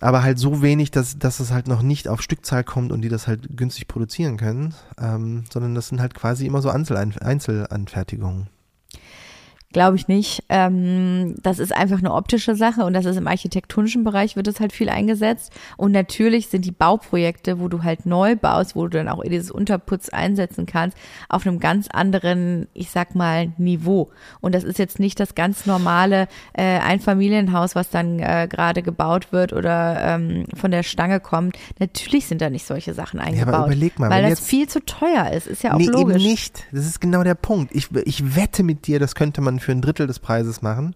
Aber 0.00 0.22
halt 0.22 0.38
so 0.38 0.62
wenig, 0.62 0.90
dass, 0.90 1.18
dass 1.18 1.40
es 1.40 1.50
halt 1.50 1.68
noch 1.68 1.82
nicht 1.82 2.08
auf 2.08 2.22
Stückzahl 2.22 2.64
kommt 2.64 2.90
und 2.90 3.02
die 3.02 3.10
das 3.10 3.26
halt 3.26 3.54
günstig 3.54 3.86
produzieren 3.86 4.38
können, 4.38 4.74
ähm, 4.98 5.44
sondern 5.52 5.74
das 5.74 5.88
sind 5.88 6.00
halt 6.00 6.14
quasi 6.14 6.46
immer 6.46 6.62
so 6.62 6.70
Einzelan 6.70 7.14
Einzelanfertigungen. 7.18 8.48
Glaube 9.72 9.96
ich 9.96 10.08
nicht. 10.08 10.42
Ähm, 10.48 11.36
das 11.44 11.60
ist 11.60 11.72
einfach 11.72 11.98
eine 11.98 12.12
optische 12.12 12.56
Sache 12.56 12.84
und 12.84 12.92
das 12.92 13.04
ist 13.04 13.16
im 13.16 13.28
architektonischen 13.28 14.02
Bereich 14.02 14.34
wird 14.34 14.48
es 14.48 14.58
halt 14.58 14.72
viel 14.72 14.88
eingesetzt. 14.88 15.52
Und 15.76 15.92
natürlich 15.92 16.48
sind 16.48 16.64
die 16.64 16.72
Bauprojekte, 16.72 17.60
wo 17.60 17.68
du 17.68 17.84
halt 17.84 18.04
neu 18.04 18.34
baust, 18.34 18.74
wo 18.74 18.88
du 18.88 18.98
dann 18.98 19.08
auch 19.08 19.22
dieses 19.22 19.52
Unterputz 19.52 20.08
einsetzen 20.08 20.66
kannst, 20.66 20.96
auf 21.28 21.46
einem 21.46 21.60
ganz 21.60 21.86
anderen, 21.86 22.66
ich 22.74 22.90
sag 22.90 23.14
mal, 23.14 23.52
Niveau. 23.58 24.10
Und 24.40 24.56
das 24.56 24.64
ist 24.64 24.80
jetzt 24.80 24.98
nicht 24.98 25.20
das 25.20 25.36
ganz 25.36 25.66
normale 25.66 26.26
äh, 26.52 26.80
Einfamilienhaus, 26.80 27.76
was 27.76 27.90
dann 27.90 28.18
äh, 28.18 28.48
gerade 28.50 28.82
gebaut 28.82 29.30
wird 29.30 29.52
oder 29.52 30.00
ähm, 30.02 30.46
von 30.52 30.72
der 30.72 30.82
Stange 30.82 31.20
kommt. 31.20 31.56
Natürlich 31.78 32.26
sind 32.26 32.40
da 32.40 32.50
nicht 32.50 32.66
solche 32.66 32.92
Sachen 32.92 33.20
eingebaut. 33.20 33.52
Ja, 33.52 33.58
aber 33.58 33.66
überleg 33.66 34.00
mal, 34.00 34.10
weil 34.10 34.28
das 34.28 34.40
viel 34.40 34.68
zu 34.68 34.84
teuer 34.84 35.30
ist. 35.30 35.46
Ist 35.46 35.62
ja 35.62 35.74
auch 35.74 35.78
nee, 35.78 35.86
logisch. 35.86 36.16
eben 36.16 36.24
nicht. 36.24 36.64
Das 36.72 36.86
ist 36.86 37.00
genau 37.00 37.22
der 37.22 37.36
Punkt. 37.36 37.72
Ich, 37.72 37.88
ich 38.04 38.34
wette 38.34 38.64
mit 38.64 38.88
dir, 38.88 38.98
das 38.98 39.14
könnte 39.14 39.40
man 39.40 39.59
für 39.62 39.72
ein 39.72 39.82
Drittel 39.82 40.06
des 40.06 40.18
Preises 40.18 40.62
machen. 40.62 40.94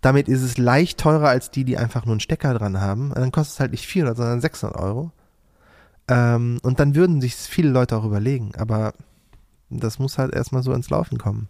Damit 0.00 0.28
ist 0.28 0.42
es 0.42 0.58
leicht 0.58 0.98
teurer 0.98 1.28
als 1.28 1.50
die, 1.50 1.64
die 1.64 1.76
einfach 1.78 2.04
nur 2.04 2.12
einen 2.14 2.20
Stecker 2.20 2.54
dran 2.54 2.80
haben. 2.80 3.12
Dann 3.14 3.32
kostet 3.32 3.54
es 3.54 3.60
halt 3.60 3.70
nicht 3.72 3.86
400, 3.86 4.16
sondern 4.16 4.40
600 4.40 4.76
Euro. 4.78 5.10
Ähm, 6.08 6.58
und 6.62 6.80
dann 6.80 6.94
würden 6.94 7.20
sich 7.20 7.34
viele 7.34 7.70
Leute 7.70 7.96
auch 7.96 8.04
überlegen. 8.04 8.52
Aber 8.58 8.92
das 9.70 9.98
muss 9.98 10.18
halt 10.18 10.34
erstmal 10.34 10.62
so 10.62 10.72
ins 10.72 10.90
Laufen 10.90 11.18
kommen. 11.18 11.48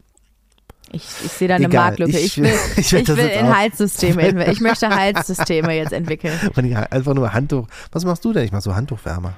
Ich, 0.92 1.02
ich 1.24 1.32
sehe 1.32 1.48
da 1.48 1.56
eine 1.56 1.64
Egal, 1.66 1.86
Marktlücke. 1.88 2.18
ich- 2.18 2.24
Ich, 2.38 2.42
will, 2.42 2.52
ich 2.76 2.78
ich, 2.78 2.92
werd 2.92 3.08
das 3.08 3.16
will 3.16 3.26
in 3.26 3.46
auch- 3.46 3.54
Heizsysteme, 3.56 4.50
ich 4.50 4.60
möchte 4.60 4.88
Heizsysteme 4.88 5.72
jetzt 5.74 5.92
entwickeln. 5.92 6.38
Einfach 6.90 7.14
nur 7.14 7.32
Handtuch. 7.32 7.66
Was 7.92 8.04
machst 8.04 8.24
du 8.24 8.32
denn? 8.32 8.44
Ich 8.44 8.52
mach 8.52 8.62
so 8.62 8.74
Handtuchwärmer. 8.76 9.34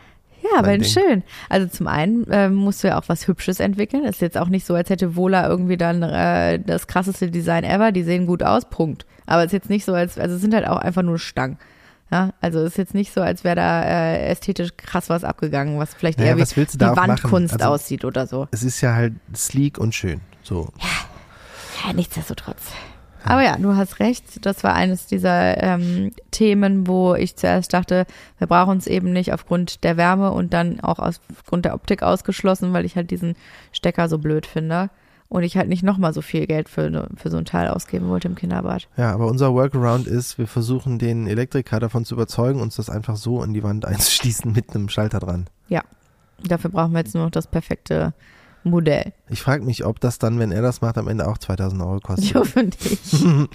Ja, 0.64 0.77
Ding. 0.79 0.85
schön. 0.90 1.23
Also 1.49 1.66
zum 1.69 1.87
einen 1.88 2.27
ähm, 2.31 2.55
musst 2.55 2.83
du 2.85 2.88
ja 2.88 2.99
auch 2.99 3.09
was 3.09 3.27
Hübsches 3.29 3.61
entwickeln. 3.61 4.05
Ist 4.05 4.21
jetzt 4.21 4.38
auch 4.38 4.49
nicht 4.49 4.66
so, 4.66 4.75
als 4.75 4.90
hätte 4.90 5.16
Vola 5.16 5.49
irgendwie 5.49 5.77
dann 5.77 6.03
äh, 6.03 6.59
das 6.59 6.87
krasseste 6.87 7.31
Design 7.31 7.64
ever. 7.64 7.92
Die 7.92 8.03
sehen 8.03 8.27
gut 8.27 8.42
aus, 8.42 8.69
Punkt. 8.69 9.07
Aber 9.27 9.42
es 9.42 9.47
ist 9.47 9.53
jetzt 9.53 9.71
nicht 9.71 9.85
so, 9.85 9.92
als 9.95 10.19
also 10.19 10.37
es 10.37 10.40
sind 10.40 10.55
halt 10.55 10.66
auch 10.66 10.79
einfach 10.79 11.03
nur 11.03 11.19
Stangen. 11.19 11.59
Ja, 12.12 12.31
also 12.40 12.61
es 12.61 12.73
ist 12.73 12.79
jetzt 12.79 12.95
nicht 12.95 13.12
so, 13.12 13.21
als 13.21 13.42
wäre 13.42 13.57
da 13.57 13.83
äh, 13.83 14.29
ästhetisch 14.29 14.71
krass 14.77 15.09
was 15.11 15.25
abgegangen, 15.25 15.79
was 15.81 15.92
vielleicht 15.92 16.19
Naja, 16.19 16.31
eher 16.31 16.37
wie, 16.37 16.42
was 16.42 16.57
wie 16.57 16.61
machen? 16.85 16.97
Wandkunst 16.97 17.55
Also- 17.55 17.64
aussieht 17.66 18.05
oder 18.05 18.29
so. 18.29 18.47
Es 18.53 18.62
ist 18.62 18.81
ja 18.81 18.95
halt 18.95 19.14
sleek 19.35 19.79
und 19.79 19.92
schön. 19.95 20.21
So. 20.42 20.69
Ja, 21.85 21.92
nichtsdestotrotz. 21.92 22.62
Aber 23.27 23.43
ja, 23.43 23.57
du 23.57 23.77
hast 23.77 24.01
recht. 24.01 24.45
Das 24.45 24.65
war 24.65 24.75
eines 24.75 25.07
dieser 25.07 25.62
ähm, 25.62 26.12
Themen, 26.31 26.87
wo 26.87 27.15
ich 27.15 27.37
zuerst 27.37 27.73
dachte, 27.73 28.07
wir 28.39 28.47
brauchen 28.47 28.79
es 28.79 28.87
eben 28.87 29.12
nicht 29.12 29.33
aufgrund 29.33 29.85
der 29.85 29.97
Wärme 29.97 30.31
und 30.33 30.53
dann 30.53 30.81
auch 30.81 30.99
aufgrund 30.99 31.65
der 31.65 31.75
Optik 31.75 32.03
ausgeschlossen, 32.03 32.73
weil 32.73 32.85
ich 32.85 32.97
halt 32.97 33.11
diesen 33.11 33.35
Stecker 33.73 34.09
so 34.09 34.19
blöd 34.19 34.47
finde. 34.47 34.91
Und 35.29 35.43
ich 35.43 35.57
halt 35.57 35.69
nicht 35.69 35.83
nochmal 35.83 36.12
so 36.12 36.23
viel 36.23 36.47
Geld 36.47 36.69
für, 36.69 37.09
für 37.17 37.31
so 37.31 37.37
ein 37.37 37.45
Teil 37.45 37.67
ausgeben 37.67 38.09
wollte 38.09 38.29
im 38.29 38.37
Kinderbad. 38.37 38.87
Ja, 38.97 39.12
aber 39.12 39.27
unser 39.27 39.53
Workaround 39.55 40.07
ist, 40.07 40.39
wir 40.39 40.47
versuchen 40.47 41.01
den 41.01 41.27
Elektriker 41.27 41.81
davon 41.81 42.05
zu 42.05 42.15
überzeugen, 42.15 42.61
uns 42.61 42.77
das 42.77 42.89
einfach 42.89 43.17
so 43.17 43.43
in 43.43 43.53
die 43.53 43.65
Wand 43.65 43.85
einzuschließen 43.87 44.53
mit 44.53 44.73
einem 44.73 44.89
Schalter 44.89 45.19
dran. 45.19 45.49
Dafür 46.45 46.71
brauchen 46.71 46.93
wir 46.93 47.01
jetzt 47.01 47.15
nur 47.15 47.25
noch 47.25 47.31
das 47.31 47.47
perfekte 47.47 48.12
Modell. 48.67 49.13
Ich 49.29 49.43
frage 49.43 49.65
mich, 49.65 49.85
ob 49.85 50.01
das 50.01 50.19
dann, 50.19 50.39
wenn 50.39 50.53
er 50.53 50.63
das 50.63 50.81
macht, 50.81 50.99
am 50.99 51.09
Ende 51.09 51.27
auch 51.27 51.39
2000 51.39 51.81
Euro 51.83 51.97
Ich 51.97 52.03
kostet. 52.03 52.35
hoffe 52.35 52.63
nicht. 52.65 52.79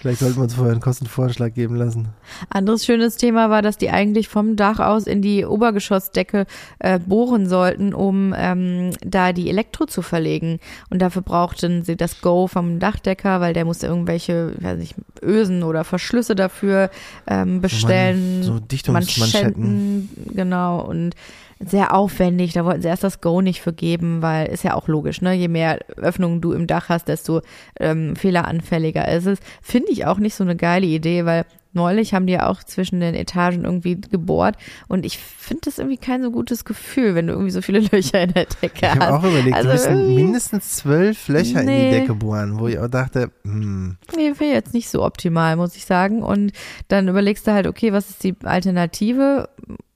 Vielleicht 0.00 0.20
sollten 0.20 0.36
wir 0.36 0.42
uns 0.44 0.54
vorher 0.54 0.72
einen 0.72 0.80
Kostenvorschlag 0.80 1.54
geben 1.54 1.76
lassen. 1.76 2.08
Anderes 2.50 2.84
schönes 2.84 3.16
Thema 3.16 3.50
war, 3.50 3.62
dass 3.62 3.78
die 3.78 3.90
eigentlich 3.90 4.28
vom 4.28 4.56
Dach 4.56 4.78
aus 4.80 5.06
in 5.06 5.22
die 5.22 5.44
Obergeschossdecke 5.44 6.46
äh, 6.78 6.98
bohren 6.98 7.48
sollten, 7.48 7.92
um 7.92 8.34
ähm, 8.36 8.90
da 9.04 9.32
die 9.32 9.48
Elektro 9.50 9.86
zu 9.86 10.02
verlegen. 10.02 10.60
Und 10.90 11.00
dafür 11.00 11.22
brauchten 11.22 11.84
sie 11.84 11.96
das 11.96 12.20
Go 12.20 12.46
vom 12.46 12.78
Dachdecker, 12.78 13.40
weil 13.40 13.52
der 13.54 13.64
musste 13.64 13.86
irgendwelche, 13.86 14.54
weiß 14.60 14.78
nicht, 14.78 14.94
Ösen 15.22 15.62
oder 15.62 15.84
Verschlüsse 15.84 16.34
dafür 16.34 16.90
ähm, 17.26 17.60
bestellen. 17.60 18.42
so 18.42 18.58
Dichtungsmanschetten. 18.60 20.06
Manschetten, 20.10 20.34
genau. 20.34 20.80
Und 20.80 21.14
sehr 21.60 21.94
aufwendig. 21.94 22.52
Da 22.52 22.64
wollten 22.64 22.82
sie 22.82 22.88
erst 22.88 23.04
das 23.04 23.20
Go 23.20 23.40
nicht 23.40 23.60
für 23.60 23.72
geben, 23.72 24.22
weil 24.22 24.46
ist 24.46 24.64
ja 24.64 24.74
auch 24.74 24.88
logisch, 24.88 25.20
ne? 25.22 25.32
Je 25.34 25.48
mehr 25.48 25.78
Öffnungen 25.96 26.40
du 26.40 26.52
im 26.52 26.66
Dach 26.66 26.88
hast, 26.88 27.08
desto 27.08 27.40
ähm, 27.80 28.16
fehleranfälliger 28.16 29.06
ist 29.08 29.26
es. 29.26 29.38
Finde 29.62 29.90
ich 29.92 30.06
auch 30.06 30.18
nicht 30.18 30.34
so 30.34 30.44
eine 30.44 30.56
geile 30.56 30.86
Idee, 30.86 31.24
weil 31.24 31.44
neulich 31.76 32.14
haben 32.14 32.28
die 32.28 32.34
ja 32.34 32.48
auch 32.48 32.62
zwischen 32.62 33.00
den 33.00 33.16
Etagen 33.16 33.64
irgendwie 33.64 34.00
gebohrt 34.00 34.54
und 34.86 35.04
ich 35.04 35.18
finde 35.18 35.62
das 35.64 35.78
irgendwie 35.80 35.96
kein 35.96 36.22
so 36.22 36.30
gutes 36.30 36.64
Gefühl, 36.64 37.16
wenn 37.16 37.26
du 37.26 37.32
irgendwie 37.32 37.50
so 37.50 37.62
viele 37.62 37.80
Löcher 37.92 38.22
in 38.22 38.32
der 38.32 38.44
Decke 38.44 38.70
Ich 38.76 38.90
habe 38.90 39.00
hast. 39.00 39.10
auch 39.12 39.24
überlegt, 39.24 39.56
Also 39.56 39.68
wir 39.70 39.74
müssen 39.74 39.90
irgendwie- 39.98 40.22
mindestens 40.22 40.76
zwölf 40.76 41.26
Löcher 41.26 41.62
in 41.62 41.66
Nee. 41.66 41.90
die 41.90 41.98
Decke 41.98 42.14
bohren, 42.14 42.60
wo 42.60 42.68
ich 42.68 42.78
auch 42.78 42.86
dachte, 42.86 43.32
hm, 43.42 43.96
Nee, 44.16 44.32
wäre 44.38 44.52
jetzt 44.54 44.72
nicht 44.72 44.88
so 44.88 45.02
optimal, 45.04 45.56
muss 45.56 45.74
ich 45.74 45.84
sagen. 45.84 46.22
Und 46.22 46.52
dann 46.86 47.08
überlegst 47.08 47.44
du 47.48 47.52
halt, 47.52 47.66
okay, 47.66 47.92
was 47.92 48.08
ist 48.08 48.22
die 48.22 48.36
Alternative? 48.44 49.48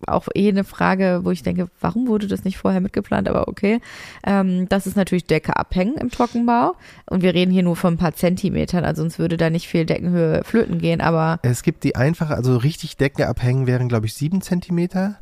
Auch 0.07 0.29
eh 0.35 0.49
eine 0.49 0.65
Frage, 0.65 1.21
wo 1.25 1.31
ich 1.33 1.43
denke, 1.43 1.69
warum 1.81 2.07
wurde 2.07 2.29
das 2.29 2.45
nicht 2.45 2.57
vorher 2.57 2.81
mitgeplant? 2.81 3.29
Aber 3.29 3.49
okay. 3.49 3.81
Ähm, 4.25 4.69
das 4.69 4.87
ist 4.87 4.97
natürlich 4.97 5.27
Decke 5.27 5.57
abhängen 5.57 5.97
im 5.97 6.11
Trockenbau. 6.11 6.77
Und 7.07 7.23
wir 7.23 7.35
reden 7.35 7.51
hier 7.51 7.65
nur 7.65 7.75
von 7.75 7.95
ein 7.95 7.99
paar 7.99 8.15
Zentimetern, 8.15 8.85
also 8.85 9.03
uns 9.03 9.19
würde 9.19 9.37
da 9.37 9.51
nicht 9.51 9.67
viel 9.67 9.87
Deckenhöhe 9.87 10.43
flöten 10.45 10.79
gehen, 10.79 11.01
aber 11.01 11.41
es 11.43 11.63
gibt 11.63 11.85
die 11.85 11.97
einfache, 11.97 12.35
also 12.35 12.57
richtig 12.57 12.97
Decke 12.97 13.29
abhängen 13.29 13.67
wären, 13.67 13.89
glaube 13.89 14.07
ich, 14.07 14.15
sieben 14.15 14.41
Zentimeter. 14.41 15.19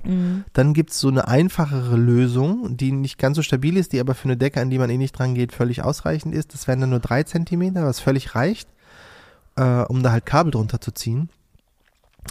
Dann 0.52 0.74
gibt's 0.74 1.00
so 1.00 1.08
eine 1.08 1.28
einfachere 1.28 1.96
Lösung, 1.96 2.76
die 2.76 2.92
nicht 2.92 3.18
ganz 3.18 3.36
so 3.36 3.42
stabil 3.42 3.76
ist, 3.76 3.92
die 3.92 4.00
aber 4.00 4.14
für 4.14 4.24
eine 4.24 4.36
Decke, 4.36 4.60
an 4.60 4.70
die 4.70 4.78
man 4.78 4.90
eh 4.90 4.98
nicht 4.98 5.12
dran 5.12 5.34
geht, 5.34 5.52
völlig 5.52 5.82
ausreichend 5.82 6.34
ist. 6.34 6.54
Das 6.54 6.68
wären 6.68 6.80
dann 6.80 6.90
nur 6.90 7.00
drei 7.00 7.22
Zentimeter, 7.22 7.84
was 7.84 8.00
völlig 8.00 8.34
reicht, 8.34 8.68
äh, 9.56 9.82
um 9.82 10.02
da 10.02 10.12
halt 10.12 10.26
Kabel 10.26 10.50
drunter 10.50 10.80
zu 10.80 10.92
ziehen. 10.92 11.30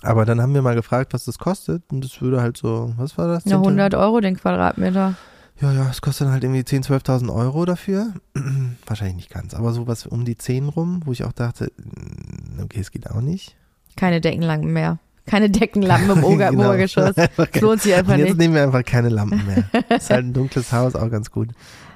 Aber 0.04 0.26
dann 0.26 0.42
haben 0.42 0.54
wir 0.54 0.62
mal 0.62 0.76
gefragt, 0.76 1.14
was 1.14 1.26
das 1.26 1.40
kostet. 1.40 1.84
Und 1.92 2.04
das 2.04 2.22
würde 2.22 2.42
halt 2.42 2.58
so, 2.58 2.94
was 2.98 3.18
war 3.18 3.28
das? 3.28 3.46
eine 3.46 3.56
100 3.56 3.96
Euro 3.96 4.20
den 4.22 4.38
Quadratmeter. 4.38 5.16
Ja, 5.62 5.72
ja, 5.72 5.88
es 5.90 6.02
kostet 6.02 6.26
dann 6.28 6.34
halt 6.34 6.44
irgendwie 6.44 6.62
10.000, 6.62 7.04
12.000 7.06 7.34
Euro 7.34 7.64
dafür. 7.66 8.14
Wahrscheinlich 8.86 9.16
nicht 9.16 9.30
ganz, 9.30 9.54
aber 9.54 9.72
sowas 9.72 10.06
um 10.06 10.26
die 10.26 10.38
10 10.38 10.68
rum, 10.68 11.02
wo 11.06 11.12
ich 11.14 11.24
auch 11.24 11.32
dachte, 11.32 11.72
mm, 11.78 12.62
okay, 12.62 12.82
es 12.82 12.92
geht 12.92 13.10
auch 13.10 13.22
nicht. 13.22 13.56
Keine 13.96 14.20
Deckenlampen 14.20 14.74
mehr. 14.74 15.00
Keine 15.26 15.50
Deckenlampen 15.50 16.12
im 16.18 16.24
Ober 16.24 16.50
Genau. 16.52 16.66
Obergeschoss. 16.66 17.16
Das 17.16 17.30
lohnt 17.62 17.82
sich 17.82 17.96
einfach 17.96 18.14
Und 18.14 18.20
jetzt 18.20 18.28
nicht. 18.30 18.38
nehmen 18.38 18.54
wir 18.56 18.64
einfach 18.64 18.84
keine 18.84 19.10
Lampen 19.10 19.42
mehr. 19.46 19.64
ist 19.98 20.10
halt 20.10 20.26
ein 20.26 20.34
dunkles 20.34 20.72
Haus, 20.74 20.96
auch 20.96 21.10
ganz 21.10 21.32
gut. 21.32 21.50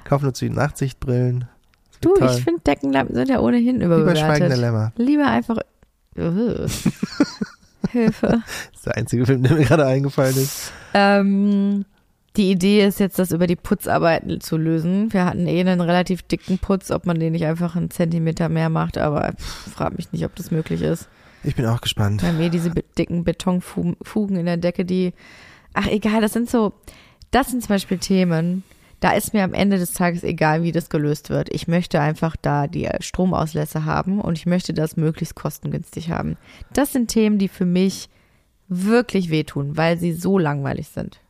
Kaufen 0.04 0.24
nur 0.24 0.34
zu 0.34 0.46
den 0.46 0.54
Nachtsichtbrillen. 0.54 1.44
Du, 2.00 2.14
toll. 2.14 2.30
ich 2.34 2.42
finde 2.42 2.60
Deckenlampen 2.66 3.14
sind 3.14 3.28
ja 3.28 3.40
ohnehin 3.40 3.76
Schweigender 3.76 3.98
überbewertet. 3.98 4.56
Lämmer. 4.58 4.92
Lieber 4.96 5.26
einfach. 5.26 5.58
Hilfe. 7.90 8.42
Das 8.72 8.76
ist 8.76 8.86
der 8.86 8.96
einzige 8.96 9.26
Film, 9.26 9.42
der 9.42 9.56
mir 9.56 9.64
gerade 9.64 9.86
eingefallen 9.86 10.36
ist. 10.36 10.72
Ähm, 10.94 11.84
die 12.36 12.50
Idee 12.50 12.86
ist 12.86 13.00
jetzt, 13.00 13.18
das 13.18 13.32
über 13.32 13.46
die 13.46 13.56
Putzarbeiten 13.56 14.40
zu 14.40 14.56
lösen. 14.56 15.12
Wir 15.12 15.24
hatten 15.24 15.46
eh 15.46 15.60
einen 15.60 15.80
relativ 15.80 16.22
dicken 16.22 16.58
Putz, 16.58 16.90
ob 16.90 17.04
man 17.04 17.18
den 17.18 17.32
nicht 17.32 17.44
einfach 17.44 17.76
einen 17.76 17.90
Zentimeter 17.90 18.48
mehr 18.48 18.68
macht, 18.68 18.98
aber 18.98 19.32
pff, 19.32 19.72
frag 19.72 19.96
mich 19.96 20.12
nicht, 20.12 20.24
ob 20.24 20.34
das 20.36 20.50
möglich 20.50 20.82
ist. 20.82 21.08
Ich 21.42 21.56
bin 21.56 21.66
auch 21.66 21.80
gespannt. 21.80 22.22
Haben 22.22 22.40
eh 22.40 22.50
diese 22.50 22.70
dicken 22.70 23.24
Betonfugen 23.24 24.36
in 24.36 24.46
der 24.46 24.56
Decke, 24.56 24.84
die. 24.84 25.12
Ach 25.72 25.86
egal, 25.86 26.20
das 26.20 26.32
sind 26.32 26.50
so. 26.50 26.72
Das 27.30 27.50
sind 27.50 27.62
zum 27.62 27.68
Beispiel 27.68 27.98
Themen. 27.98 28.62
Da 29.00 29.12
ist 29.12 29.32
mir 29.32 29.42
am 29.44 29.54
Ende 29.54 29.78
des 29.78 29.94
Tages 29.94 30.22
egal, 30.22 30.62
wie 30.62 30.72
das 30.72 30.90
gelöst 30.90 31.30
wird. 31.30 31.48
Ich 31.52 31.66
möchte 31.66 32.00
einfach 32.00 32.36
da 32.40 32.66
die 32.66 32.88
Stromauslässe 33.00 33.86
haben 33.86 34.20
und 34.20 34.36
ich 34.36 34.46
möchte 34.46 34.74
das 34.74 34.96
möglichst 34.96 35.34
kostengünstig 35.34 36.10
haben. 36.10 36.36
Das 36.74 36.92
sind 36.92 37.08
Themen, 37.08 37.38
die 37.38 37.48
für 37.48 37.64
mich 37.64 38.10
wirklich 38.68 39.30
wehtun, 39.30 39.76
weil 39.76 39.98
sie 39.98 40.12
so 40.12 40.38
langweilig 40.38 40.88
sind. 40.88 41.20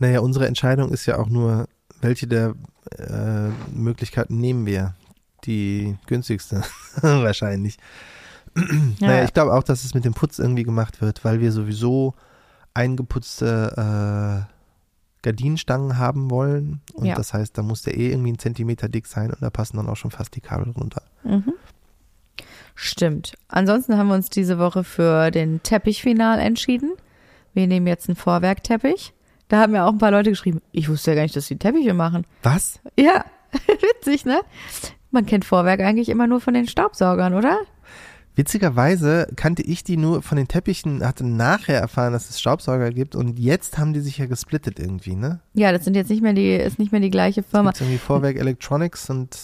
Naja, 0.00 0.20
unsere 0.20 0.46
Entscheidung 0.46 0.90
ist 0.90 1.06
ja 1.06 1.18
auch 1.18 1.28
nur, 1.28 1.68
welche 2.00 2.26
der 2.26 2.54
äh, 2.96 3.48
Möglichkeiten 3.72 4.38
nehmen 4.38 4.66
wir. 4.66 4.94
Die 5.44 5.96
günstigste, 6.06 6.62
wahrscheinlich. 7.00 7.78
Naja, 8.98 9.24
ich 9.24 9.32
glaube 9.32 9.54
auch, 9.54 9.62
dass 9.62 9.84
es 9.84 9.94
mit 9.94 10.04
dem 10.04 10.14
Putz 10.14 10.40
irgendwie 10.40 10.64
gemacht 10.64 11.00
wird, 11.00 11.24
weil 11.24 11.40
wir 11.40 11.52
sowieso 11.52 12.14
eingeputzte 12.74 14.46
äh, 14.48 14.57
Gardinenstangen 15.28 15.98
haben 15.98 16.30
wollen. 16.30 16.80
Und 16.94 17.04
Ja. 17.06 17.14
das 17.14 17.34
heißt, 17.34 17.58
da 17.58 17.62
muss 17.62 17.82
der 17.82 17.96
eh 17.98 18.08
irgendwie 18.10 18.30
einen 18.30 18.38
Zentimeter 18.38 18.88
dick 18.88 19.06
sein 19.06 19.30
und 19.30 19.42
da 19.42 19.50
passen 19.50 19.76
dann 19.76 19.86
auch 19.88 19.96
schon 19.96 20.10
fast 20.10 20.34
die 20.34 20.40
Kabel 20.40 20.70
runter. 20.72 21.02
Mhm. 21.22 21.52
Stimmt. 22.74 23.34
Ansonsten 23.48 23.98
haben 23.98 24.08
wir 24.08 24.14
uns 24.14 24.30
diese 24.30 24.58
Woche 24.58 24.84
für 24.84 25.30
den 25.30 25.62
Teppichfinal 25.62 26.38
entschieden. 26.38 26.92
Wir 27.52 27.66
nehmen 27.66 27.86
jetzt 27.86 28.08
einen 28.08 28.16
Vorwerkteppich. 28.16 29.12
Da 29.48 29.60
haben 29.60 29.74
ja 29.74 29.86
auch 29.86 29.92
ein 29.92 29.98
paar 29.98 30.10
Leute 30.12 30.30
geschrieben, 30.30 30.60
ich 30.72 30.88
wusste 30.88 31.10
ja 31.10 31.16
gar 31.16 31.22
nicht, 31.22 31.34
dass 31.36 31.48
die 31.48 31.58
Teppiche 31.58 31.92
machen. 31.94 32.24
Was? 32.42 32.80
Ja, 32.98 33.24
witzig, 33.96 34.24
ne? 34.24 34.40
Man 35.10 35.26
kennt 35.26 35.44
Vorwerk 35.44 35.80
eigentlich 35.80 36.08
immer 36.08 36.26
nur 36.26 36.40
von 36.40 36.54
den 36.54 36.68
Staubsaugern, 36.68 37.34
oder? 37.34 37.58
Witzigerweise 38.38 39.26
kannte 39.34 39.62
ich 39.62 39.82
die 39.82 39.96
nur 39.96 40.22
von 40.22 40.36
den 40.36 40.46
Teppichen, 40.46 41.04
hatte 41.04 41.26
nachher 41.26 41.80
erfahren, 41.80 42.12
dass 42.12 42.30
es 42.30 42.38
Staubsauger 42.38 42.92
gibt 42.92 43.16
und 43.16 43.36
jetzt 43.36 43.78
haben 43.78 43.92
die 43.92 43.98
sich 43.98 44.18
ja 44.18 44.26
gesplittet 44.26 44.78
irgendwie, 44.78 45.16
ne? 45.16 45.40
Ja, 45.54 45.72
das 45.72 45.84
sind 45.84 45.96
jetzt 45.96 46.08
nicht 46.08 46.22
mehr 46.22 46.34
die, 46.34 46.54
ist 46.54 46.78
nicht 46.78 46.92
mehr 46.92 47.00
die 47.00 47.10
gleiche 47.10 47.42
Firma. 47.42 47.70
Gibt's 47.70 47.80
irgendwie 47.80 47.98
Vorwerk 47.98 48.36
Electronics 48.36 49.10
und 49.10 49.36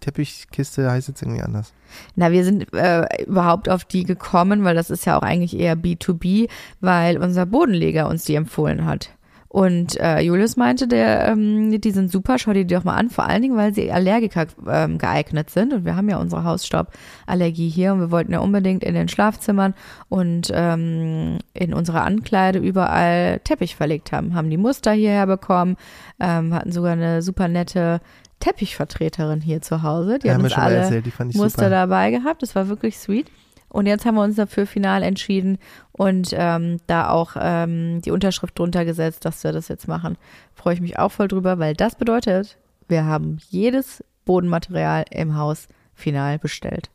Teppichkiste 0.00 0.90
heißt 0.90 1.08
jetzt 1.08 1.20
irgendwie 1.20 1.42
anders. 1.42 1.74
Na, 2.16 2.32
wir 2.32 2.42
sind 2.42 2.72
äh, 2.72 3.22
überhaupt 3.24 3.68
auf 3.68 3.84
die 3.84 4.04
gekommen, 4.04 4.64
weil 4.64 4.74
das 4.74 4.88
ist 4.88 5.04
ja 5.04 5.18
auch 5.18 5.22
eigentlich 5.22 5.54
eher 5.54 5.76
B2B, 5.76 6.48
weil 6.80 7.18
unser 7.18 7.44
Bodenleger 7.44 8.08
uns 8.08 8.24
die 8.24 8.34
empfohlen 8.34 8.86
hat. 8.86 9.10
Und 9.52 10.00
äh, 10.00 10.20
Julius 10.20 10.56
meinte, 10.56 10.88
der, 10.88 11.28
ähm, 11.28 11.78
die 11.78 11.90
sind 11.90 12.10
super, 12.10 12.38
schau 12.38 12.54
dir 12.54 12.64
die 12.64 12.74
doch 12.74 12.84
mal 12.84 12.96
an, 12.96 13.10
vor 13.10 13.26
allen 13.26 13.42
Dingen, 13.42 13.54
weil 13.58 13.74
sie 13.74 13.92
Allergiker 13.92 14.46
ähm, 14.66 14.96
geeignet 14.96 15.50
sind. 15.50 15.74
Und 15.74 15.84
wir 15.84 15.94
haben 15.94 16.08
ja 16.08 16.16
unsere 16.16 16.44
Hausstauballergie 16.44 17.68
hier 17.68 17.92
und 17.92 18.00
wir 18.00 18.10
wollten 18.10 18.32
ja 18.32 18.38
unbedingt 18.38 18.82
in 18.82 18.94
den 18.94 19.08
Schlafzimmern 19.08 19.74
und 20.08 20.50
ähm, 20.54 21.36
in 21.52 21.74
unserer 21.74 22.02
Ankleide 22.02 22.60
überall 22.60 23.40
Teppich 23.40 23.76
verlegt 23.76 24.10
haben. 24.10 24.34
Haben 24.34 24.48
die 24.48 24.56
Muster 24.56 24.92
hierher 24.92 25.26
bekommen, 25.26 25.76
ähm, 26.18 26.54
hatten 26.54 26.72
sogar 26.72 26.92
eine 26.92 27.20
super 27.20 27.46
nette 27.46 28.00
Teppichvertreterin 28.40 29.42
hier 29.42 29.60
zu 29.60 29.82
Hause. 29.82 30.18
Die 30.18 30.28
Ja, 30.28 30.32
hat 30.32 30.38
haben 30.38 30.44
uns 30.44 30.54
alle 30.56 30.76
erzählt, 30.76 31.04
Muster 31.34 31.64
super. 31.64 31.68
dabei 31.68 32.10
gehabt. 32.10 32.40
Das 32.40 32.54
war 32.54 32.68
wirklich 32.68 32.96
sweet. 32.96 33.30
Und 33.72 33.86
jetzt 33.86 34.04
haben 34.04 34.16
wir 34.16 34.22
uns 34.22 34.36
dafür 34.36 34.66
final 34.66 35.02
entschieden 35.02 35.58
und 35.92 36.34
ähm, 36.34 36.78
da 36.86 37.08
auch 37.08 37.36
ähm, 37.38 38.02
die 38.02 38.10
Unterschrift 38.10 38.58
drunter 38.58 38.84
gesetzt, 38.84 39.24
dass 39.24 39.42
wir 39.44 39.52
das 39.52 39.68
jetzt 39.68 39.88
machen. 39.88 40.18
Freue 40.54 40.74
ich 40.74 40.80
mich 40.82 40.98
auch 40.98 41.10
voll 41.10 41.28
drüber, 41.28 41.58
weil 41.58 41.74
das 41.74 41.94
bedeutet, 41.94 42.58
wir 42.88 43.06
haben 43.06 43.38
jedes 43.48 44.04
Bodenmaterial 44.26 45.04
im 45.10 45.36
Haus 45.36 45.68
final 45.94 46.38
bestellt. 46.38 46.90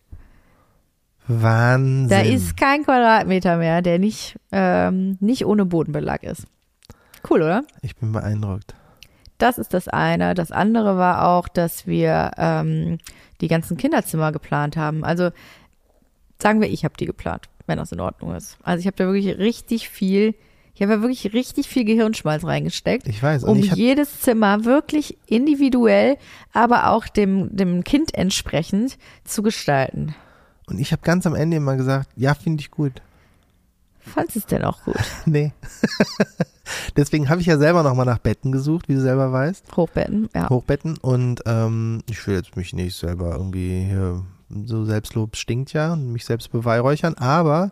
Wahnsinn. 1.27 2.09
Da 2.09 2.21
ist 2.21 2.55
kein 2.55 2.83
Quadratmeter 2.83 3.57
mehr, 3.57 3.81
der 3.81 3.97
nicht, 3.97 4.37
ähm, 4.51 5.17
nicht 5.19 5.45
ohne 5.45 5.65
Bodenbelag 5.65 6.23
ist. 6.23 6.45
Cool, 7.29 7.41
oder? 7.41 7.63
ich 7.81 7.95
bin 7.95 8.11
beeindruckt. 8.11 8.75
Das 9.39 9.57
ist 9.57 9.73
das 9.73 9.87
eine. 9.87 10.35
Das 10.35 10.51
andere 10.51 10.97
war 10.97 11.27
auch, 11.27 11.47
dass 11.47 11.85
wir 11.85 12.31
ähm, 12.37 12.99
die 13.41 13.47
ganzen 13.47 13.77
Kinderzimmer 13.77 14.31
geplant 14.31 14.77
haben. 14.77 15.03
Also 15.03 15.31
sagen 16.41 16.61
wir, 16.61 16.69
ich 16.69 16.83
habe 16.85 16.95
die 16.99 17.05
geplant, 17.05 17.49
wenn 17.65 17.77
das 17.77 17.91
in 17.91 17.99
Ordnung 17.99 18.35
ist. 18.35 18.57
Also 18.63 18.79
ich 18.81 18.87
habe 18.87 18.97
da 18.97 19.05
wirklich 19.05 19.37
richtig 19.37 19.89
viel, 19.89 20.35
ich 20.75 20.81
habe 20.81 20.93
da 20.93 21.01
wirklich 21.01 21.33
richtig 21.33 21.67
viel 21.67 21.85
Gehirnschmalz 21.85 22.43
reingesteckt, 22.43 23.07
Ich 23.07 23.21
weiß. 23.21 23.43
Um 23.43 23.57
ich 23.57 23.73
jedes 23.73 24.21
Zimmer 24.21 24.63
wirklich 24.65 25.17
individuell, 25.27 26.17
aber 26.53 26.89
auch 26.91 27.07
dem, 27.07 27.55
dem 27.55 27.83
Kind 27.83 28.13
entsprechend 28.13 28.97
zu 29.23 29.41
gestalten. 29.43 30.15
und 30.67 30.79
ich 30.79 30.91
habe 30.91 31.01
ganz 31.01 31.25
am 31.25 31.35
Ende 31.35 31.57
immer 31.57 31.75
gesagt, 31.77 32.09
ja, 32.15 32.33
finde 32.33 32.61
ich 32.61 32.71
gut. 32.71 32.93
Fandst 33.99 34.35
du 34.35 34.39
es 34.39 34.45
denn 34.45 34.63
auch 34.63 34.83
gut? 34.83 34.95
Nee. 35.25 35.51
Deswegen 36.97 37.29
habe 37.29 37.41
ich 37.41 37.47
ja 37.47 37.57
selber 37.57 37.83
nochmal 37.83 38.05
nach 38.05 38.17
Betten 38.19 38.51
gesucht, 38.51 38.87
wie 38.89 38.93
du 38.95 39.01
selber 39.01 39.31
weißt. 39.31 39.75
Hochbetten, 39.75 40.29
ja. 40.35 40.49
Hochbetten. 40.49 40.97
Und 40.97 41.41
ähm, 41.45 42.01
ich 42.09 42.25
will 42.27 42.35
jetzt 42.35 42.55
mich 42.55 42.73
nicht 42.73 42.95
selber 42.95 43.33
irgendwie 43.33 43.85
hier, 43.85 44.23
so 44.49 44.85
Selbstlob 44.85 45.35
stinkt 45.35 45.73
ja 45.73 45.93
und 45.93 46.11
mich 46.11 46.25
selbst 46.25 46.51
beweihräuchern, 46.51 47.15
aber 47.15 47.71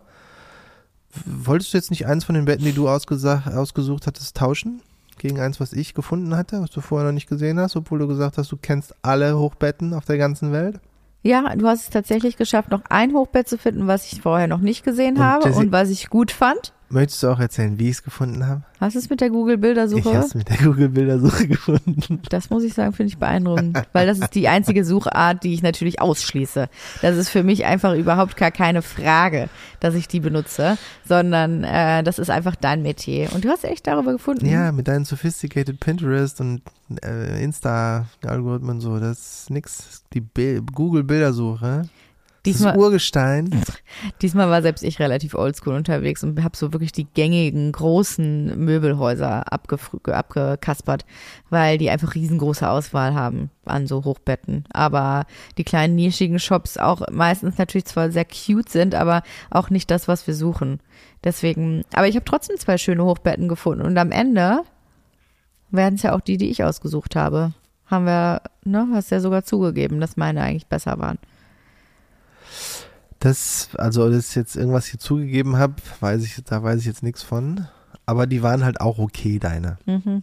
wolltest 1.24 1.72
du 1.72 1.78
jetzt 1.78 1.90
nicht 1.90 2.06
eins 2.06 2.24
von 2.24 2.34
den 2.34 2.44
Betten, 2.44 2.64
die 2.64 2.72
du 2.72 2.88
ausgesucht 2.88 4.06
hattest, 4.06 4.36
tauschen? 4.36 4.82
Gegen 5.18 5.40
eins, 5.40 5.60
was 5.60 5.72
ich 5.72 5.94
gefunden 5.94 6.36
hatte, 6.36 6.60
was 6.60 6.70
du 6.70 6.82
vorher 6.82 7.06
noch 7.06 7.14
nicht 7.14 7.28
gesehen 7.28 7.58
hast, 7.58 7.74
obwohl 7.74 7.98
du 7.98 8.06
gesagt 8.06 8.36
hast, 8.36 8.52
du 8.52 8.58
kennst 8.58 8.94
alle 9.00 9.38
Hochbetten 9.38 9.94
auf 9.94 10.04
der 10.04 10.18
ganzen 10.18 10.52
Welt? 10.52 10.78
Ja, 11.22 11.56
du 11.56 11.66
hast 11.66 11.84
es 11.84 11.90
tatsächlich 11.90 12.36
geschafft, 12.36 12.70
noch 12.70 12.82
ein 12.90 13.14
Hochbett 13.14 13.48
zu 13.48 13.56
finden, 13.56 13.86
was 13.86 14.12
ich 14.12 14.20
vorher 14.20 14.46
noch 14.46 14.60
nicht 14.60 14.84
gesehen 14.84 15.16
Und 15.16 15.24
habe 15.24 15.52
und 15.52 15.72
was 15.72 15.88
ich 15.88 16.10
gut 16.10 16.30
fand. 16.30 16.74
Möchtest 16.88 17.20
du 17.22 17.28
auch 17.28 17.40
erzählen, 17.40 17.78
wie 17.80 17.86
ich 17.86 17.96
es 17.96 18.02
gefunden 18.04 18.46
habe? 18.46 18.62
Hast 18.80 18.94
du 18.94 19.00
es 19.00 19.10
mit 19.10 19.20
der 19.20 19.26
Ich 19.28 19.32
Google-Bildersuche? 19.32 20.14
habe 20.14 20.24
es 20.24 20.34
mit 20.34 20.48
der 20.48 20.58
Google-Bildersuche 20.58 21.48
gefunden. 21.48 22.20
Das 22.28 22.48
muss 22.50 22.62
ich 22.62 22.74
sagen, 22.74 22.92
finde 22.92 23.08
ich 23.08 23.18
beeindruckend, 23.18 23.82
weil 23.92 24.06
das 24.06 24.20
ist 24.20 24.34
die 24.36 24.46
einzige 24.46 24.84
Suchart, 24.84 25.42
die 25.42 25.52
ich 25.52 25.62
natürlich 25.62 26.00
ausschließe. 26.00 26.68
Das 27.02 27.16
ist 27.16 27.28
für 27.28 27.42
mich 27.42 27.64
einfach 27.64 27.94
überhaupt 27.94 28.36
gar 28.36 28.52
keine 28.52 28.82
Frage, 28.82 29.48
dass 29.80 29.94
ich 29.94 30.06
die 30.06 30.20
benutze, 30.20 30.78
sondern 31.04 31.64
äh, 31.64 32.04
das 32.04 32.20
ist 32.20 32.30
einfach 32.30 32.54
dein 32.54 32.82
Metier. 32.82 33.32
Und 33.34 33.44
du 33.44 33.48
hast 33.48 33.64
echt 33.64 33.86
darüber 33.86 34.12
gefunden. 34.12 34.46
Ja, 34.46 34.70
mit 34.70 34.86
deinen 34.86 35.04
sophisticated 35.04 35.80
Pinterest 35.80 36.40
und 36.40 36.62
äh, 37.02 37.42
Insta-Algorithmen 37.42 38.80
so, 38.80 39.00
das 39.00 39.40
ist 39.40 39.50
nix. 39.50 40.04
Die 40.12 40.20
Bil 40.20 40.62
Google-Bildersuche. 42.46 42.74
Das 42.74 42.76
Diesmal, 42.76 42.76
Urgestein. 42.78 43.64
diesmal 44.22 44.50
war 44.50 44.62
selbst 44.62 44.82
ich 44.82 44.98
relativ 44.98 45.34
oldschool 45.34 45.74
unterwegs 45.74 46.22
und 46.22 46.42
habe 46.42 46.56
so 46.56 46.72
wirklich 46.72 46.92
die 46.92 47.04
gängigen 47.04 47.72
großen 47.72 48.58
Möbelhäuser 48.58 49.52
abgekaspert, 49.52 51.04
weil 51.50 51.78
die 51.78 51.90
einfach 51.90 52.14
riesengroße 52.14 52.68
Auswahl 52.68 53.14
haben 53.14 53.50
an 53.64 53.86
so 53.86 54.04
Hochbetten. 54.04 54.64
Aber 54.72 55.26
die 55.58 55.64
kleinen 55.64 55.96
nischigen 55.96 56.38
Shops 56.38 56.78
auch 56.78 57.02
meistens 57.10 57.58
natürlich 57.58 57.86
zwar 57.86 58.10
sehr 58.10 58.24
cute 58.24 58.68
sind, 58.68 58.94
aber 58.94 59.22
auch 59.50 59.70
nicht 59.70 59.90
das, 59.90 60.08
was 60.08 60.26
wir 60.26 60.34
suchen. 60.34 60.80
Deswegen, 61.24 61.84
aber 61.92 62.08
ich 62.08 62.14
habe 62.14 62.24
trotzdem 62.24 62.56
zwei 62.58 62.78
schöne 62.78 63.04
Hochbetten 63.04 63.48
gefunden 63.48 63.84
und 63.84 63.98
am 63.98 64.12
Ende 64.12 64.60
werden 65.70 65.96
es 65.96 66.02
ja 66.02 66.14
auch 66.14 66.20
die, 66.20 66.36
die 66.36 66.50
ich 66.50 66.62
ausgesucht 66.62 67.16
habe. 67.16 67.52
Haben 67.86 68.06
wir, 68.06 68.42
ne, 68.64 68.88
hast 68.92 69.10
ja 69.10 69.20
sogar 69.20 69.44
zugegeben, 69.44 70.00
dass 70.00 70.16
meine 70.16 70.42
eigentlich 70.42 70.66
besser 70.66 70.98
waren. 70.98 71.18
Das, 73.18 73.70
also, 73.76 74.10
dass 74.10 74.30
ich 74.30 74.34
jetzt 74.36 74.56
irgendwas 74.56 74.86
hier 74.86 75.00
zugegeben 75.00 75.56
habe, 75.56 75.74
weiß 76.00 76.22
ich, 76.24 76.36
da 76.44 76.62
weiß 76.62 76.80
ich 76.80 76.86
jetzt 76.86 77.02
nichts 77.02 77.22
von. 77.22 77.66
Aber 78.08 78.26
die 78.28 78.42
waren 78.42 78.64
halt 78.64 78.80
auch 78.80 78.98
okay, 78.98 79.38
deine. 79.40 79.78
Mhm. 79.84 80.22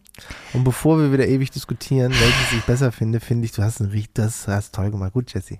Und 0.54 0.64
bevor 0.64 1.00
wir 1.00 1.12
wieder 1.12 1.28
ewig 1.28 1.52
diskutieren, 1.52 2.12
welches 2.12 2.54
ich 2.58 2.64
besser 2.64 2.92
finde, 2.94 3.20
finde 3.20 3.46
ich, 3.46 3.52
du 3.52 3.62
hast 3.62 3.82
ein 3.82 3.88
richtig, 3.88 4.14
das 4.14 4.48
hast 4.48 4.74
toll 4.74 4.90
gemacht. 4.92 5.12
Gut, 5.14 5.34
Jessie. 5.34 5.60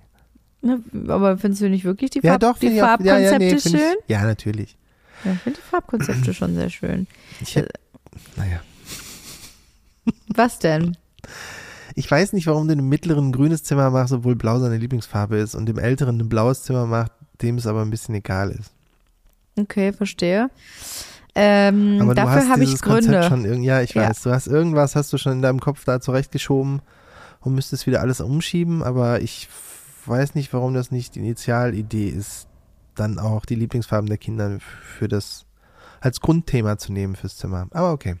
Ne, 0.62 0.80
aber 1.08 1.36
findest 1.36 1.60
du 1.60 1.68
nicht 1.68 1.84
wirklich 1.84 2.10
die, 2.10 2.20
Ja, 2.22 2.32
Farb 2.32 2.40
doch, 2.40 2.58
die 2.58 2.68
auch, 2.68 2.72
ja, 2.72 2.86
Farbkonzepte 2.86 3.44
ja, 3.44 3.52
nee, 3.52 3.58
schön? 3.58 3.94
Ich, 4.04 4.08
ja, 4.08 4.22
natürlich. 4.22 4.78
Ja, 5.24 5.32
ich 5.32 5.40
finde 5.40 5.58
die 5.60 5.68
Farbkonzepte 5.70 6.32
schon 6.32 6.54
sehr 6.54 6.70
schön. 6.70 7.06
Ich, 7.42 7.58
hab- 7.58 7.66
naja. 8.36 8.60
Was 10.28 10.58
denn? 10.58 10.96
Ich 11.94 12.10
weiß 12.10 12.32
nicht, 12.32 12.46
warum 12.46 12.66
du 12.66 12.74
im 12.74 12.88
mittleren 12.88 13.28
ein 13.28 13.32
grünes 13.32 13.62
Zimmer 13.62 13.90
machst, 13.90 14.12
obwohl 14.14 14.34
blau 14.36 14.58
seine 14.58 14.78
Lieblingsfarbe 14.78 15.36
ist 15.36 15.54
und 15.54 15.66
dem 15.66 15.78
älteren 15.78 16.18
ein 16.18 16.28
blaues 16.30 16.62
Zimmer 16.62 16.86
macht, 16.86 17.12
dem 17.42 17.56
es 17.58 17.66
aber 17.66 17.82
ein 17.82 17.90
bisschen 17.90 18.14
egal 18.14 18.50
ist. 18.50 18.72
Okay, 19.58 19.92
verstehe. 19.92 20.50
Ähm, 21.36 21.98
Aber 22.00 22.14
dafür 22.14 22.48
habe 22.48 22.62
ich 22.64 22.80
Konzept 22.80 23.28
Gründe. 23.28 23.46
schon 23.46 23.62
ja, 23.62 23.80
ich 23.80 23.94
Ja. 23.94 24.08
weiß, 24.08 24.22
du 24.22 24.30
hast 24.30 24.46
irgendwas, 24.46 24.94
hast 24.94 25.12
du 25.12 25.18
schon 25.18 25.32
in 25.32 25.42
deinem 25.42 25.60
Kopf 25.60 25.84
da 25.84 26.00
zurechtgeschoben 26.00 26.80
und 27.40 27.54
müsstest 27.54 27.86
wieder 27.86 28.00
alles 28.00 28.20
umschieben, 28.20 28.82
aber 28.82 29.20
ich 29.20 29.48
weiß 30.06 30.34
nicht, 30.36 30.52
warum 30.52 30.74
das 30.74 30.90
nicht 30.92 31.14
die 31.16 31.20
Initialidee 31.20 32.08
ist, 32.08 32.46
dann 32.94 33.18
auch 33.18 33.46
die 33.46 33.56
Lieblingsfarben 33.56 34.08
der 34.08 34.18
Kinder 34.18 34.58
für 34.60 35.08
das 35.08 35.44
als 36.00 36.20
Grundthema 36.20 36.78
zu 36.78 36.92
nehmen 36.92 37.16
fürs 37.16 37.36
Zimmer. 37.36 37.66
Aber 37.72 37.92
okay. 37.92 38.16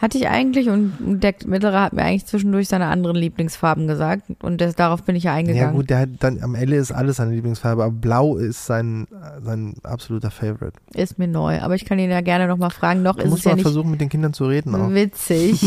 Hatte 0.00 0.16
ich 0.16 0.28
eigentlich 0.28 0.68
und 0.68 0.92
der 1.20 1.34
Mittlere 1.46 1.80
hat 1.82 1.92
mir 1.92 2.02
eigentlich 2.02 2.24
zwischendurch 2.26 2.68
seine 2.68 2.86
anderen 2.86 3.16
Lieblingsfarben 3.16 3.88
gesagt 3.88 4.22
und 4.42 4.60
das, 4.60 4.76
darauf 4.76 5.02
bin 5.02 5.16
ich 5.16 5.24
ja 5.24 5.32
Ja 5.32 5.36
eingegangen. 5.38 5.74
gut, 5.74 5.90
der 5.90 5.98
hat 5.98 6.08
dann 6.20 6.40
am 6.42 6.54
Ende 6.54 6.76
ist 6.76 6.92
alles 6.92 7.16
seine 7.16 7.32
Lieblingsfarbe, 7.34 7.82
aber 7.82 7.92
blau 7.92 8.36
ist 8.36 8.64
sein, 8.66 9.08
sein 9.42 9.74
absoluter 9.82 10.30
Favorite. 10.30 10.74
Ist 10.94 11.18
mir 11.18 11.26
neu, 11.26 11.58
aber 11.60 11.74
ich 11.74 11.84
kann 11.84 11.98
ihn 11.98 12.10
ja 12.10 12.20
gerne 12.20 12.46
nochmal 12.46 12.70
fragen. 12.70 13.02
Noch 13.02 13.16
Du 13.16 13.22
ist 13.24 13.30
musst 13.30 13.40
es 13.40 13.44
ja 13.46 13.50
mal 13.50 13.54
nicht 13.56 13.62
versuchen, 13.62 13.90
mit 13.90 14.00
den 14.00 14.08
Kindern 14.08 14.32
zu 14.32 14.44
reden 14.46 14.72
auch. 14.76 14.90
witzig. 14.94 15.60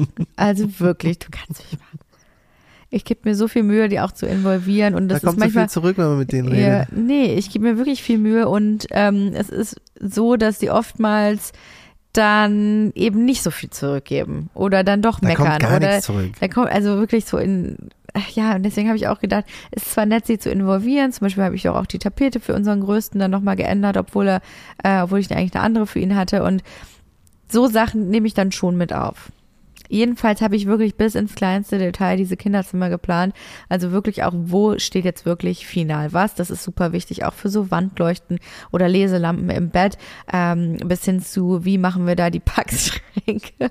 also 0.36 0.68
wirklich, 0.80 1.18
du 1.18 1.28
kannst 1.30 1.62
mich 1.70 1.78
mal. 1.78 1.86
Ich 2.90 3.04
gebe 3.04 3.20
mir 3.24 3.34
so 3.34 3.48
viel 3.48 3.62
Mühe, 3.64 3.88
die 3.88 4.00
auch 4.00 4.12
zu 4.12 4.26
involvieren 4.26 4.94
und 4.94 5.08
Da 5.08 5.14
das 5.14 5.22
ist 5.22 5.26
kommt 5.26 5.38
so 5.38 5.44
manchmal 5.44 5.64
viel 5.64 5.70
zurück, 5.72 5.98
wenn 5.98 6.06
man 6.08 6.18
mit 6.18 6.32
denen 6.32 6.48
Ja, 6.54 6.80
redet. 6.80 6.96
nee, 6.96 7.34
ich 7.34 7.50
gebe 7.50 7.64
mir 7.66 7.76
wirklich 7.78 8.02
viel 8.02 8.18
Mühe 8.18 8.48
und 8.48 8.86
ähm, 8.90 9.32
es 9.34 9.48
ist 9.50 9.76
so, 10.00 10.36
dass 10.36 10.58
die 10.58 10.70
oftmals 10.70 11.52
dann 12.18 12.92
eben 12.96 13.24
nicht 13.24 13.42
so 13.42 13.50
viel 13.50 13.70
zurückgeben 13.70 14.50
oder 14.54 14.82
dann 14.82 15.02
doch 15.02 15.20
Da 15.20 15.28
meckern 15.28 15.46
kommt 15.46 15.60
gar 15.60 15.76
oder 15.76 15.88
nichts 15.88 16.06
zurück. 16.06 16.32
da 16.40 16.48
kommt 16.48 16.70
also 16.70 16.98
wirklich 16.98 17.24
so 17.26 17.38
in 17.38 17.76
ja 18.34 18.56
und 18.56 18.64
deswegen 18.64 18.88
habe 18.88 18.96
ich 18.96 19.06
auch 19.06 19.20
gedacht, 19.20 19.44
es 19.70 19.84
ist 19.84 19.92
zwar 19.92 20.06
nett, 20.06 20.26
sie 20.26 20.38
zu 20.38 20.50
involvieren. 20.50 21.12
Zum 21.12 21.26
Beispiel 21.26 21.44
habe 21.44 21.54
ich 21.54 21.62
doch 21.62 21.76
auch 21.76 21.86
die 21.86 22.00
Tapete 22.00 22.40
für 22.40 22.54
unseren 22.54 22.80
Größten 22.80 23.20
dann 23.20 23.30
nochmal 23.30 23.54
geändert, 23.54 23.96
obwohl 23.96 24.26
er, 24.28 24.40
äh, 24.82 25.02
obwohl 25.02 25.20
ich 25.20 25.30
eigentlich 25.30 25.54
eine 25.54 25.62
andere 25.62 25.86
für 25.86 26.00
ihn 26.00 26.16
hatte 26.16 26.42
und 26.42 26.64
so 27.48 27.68
Sachen 27.68 28.10
nehme 28.10 28.26
ich 28.26 28.34
dann 28.34 28.50
schon 28.50 28.76
mit 28.76 28.92
auf. 28.92 29.30
Jedenfalls 29.88 30.42
habe 30.42 30.56
ich 30.56 30.66
wirklich 30.66 30.96
bis 30.96 31.14
ins 31.14 31.34
kleinste 31.34 31.78
Detail 31.78 32.16
diese 32.16 32.36
Kinderzimmer 32.36 32.90
geplant. 32.90 33.34
Also 33.68 33.90
wirklich 33.90 34.22
auch, 34.24 34.32
wo 34.34 34.78
steht 34.78 35.04
jetzt 35.04 35.24
wirklich 35.24 35.66
final 35.66 36.12
was. 36.12 36.34
Das 36.34 36.50
ist 36.50 36.62
super 36.62 36.92
wichtig, 36.92 37.24
auch 37.24 37.32
für 37.32 37.48
so 37.48 37.70
Wandleuchten 37.70 38.38
oder 38.70 38.88
Leselampen 38.88 39.50
im 39.50 39.70
Bett. 39.70 39.98
Ähm, 40.32 40.76
bis 40.84 41.04
hin 41.04 41.20
zu, 41.20 41.64
wie 41.64 41.78
machen 41.78 42.06
wir 42.06 42.16
da 42.16 42.30
die 42.30 42.40
Packschränke? 42.40 43.70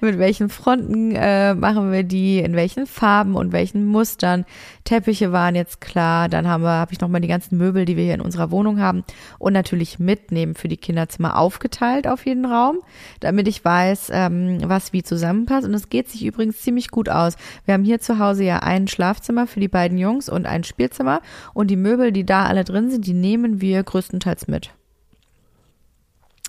Mit 0.00 0.18
welchen 0.18 0.48
Fronten 0.48 1.14
äh, 1.14 1.54
machen 1.54 1.92
wir 1.92 2.02
die? 2.02 2.38
In 2.38 2.54
welchen 2.56 2.86
Farben 2.86 3.34
und 3.34 3.52
welchen 3.52 3.84
Mustern? 3.84 4.44
Teppiche 4.84 5.32
waren 5.32 5.54
jetzt 5.54 5.80
klar. 5.80 6.28
Dann 6.28 6.48
haben 6.48 6.62
wir, 6.62 6.70
habe 6.70 6.92
ich 6.92 7.00
nochmal 7.00 7.20
die 7.20 7.28
ganzen 7.28 7.58
Möbel, 7.58 7.84
die 7.84 7.96
wir 7.96 8.04
hier 8.04 8.14
in 8.14 8.20
unserer 8.20 8.50
Wohnung 8.50 8.80
haben. 8.80 9.04
Und 9.38 9.52
natürlich 9.52 9.98
mitnehmen 9.98 10.54
für 10.54 10.68
die 10.68 10.76
Kinderzimmer 10.76 11.36
aufgeteilt 11.36 12.06
auf 12.06 12.24
jeden 12.24 12.46
Raum, 12.46 12.78
damit 13.20 13.48
ich 13.48 13.64
weiß, 13.64 14.10
ähm, 14.12 14.60
was 14.64 14.92
wie 14.92 15.02
zusammenpasst. 15.02 15.57
Hast. 15.58 15.64
Und 15.64 15.74
es 15.74 15.88
geht 15.88 16.08
sich 16.08 16.24
übrigens 16.24 16.60
ziemlich 16.62 16.90
gut 16.90 17.08
aus. 17.08 17.34
Wir 17.64 17.74
haben 17.74 17.84
hier 17.84 18.00
zu 18.00 18.18
Hause 18.18 18.44
ja 18.44 18.60
ein 18.60 18.88
Schlafzimmer 18.88 19.46
für 19.46 19.60
die 19.60 19.68
beiden 19.68 19.98
Jungs 19.98 20.28
und 20.28 20.46
ein 20.46 20.64
Spielzimmer. 20.64 21.20
Und 21.54 21.68
die 21.68 21.76
Möbel, 21.76 22.12
die 22.12 22.24
da 22.24 22.46
alle 22.46 22.64
drin 22.64 22.90
sind, 22.90 23.06
die 23.06 23.14
nehmen 23.14 23.60
wir 23.60 23.82
größtenteils 23.82 24.48
mit. 24.48 24.70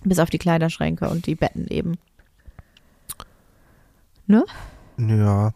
Bis 0.04 0.20
auf 0.20 0.30
die 0.30 0.38
Kleiderschränke 0.38 1.10
und 1.10 1.26
die 1.26 1.36
Betten 1.36 1.68
eben. 1.68 1.98
Ne? 4.28 4.46
Ja. 4.98 5.54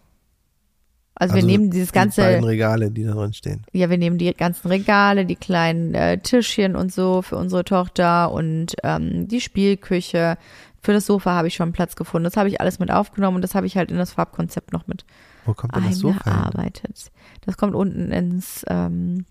Also, 1.16 1.36
wir 1.36 1.44
nehmen 1.44 1.70
dieses 1.70 1.92
Die 1.92 2.00
beiden 2.00 2.12
ganze, 2.12 2.48
Regale, 2.48 2.92
die 2.92 3.04
da 3.04 3.14
drin 3.14 3.34
stehen. 3.34 3.62
ja, 3.72 3.90
wir 3.90 4.00
nehmen 4.00 4.18
die 4.18 4.34
ganzen 4.34 4.68
Regale, 4.68 5.26
die 5.26 5.36
kleinen 5.36 5.94
äh, 5.94 6.18
Tischchen 6.18 6.76
und 6.76 6.92
so 6.92 7.22
für 7.22 7.38
unsere 7.38 7.64
Tochter 7.64 8.32
und 8.32 8.76
ähm, 8.84 9.28
die 9.28 9.40
Spielküche. 9.40 10.38
Für 10.84 10.92
das 10.92 11.06
Sofa 11.06 11.32
habe 11.32 11.48
ich 11.48 11.56
schon 11.56 11.72
Platz 11.72 11.96
gefunden. 11.96 12.26
Das 12.26 12.36
habe 12.36 12.50
ich 12.50 12.60
alles 12.60 12.78
mit 12.78 12.92
aufgenommen 12.92 13.36
und 13.38 13.42
das 13.42 13.56
habe 13.56 13.66
ich 13.66 13.78
halt 13.78 13.90
in 13.90 13.98
das 13.98 14.12
Farbkonzept 14.12 14.74
noch 14.74 14.86
mit 14.86 15.06
Wo 15.46 15.54
kommt 15.54 15.74
denn 15.76 15.86
das 15.86 15.98
Sofa 15.98 16.24
hin? 16.26 16.34
eingearbeitet. 16.34 17.12
Das 17.46 17.56
kommt 17.58 17.74
unten 17.74 18.12
ins, 18.12 18.66
ähm, 18.68 19.26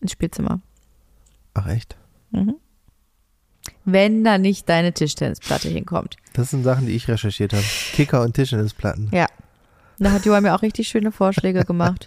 ins 0.00 0.12
Spielzimmer. 0.12 0.60
Ach 1.52 1.66
echt? 1.66 1.96
Mhm. 2.30 2.54
Wenn 3.84 4.24
da 4.24 4.38
nicht 4.38 4.68
deine 4.68 4.92
Tischtennisplatte 4.94 5.68
hinkommt. 5.68 6.16
Das 6.32 6.50
sind 6.50 6.64
Sachen, 6.64 6.86
die 6.86 6.92
ich 6.92 7.06
recherchiert 7.06 7.52
habe. 7.52 7.64
Kicker 7.92 8.22
und 8.22 8.34
Tischtennisplatten. 8.34 9.10
Ja. 9.12 9.26
Da 9.98 10.12
hat 10.12 10.24
Joa 10.24 10.40
mir 10.40 10.54
auch 10.54 10.62
richtig 10.62 10.88
schöne 10.88 11.10
Vorschläge 11.12 11.64
gemacht. 11.64 12.06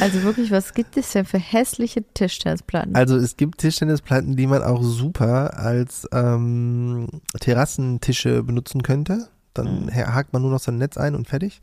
Also 0.00 0.22
wirklich, 0.22 0.50
was 0.50 0.72
gibt 0.74 0.96
es 0.96 1.10
denn 1.12 1.24
für 1.24 1.38
hässliche 1.38 2.02
Tischtennisplatten? 2.14 2.94
Also 2.94 3.16
es 3.16 3.36
gibt 3.36 3.58
Tischtennisplatten, 3.58 4.36
die 4.36 4.46
man 4.46 4.62
auch 4.62 4.82
super 4.82 5.58
als 5.58 6.08
ähm, 6.12 7.08
Terrassentische 7.40 8.42
benutzen 8.42 8.82
könnte. 8.82 9.28
Dann 9.54 9.86
Mhm. 9.86 9.94
hakt 9.94 10.32
man 10.32 10.42
nur 10.42 10.50
noch 10.50 10.60
sein 10.60 10.78
Netz 10.78 10.96
ein 10.96 11.14
und 11.14 11.28
fertig. 11.28 11.60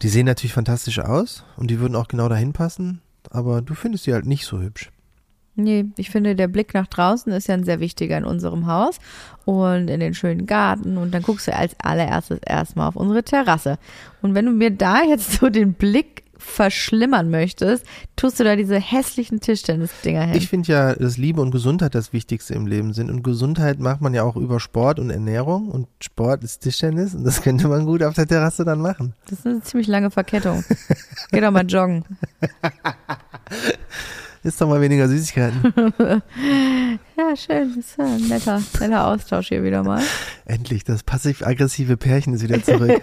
Die 0.00 0.08
sehen 0.08 0.26
natürlich 0.26 0.54
fantastisch 0.54 0.98
aus 0.98 1.44
und 1.56 1.70
die 1.70 1.78
würden 1.78 1.94
auch 1.94 2.08
genau 2.08 2.28
dahin 2.28 2.52
passen, 2.52 3.02
aber 3.30 3.60
du 3.62 3.74
findest 3.74 4.06
die 4.06 4.14
halt 4.14 4.26
nicht 4.26 4.46
so 4.46 4.60
hübsch. 4.60 4.90
Nee, 5.54 5.86
ich 5.98 6.10
finde, 6.10 6.34
der 6.34 6.48
Blick 6.48 6.72
nach 6.72 6.86
draußen 6.86 7.30
ist 7.32 7.46
ja 7.46 7.54
ein 7.54 7.64
sehr 7.64 7.78
wichtiger 7.78 8.16
in 8.16 8.24
unserem 8.24 8.66
Haus 8.66 8.98
und 9.44 9.88
in 9.88 10.00
den 10.00 10.14
schönen 10.14 10.46
Garten. 10.46 10.96
Und 10.96 11.12
dann 11.12 11.22
guckst 11.22 11.46
du 11.46 11.54
als 11.54 11.76
allererstes 11.82 12.40
erstmal 12.46 12.88
auf 12.88 12.96
unsere 12.96 13.22
Terrasse. 13.22 13.78
Und 14.22 14.34
wenn 14.34 14.46
du 14.46 14.52
mir 14.52 14.70
da 14.70 15.02
jetzt 15.08 15.32
so 15.32 15.50
den 15.50 15.74
Blick 15.74 16.22
verschlimmern 16.38 17.30
möchtest, 17.30 17.84
tust 18.16 18.40
du 18.40 18.44
da 18.44 18.56
diese 18.56 18.80
hässlichen 18.80 19.40
Tischtennis-Dinger 19.40 20.22
hin. 20.24 20.36
Ich 20.36 20.48
finde 20.48 20.72
ja, 20.72 20.94
dass 20.94 21.16
Liebe 21.16 21.40
und 21.40 21.50
Gesundheit 21.50 21.94
das 21.94 22.12
Wichtigste 22.12 22.54
im 22.54 22.66
Leben 22.66 22.94
sind. 22.94 23.10
Und 23.10 23.22
Gesundheit 23.22 23.78
macht 23.78 24.00
man 24.00 24.12
ja 24.12 24.24
auch 24.24 24.36
über 24.36 24.58
Sport 24.58 24.98
und 24.98 25.10
Ernährung. 25.10 25.68
Und 25.68 25.86
Sport 26.00 26.42
ist 26.42 26.60
Tischtennis. 26.60 27.14
Und 27.14 27.24
das 27.24 27.42
könnte 27.42 27.68
man 27.68 27.86
gut 27.86 28.02
auf 28.02 28.14
der 28.14 28.26
Terrasse 28.26 28.64
dann 28.64 28.80
machen. 28.80 29.14
Das 29.26 29.40
ist 29.40 29.46
eine 29.46 29.60
ziemlich 29.60 29.86
lange 29.86 30.10
Verkettung. 30.10 30.64
Geh 31.30 31.40
doch 31.40 31.50
mal 31.50 31.66
joggen. 31.66 32.04
Ist 34.42 34.60
doch 34.60 34.68
mal 34.68 34.80
weniger 34.80 35.08
Süßigkeiten. 35.08 35.72
Ja, 37.16 37.36
schön. 37.36 37.74
Das 37.76 37.86
ist 37.86 38.00
ein 38.00 38.28
netter, 38.28 38.62
netter 38.80 39.06
Austausch 39.06 39.48
hier 39.48 39.64
wieder 39.64 39.82
mal. 39.82 40.02
Endlich, 40.44 40.84
das 40.84 41.02
passiv-aggressive 41.02 41.96
Pärchen 41.96 42.34
ist 42.34 42.42
wieder 42.42 42.62
zurück. 42.62 43.00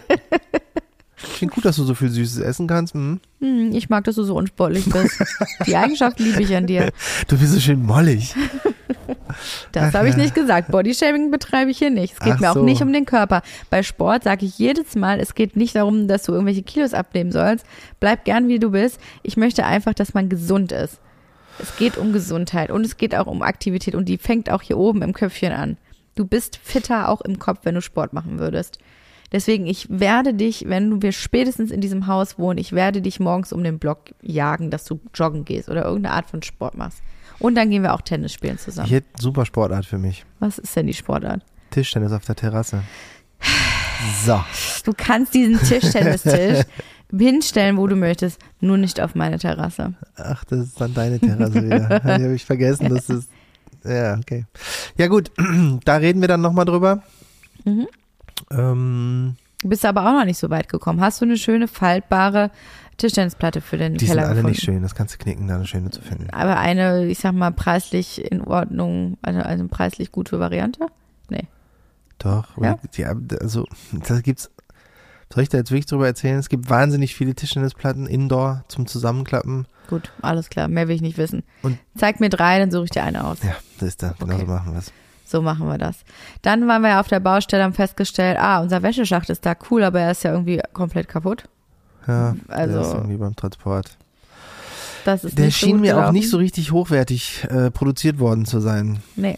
Klingt 1.36 1.54
gut, 1.54 1.66
dass 1.66 1.78
du 1.78 1.84
so 1.84 1.96
viel 1.96 2.10
Süßes 2.10 2.40
essen 2.40 2.68
kannst. 2.68 2.94
Hm. 2.94 3.20
Hm, 3.40 3.72
ich 3.74 3.90
mag, 3.90 4.04
dass 4.04 4.16
du 4.16 4.24
so 4.24 4.36
unsportlich 4.36 4.86
bist. 4.86 5.24
Die 5.66 5.76
Eigenschaft 5.76 6.20
liebe 6.20 6.44
ich 6.44 6.56
an 6.56 6.68
dir. 6.68 6.92
Du 7.28 7.38
bist 7.38 7.54
so 7.54 7.60
schön 7.60 7.84
mollig. 7.84 8.36
Das 9.72 9.94
habe 9.94 10.10
ich 10.10 10.18
nicht 10.18 10.36
gesagt. 10.36 10.70
Bodyshaming 10.72 11.32
betreibe 11.32 11.72
ich 11.72 11.80
hier 11.80 11.90
nicht. 11.90 12.14
Es 12.14 12.20
geht 12.20 12.34
Ach 12.34 12.40
mir 12.40 12.52
auch 12.52 12.56
so. 12.56 12.64
nicht 12.64 12.82
um 12.82 12.94
den 12.94 13.06
Körper. 13.06 13.42
Bei 13.70 13.84
Sport 13.84 14.24
sage 14.24 14.46
ich 14.46 14.58
jedes 14.60 14.96
Mal, 14.96 15.20
es 15.20 15.34
geht 15.34 15.56
nicht 15.56 15.76
darum, 15.76 16.08
dass 16.08 16.24
du 16.24 16.34
irgendwelche 16.34 16.64
Kilos 16.64 16.94
abnehmen 16.94 17.32
sollst. 17.32 17.66
Bleib 18.00 18.26
gern 18.26 18.48
wie 18.48 18.60
du 18.60 18.72
bist. 18.72 19.00
Ich 19.24 19.38
möchte 19.38 19.66
einfach, 19.66 19.94
dass 19.94 20.14
man 20.14 20.30
gesund 20.30 20.72
ist. 20.72 21.00
Es 21.62 21.76
geht 21.78 21.98
um 21.98 22.14
Gesundheit 22.14 22.72
und 22.72 22.86
es 22.86 22.98
geht 22.98 23.16
auch 23.16 23.28
um 23.28 23.42
Aktivität 23.42 23.96
und 23.96 24.06
die 24.06 24.18
fängt 24.18 24.50
auch 24.50 24.62
hier 24.62 24.78
oben 24.78 25.02
im 25.02 25.14
Köpfchen 25.14 25.52
an. 25.52 25.78
Du 26.16 26.26
bist 26.26 26.60
fitter 26.62 27.10
auch 27.10 27.22
im 27.22 27.40
Kopf, 27.40 27.60
wenn 27.64 27.76
du 27.76 27.82
Sport 27.82 28.14
machen 28.14 28.40
würdest. 28.40 28.80
Deswegen, 29.32 29.68
ich 29.68 29.88
werde 29.90 30.34
dich, 30.34 30.66
wenn 30.68 31.02
wir 31.02 31.12
spätestens 31.12 31.70
in 31.70 31.82
diesem 31.82 32.08
Haus 32.08 32.40
wohnen, 32.40 32.58
ich 32.58 32.72
werde 32.72 33.02
dich 33.02 33.20
morgens 33.20 33.54
um 33.54 33.64
den 33.64 33.78
Block 33.78 34.06
jagen, 34.22 34.72
dass 34.72 34.86
du 34.86 35.00
joggen 35.14 35.46
gehst 35.46 35.70
oder 35.70 35.86
irgendeine 35.86 36.16
Art 36.16 36.30
von 36.30 36.42
Sport 36.42 36.76
machst. 36.76 37.04
Und 37.38 37.56
dann 37.56 37.70
gehen 37.70 37.84
wir 37.84 37.94
auch 37.94 38.02
Tennis 38.02 38.34
spielen 38.34 38.58
zusammen. 38.58 38.90
Hätte 38.90 39.08
super 39.20 39.46
Sportart 39.46 39.86
für 39.86 39.98
mich. 39.98 40.26
Was 40.40 40.58
ist 40.58 40.76
denn 40.76 40.88
die 40.88 40.94
Sportart? 40.94 41.44
Tischtennis 41.70 42.12
auf 42.12 42.26
der 42.26 42.36
Terrasse. 42.36 42.84
So. 44.26 44.44
Du 44.84 44.94
kannst 44.96 45.34
diesen 45.34 45.60
Tischtennistisch 45.60 46.66
hinstellen, 47.12 47.78
wo 47.78 47.88
du 47.88 47.96
möchtest, 47.96 48.40
nur 48.60 48.78
nicht 48.78 49.02
auf 49.02 49.16
meine 49.16 49.40
Terrasse. 49.40 49.94
Ach, 50.16 50.44
das 50.46 50.60
ist 50.68 50.82
dann 50.82 50.94
deine 50.94 51.20
Terrasse 51.20 51.64
wieder. 51.64 52.00
Die 52.18 52.24
habe 52.24 52.36
ich 52.36 52.46
vergessen, 52.46 52.90
dass 52.90 53.08
das. 53.08 53.28
Ja, 53.84 54.18
okay. 54.18 54.46
Ja, 54.98 55.08
gut. 55.08 55.32
Da 55.86 55.96
reden 55.98 56.22
wir 56.22 56.28
dann 56.28 56.42
nochmal 56.42 56.66
drüber. 56.66 57.04
Mhm. 57.66 57.88
Ähm, 58.52 59.36
Du 59.62 59.68
bist 59.68 59.86
aber 59.86 60.02
auch 60.08 60.14
noch 60.14 60.26
nicht 60.26 60.38
so 60.38 60.50
weit 60.50 60.70
gekommen. 60.70 61.02
Hast 61.02 61.20
du 61.20 61.26
eine 61.26 61.38
schöne 61.38 61.68
faltbare 61.68 62.50
Tischtennisplatte 62.98 63.60
für 63.60 63.78
den 63.78 63.96
die 63.96 64.06
sind 64.06 64.16
Keller 64.16 64.28
alle 64.28 64.36
gefunden? 64.36 64.52
nicht 64.52 64.64
schön. 64.64 64.82
Das 64.82 64.96
kannst 64.96 65.14
du 65.16 65.18
knicken, 65.18 65.48
da 65.48 65.56
eine 65.56 65.68
schöne 65.68 65.90
zu 65.90 66.02
finden. 66.02 66.30
Aber 66.32 66.58
eine, 66.58 67.08
ich 67.08 67.20
sag 67.20 67.34
mal, 67.34 67.52
preislich 67.52 68.32
in 68.32 68.42
Ordnung, 68.42 69.18
also 69.22 69.42
eine 69.42 69.68
preislich 69.68 70.12
gute 70.12 70.40
Variante? 70.40 70.88
Nee. 71.30 71.48
Doch. 72.20 72.58
Ja? 72.62 72.78
Die, 72.96 73.06
also, 73.06 73.66
da 74.08 74.22
gibt's. 74.22 74.50
Soll 75.34 75.44
ich 75.44 75.50
da 75.50 75.58
jetzt 75.60 75.70
wirklich 75.72 75.86
drüber 75.86 76.08
erzählen? 76.08 76.40
Es 76.40 76.50
gibt 76.50 76.70
wahnsinnig 76.70 77.16
viele 77.16 77.36
Tischtennisplatten 77.36 78.08
indoor 78.08 78.64
zum 78.68 78.88
Zusammenklappen. 78.88 79.68
Gut, 79.88 80.12
alles 80.22 80.50
klar, 80.50 80.68
mehr 80.68 80.88
will 80.88 80.96
ich 80.96 81.02
nicht 81.02 81.18
wissen. 81.18 81.44
Und- 81.62 81.78
Zeig 81.96 82.20
mir 82.20 82.30
drei, 82.30 82.58
dann 82.60 82.72
suche 82.72 82.86
ich 82.86 82.90
dir 82.92 83.04
eine 83.04 83.24
aus. 83.26 83.38
Ja, 83.44 83.56
das 83.80 83.90
ist 83.90 84.04
da. 84.04 84.16
Genau 84.20 84.34
Okay. 84.36 84.46
so 84.46 84.52
machen 84.52 84.72
wir 84.74 84.80
es. 84.80 84.92
So 85.26 85.42
machen 85.44 85.68
wir 85.68 85.78
das. 85.78 85.98
Dann 86.42 86.68
waren 86.68 86.82
wir 86.82 86.90
ja 86.90 87.00
auf 87.00 87.08
der 87.08 87.20
Baustelle, 87.20 87.64
haben 87.64 87.74
festgestellt, 87.74 88.38
ah, 88.40 88.62
unser 88.62 88.82
Wäscheschacht 88.82 89.30
ist 89.30 89.46
da 89.46 89.54
cool, 89.70 89.84
aber 89.84 90.00
er 90.00 90.12
ist 90.12 90.24
ja 90.24 90.32
irgendwie 90.32 90.60
komplett 90.74 91.08
kaputt. 91.08 91.44
Ja, 92.08 92.36
Also- 92.48 92.82
ist 92.82 92.94
irgendwie 92.94 93.18
beim 93.18 93.36
Transport. 93.36 93.98
Das 95.06 95.24
ist 95.24 95.38
Der 95.38 95.46
nicht 95.46 95.60
so 95.60 95.66
schien 95.68 95.80
mir 95.80 96.08
auch 96.08 96.12
nicht 96.12 96.30
so 96.30 96.38
richtig 96.38 96.72
hochwertig 96.72 97.46
äh, 97.50 97.70
produziert 97.72 98.20
worden 98.20 98.46
zu 98.46 98.60
sein. 98.60 99.00
Nee. 99.16 99.38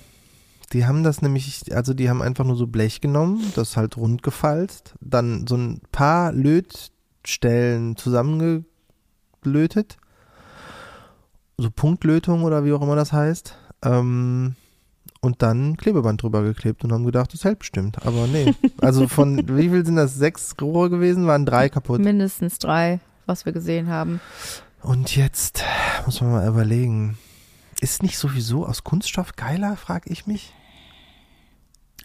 Die 0.74 0.86
haben 0.86 1.04
das 1.04 1.22
nämlich, 1.22 1.76
also 1.76 1.94
die 1.94 2.10
haben 2.10 2.22
einfach 2.22 2.46
nur 2.46 2.56
so 2.56 2.68
Blech 2.68 3.02
genommen, 3.02 3.52
das 3.56 3.76
halt 3.76 3.98
rund 3.98 4.24
gefalzt, 4.24 4.94
dann 5.02 5.46
so 5.48 5.58
ein 5.58 5.82
paar 5.92 6.32
Lötstellen 6.32 7.98
zusammengelötet, 7.98 9.98
so 11.58 11.70
Punktlötung 11.70 12.44
oder 12.44 12.64
wie 12.64 12.72
auch 12.72 12.82
immer 12.82 12.96
das 12.96 13.12
heißt, 13.12 13.58
ähm, 13.84 14.56
und 15.20 15.44
dann 15.44 15.78
Klebeband 15.78 16.24
drüber 16.24 16.42
geklebt 16.42 16.84
und 16.84 16.92
haben 16.92 17.06
gedacht, 17.06 17.34
das 17.34 17.44
hält 17.44 17.60
bestimmt, 17.60 18.04
aber 18.06 18.26
nee. 18.28 18.56
Also 18.82 19.08
von, 19.08 19.38
wie 19.56 19.70
viel 19.70 19.86
sind 19.86 19.98
das? 19.98 20.16
Sechs 20.16 20.56
Rohre 20.60 20.90
gewesen, 20.90 21.28
waren 21.28 21.46
drei 21.46 21.70
kaputt. 21.70 22.02
Mindestens 22.02 22.58
drei, 22.58 23.00
was 23.28 23.46
wir 23.46 23.54
gesehen 23.54 23.90
haben. 23.90 24.20
Und 24.82 25.16
jetzt 25.16 25.64
muss 26.06 26.22
man 26.22 26.32
mal 26.32 26.48
überlegen, 26.48 27.20
ist 27.82 28.02
nicht 28.02 28.18
sowieso 28.18 28.66
aus 28.66 28.84
Kunststoff 28.84 29.36
geiler, 29.36 29.78
frage 29.78 30.12
ich 30.12 30.26
mich. 30.26 30.54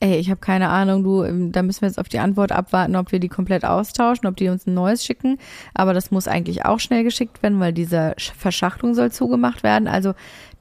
Ey, 0.00 0.16
ich 0.18 0.28
habe 0.28 0.40
keine 0.40 0.68
Ahnung, 0.68 1.02
du, 1.04 1.22
ähm, 1.24 1.52
da 1.52 1.62
müssen 1.62 1.80
wir 1.80 1.88
jetzt 1.88 1.98
auf 1.98 2.10
die 2.10 2.18
Antwort 2.18 2.52
abwarten, 2.52 2.96
ob 2.96 3.12
wir 3.12 3.18
die 3.18 3.30
komplett 3.30 3.64
austauschen, 3.64 4.26
ob 4.26 4.36
die 4.36 4.50
uns 4.50 4.66
ein 4.66 4.74
neues 4.74 5.06
schicken. 5.06 5.38
Aber 5.72 5.94
das 5.94 6.10
muss 6.10 6.28
eigentlich 6.28 6.66
auch 6.66 6.80
schnell 6.80 7.02
geschickt 7.02 7.42
werden, 7.42 7.58
weil 7.60 7.72
diese 7.72 8.12
Sch- 8.18 8.34
Verschachtelung 8.36 8.94
soll 8.94 9.10
zugemacht 9.10 9.62
werden. 9.62 9.88
Also 9.88 10.12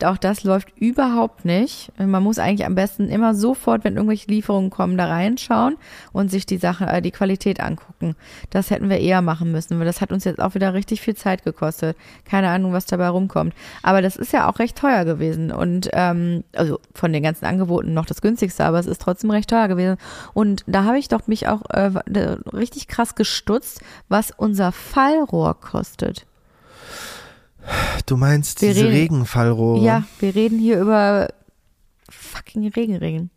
auch 0.05 0.17
das 0.17 0.43
läuft 0.43 0.69
überhaupt 0.77 1.45
nicht. 1.45 1.91
Man 1.97 2.21
muss 2.23 2.37
eigentlich 2.39 2.65
am 2.65 2.75
besten 2.75 3.07
immer 3.09 3.33
sofort, 3.33 3.83
wenn 3.85 3.95
irgendwelche 3.95 4.27
Lieferungen 4.29 4.69
kommen, 4.69 4.97
da 4.97 5.07
reinschauen 5.07 5.75
und 6.13 6.29
sich 6.31 6.45
die 6.45 6.57
Sache, 6.57 6.85
äh, 6.85 7.01
die 7.01 7.11
Qualität 7.11 7.59
angucken. 7.61 8.15
Das 8.49 8.71
hätten 8.71 8.89
wir 8.89 8.99
eher 8.99 9.21
machen 9.21 9.51
müssen, 9.51 9.77
weil 9.79 9.85
das 9.85 9.99
hat 10.01 10.11
uns 10.13 10.23
jetzt 10.25 10.41
auch 10.41 10.53
wieder 10.55 10.73
richtig 10.73 11.01
viel 11.01 11.15
Zeit 11.15 11.43
gekostet. 11.43 11.97
Keine 12.25 12.49
Ahnung, 12.49 12.71
was 12.73 12.85
dabei 12.85 13.07
rumkommt. 13.09 13.53
Aber 13.83 14.01
das 14.01 14.15
ist 14.15 14.31
ja 14.33 14.49
auch 14.49 14.59
recht 14.59 14.77
teuer 14.77 15.03
gewesen 15.05 15.51
und 15.51 15.89
ähm, 15.93 16.43
also 16.53 16.79
von 16.93 17.11
den 17.13 17.23
ganzen 17.23 17.45
Angeboten 17.45 17.93
noch 17.93 18.05
das 18.05 18.21
günstigste, 18.21 18.63
aber 18.65 18.79
es 18.79 18.87
ist 18.87 19.01
trotzdem 19.01 19.24
recht 19.31 19.49
teuer 19.49 19.67
gewesen. 19.67 19.97
Und 20.33 20.63
da 20.67 20.83
habe 20.85 20.97
ich 20.99 21.07
doch 21.07 21.27
mich 21.27 21.47
auch 21.47 21.61
äh, 21.69 21.91
richtig 22.53 22.87
krass 22.87 23.15
gestutzt, 23.15 23.81
was 24.09 24.31
unser 24.35 24.71
Fallrohr 24.71 25.59
kostet. 25.59 26.25
Du 28.05 28.17
meinst 28.17 28.61
Wir 28.61 28.73
diese 28.73 28.85
reden- 28.85 28.95
Regenfallrohre? 28.95 29.83
Ja, 29.83 30.03
wir 30.19 30.35
reden 30.35 30.59
hier 30.59 30.79
über 30.79 31.29
fucking 32.09 32.67
Regenringen. 32.69 33.31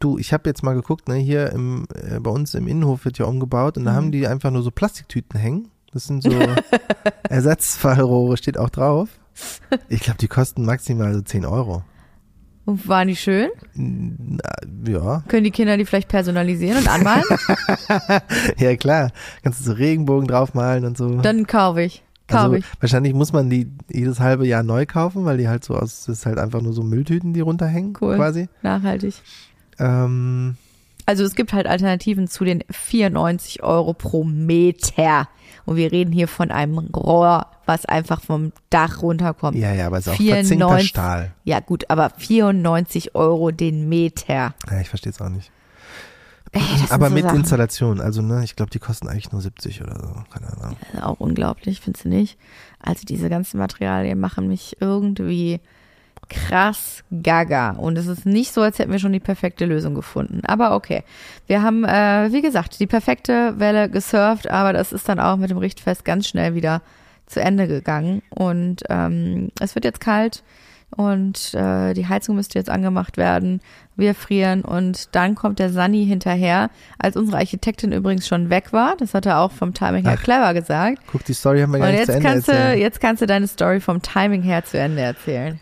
Du, 0.00 0.16
ich 0.18 0.32
habe 0.32 0.48
jetzt 0.48 0.62
mal 0.62 0.74
geguckt, 0.74 1.08
ne, 1.08 1.16
hier 1.16 1.50
im, 1.50 1.86
äh, 1.94 2.18
bei 2.20 2.30
uns 2.30 2.54
im 2.54 2.66
Innenhof 2.66 3.04
wird 3.04 3.18
ja 3.18 3.26
umgebaut 3.26 3.76
und 3.76 3.84
da 3.84 3.92
Mhm. 3.92 3.96
haben 3.96 4.12
die 4.12 4.26
einfach 4.26 4.50
nur 4.50 4.62
so 4.62 4.70
Plastiktüten 4.70 5.38
hängen. 5.38 5.68
Das 5.92 6.04
sind 6.06 6.22
so 6.22 6.30
Ersatzfallrohre, 7.28 8.36
steht 8.36 8.58
auch 8.58 8.70
drauf. 8.70 9.08
Ich 9.88 10.00
glaube, 10.00 10.18
die 10.18 10.28
kosten 10.28 10.64
maximal 10.64 11.12
so 11.12 11.20
10 11.20 11.44
Euro. 11.44 11.82
Und 12.66 12.88
waren 12.88 13.08
die 13.08 13.16
schön? 13.16 13.50
Na, 13.74 14.38
ja. 14.88 15.22
Können 15.28 15.44
die 15.44 15.50
Kinder 15.50 15.76
die 15.76 15.84
vielleicht 15.84 16.08
personalisieren 16.08 16.78
und 16.78 16.88
anmalen? 16.88 17.24
ja, 18.58 18.74
klar. 18.76 19.10
Kannst 19.42 19.60
du 19.60 19.64
so 19.64 19.72
Regenbogen 19.72 20.26
draufmalen 20.26 20.84
und 20.84 20.96
so. 20.96 21.20
Dann 21.20 21.46
kaufe 21.46 21.82
ich. 21.82 22.02
Kaufe 22.26 22.42
also, 22.44 22.54
ich. 22.56 22.64
wahrscheinlich 22.80 23.12
muss 23.12 23.34
man 23.34 23.50
die 23.50 23.70
jedes 23.90 24.18
halbe 24.18 24.46
Jahr 24.46 24.62
neu 24.62 24.86
kaufen, 24.86 25.26
weil 25.26 25.36
die 25.36 25.48
halt 25.48 25.62
so 25.62 25.74
aus, 25.74 26.06
das 26.06 26.20
ist 26.20 26.26
halt 26.26 26.38
einfach 26.38 26.62
nur 26.62 26.72
so 26.72 26.82
Mülltüten, 26.82 27.34
die 27.34 27.40
runterhängen, 27.40 27.94
Cool. 28.00 28.16
quasi. 28.16 28.48
Nachhaltig. 28.62 29.14
Ähm, 29.78 30.56
Also 31.06 31.24
es 31.24 31.34
gibt 31.34 31.52
halt 31.52 31.66
Alternativen 31.66 32.28
zu 32.28 32.44
den 32.44 32.64
94 32.70 33.62
Euro 33.62 33.92
pro 33.92 34.24
Meter. 34.24 35.28
Und 35.66 35.76
wir 35.76 35.92
reden 35.92 36.12
hier 36.12 36.28
von 36.28 36.50
einem 36.50 36.78
Rohr, 36.78 37.46
was 37.66 37.86
einfach 37.86 38.20
vom 38.20 38.52
Dach 38.70 39.02
runterkommt. 39.02 39.56
ja, 39.56 39.72
ja, 39.72 39.86
aber 39.86 39.98
es 39.98 40.06
ist 40.06 40.12
auch 40.12 40.16
94 40.16 40.58
verzinkter 40.58 40.80
Stahl. 40.80 41.32
Ja 41.44 41.60
gut, 41.60 41.88
aber 41.88 42.10
94 42.10 43.14
Euro 43.14 43.50
den 43.50 43.88
Meter. 43.88 44.54
Ja, 44.70 44.80
ich 44.80 44.88
verstehe 44.88 45.10
es 45.10 45.20
auch 45.20 45.30
nicht. 45.30 45.50
Ey, 46.52 46.62
aber 46.90 47.08
so 47.08 47.14
mit 47.14 47.24
Sachen. 47.24 47.40
Installation, 47.40 48.00
also 48.00 48.22
ne, 48.22 48.44
ich 48.44 48.54
glaube, 48.54 48.70
die 48.70 48.78
kosten 48.78 49.08
eigentlich 49.08 49.32
nur 49.32 49.40
70 49.40 49.82
oder 49.82 49.98
so. 49.98 50.14
Keine 50.32 50.52
Ahnung. 50.52 50.76
Auch 51.02 51.18
unglaublich, 51.18 51.80
findest 51.80 52.04
du 52.04 52.10
nicht? 52.10 52.38
Also 52.78 53.02
diese 53.04 53.28
ganzen 53.28 53.58
Materialien 53.58 54.20
machen 54.20 54.46
mich 54.46 54.76
irgendwie 54.80 55.60
krass 56.28 57.02
gaga. 57.22 57.70
Und 57.70 57.98
es 57.98 58.06
ist 58.06 58.26
nicht 58.26 58.52
so, 58.52 58.62
als 58.62 58.78
hätten 58.78 58.92
wir 58.92 58.98
schon 58.98 59.12
die 59.12 59.20
perfekte 59.20 59.64
Lösung 59.64 59.94
gefunden. 59.94 60.40
Aber 60.46 60.74
okay. 60.74 61.04
Wir 61.46 61.62
haben, 61.62 61.84
äh, 61.84 62.32
wie 62.32 62.42
gesagt, 62.42 62.80
die 62.80 62.86
perfekte 62.86 63.58
Welle 63.58 63.88
gesurft, 63.88 64.50
aber 64.50 64.72
das 64.72 64.92
ist 64.92 65.08
dann 65.08 65.20
auch 65.20 65.36
mit 65.36 65.50
dem 65.50 65.58
Richtfest 65.58 66.04
ganz 66.04 66.28
schnell 66.28 66.54
wieder 66.54 66.82
zu 67.26 67.40
Ende 67.40 67.68
gegangen. 67.68 68.22
Und 68.30 68.82
ähm, 68.88 69.50
es 69.60 69.74
wird 69.74 69.84
jetzt 69.84 70.00
kalt 70.00 70.42
und 70.96 71.54
äh, 71.54 71.92
die 71.94 72.06
Heizung 72.06 72.36
müsste 72.36 72.58
jetzt 72.58 72.70
angemacht 72.70 73.16
werden. 73.16 73.60
Wir 73.96 74.14
frieren 74.14 74.62
und 74.62 75.14
dann 75.14 75.34
kommt 75.34 75.58
der 75.58 75.70
Sunny 75.70 76.06
hinterher, 76.06 76.70
als 76.98 77.16
unsere 77.16 77.38
Architektin 77.38 77.92
übrigens 77.92 78.26
schon 78.26 78.50
weg 78.50 78.72
war. 78.72 78.96
Das 78.96 79.14
hat 79.14 79.26
er 79.26 79.38
auch 79.38 79.52
vom 79.52 79.74
Timing 79.74 80.04
her 80.04 80.16
Ach. 80.18 80.22
clever 80.22 80.54
gesagt. 80.54 80.98
Guck, 81.10 81.24
die 81.24 81.34
Story 81.34 81.60
haben 81.60 81.72
wir 81.72 81.80
Und 81.80 81.86
nicht 81.86 81.98
jetzt 81.98 82.06
zu 82.06 82.12
Ende 82.14 82.28
kannst, 82.28 82.48
du, 82.48 82.52
erzählt. 82.52 82.80
jetzt 82.80 83.00
kannst 83.00 83.22
du 83.22 83.26
deine 83.26 83.46
Story 83.46 83.80
vom 83.80 84.02
Timing 84.02 84.42
her 84.42 84.64
zu 84.64 84.78
Ende 84.78 85.02
erzählen. 85.02 85.60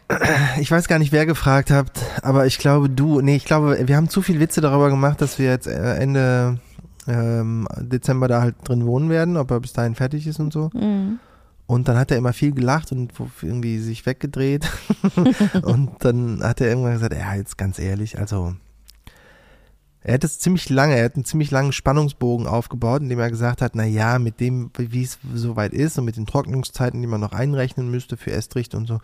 Ich 0.61 0.71
weiß 0.71 0.89
gar 0.89 0.99
nicht, 0.99 1.13
wer 1.13 1.27
gefragt 1.27 1.71
hat, 1.71 1.91
aber 2.23 2.47
ich 2.47 2.59
glaube 2.59 2.89
du, 2.89 3.21
nee, 3.21 3.37
ich 3.37 3.45
glaube, 3.45 3.87
wir 3.87 3.97
haben 3.97 4.09
zu 4.09 4.23
viel 4.23 4.41
Witze 4.41 4.61
darüber 4.61 4.91
gemacht, 4.91 5.21
dass 5.21 5.39
wir 5.39 5.47
jetzt 5.47 5.67
äh, 5.67 5.95
Ende 5.97 6.59
ähm, 7.07 7.67
Dezember 7.79 8.29
da 8.29 8.43
halt 8.43 8.57
drin 8.65 8.87
wohnen 8.87 9.11
werden, 9.11 9.37
ob 9.37 9.51
er 9.51 9.61
bis 9.61 9.73
dahin 9.73 9.95
fertig 9.95 10.27
ist 10.27 10.41
und 10.41 10.53
so. 10.53 10.71
Mhm. 10.75 11.19
Und 11.67 11.89
dann 11.89 11.97
hat 11.97 12.11
er 12.11 12.19
immer 12.19 12.33
viel 12.33 12.53
gelacht 12.53 12.93
und 12.93 13.13
irgendwie 13.41 13.79
sich 13.79 14.05
weggedreht. 14.05 14.69
und 15.63 15.91
dann 16.01 16.43
hat 16.43 16.61
er 16.61 16.69
irgendwann 16.69 16.95
gesagt, 16.95 17.15
ja, 17.15 17.35
jetzt 17.35 17.57
ganz 17.57 17.79
ehrlich, 17.79 18.19
also 18.19 18.55
er 20.05 20.15
hat 20.15 20.25
es 20.25 20.39
ziemlich 20.41 20.69
lange, 20.69 20.97
er 20.97 21.05
hat 21.05 21.15
einen 21.15 21.25
ziemlich 21.25 21.51
langen 21.51 21.73
Spannungsbogen 21.73 22.47
aufgebaut, 22.47 23.03
indem 23.03 23.21
er 23.21 23.31
gesagt 23.31 23.63
hat, 23.63 23.75
na 23.75 23.85
ja, 23.85 24.19
mit 24.19 24.41
dem, 24.41 24.71
wie 24.77 25.03
es 25.03 25.19
soweit 25.35 25.73
ist 25.73 25.99
und 25.99 26.05
mit 26.05 26.17
den 26.17 26.27
Trocknungszeiten, 26.27 27.01
die 27.01 27.07
man 27.07 27.21
noch 27.21 27.33
einrechnen 27.33 27.91
müsste 27.91 28.17
für 28.17 28.33
Estrich 28.33 28.75
und 28.75 28.87
so, 28.87 28.99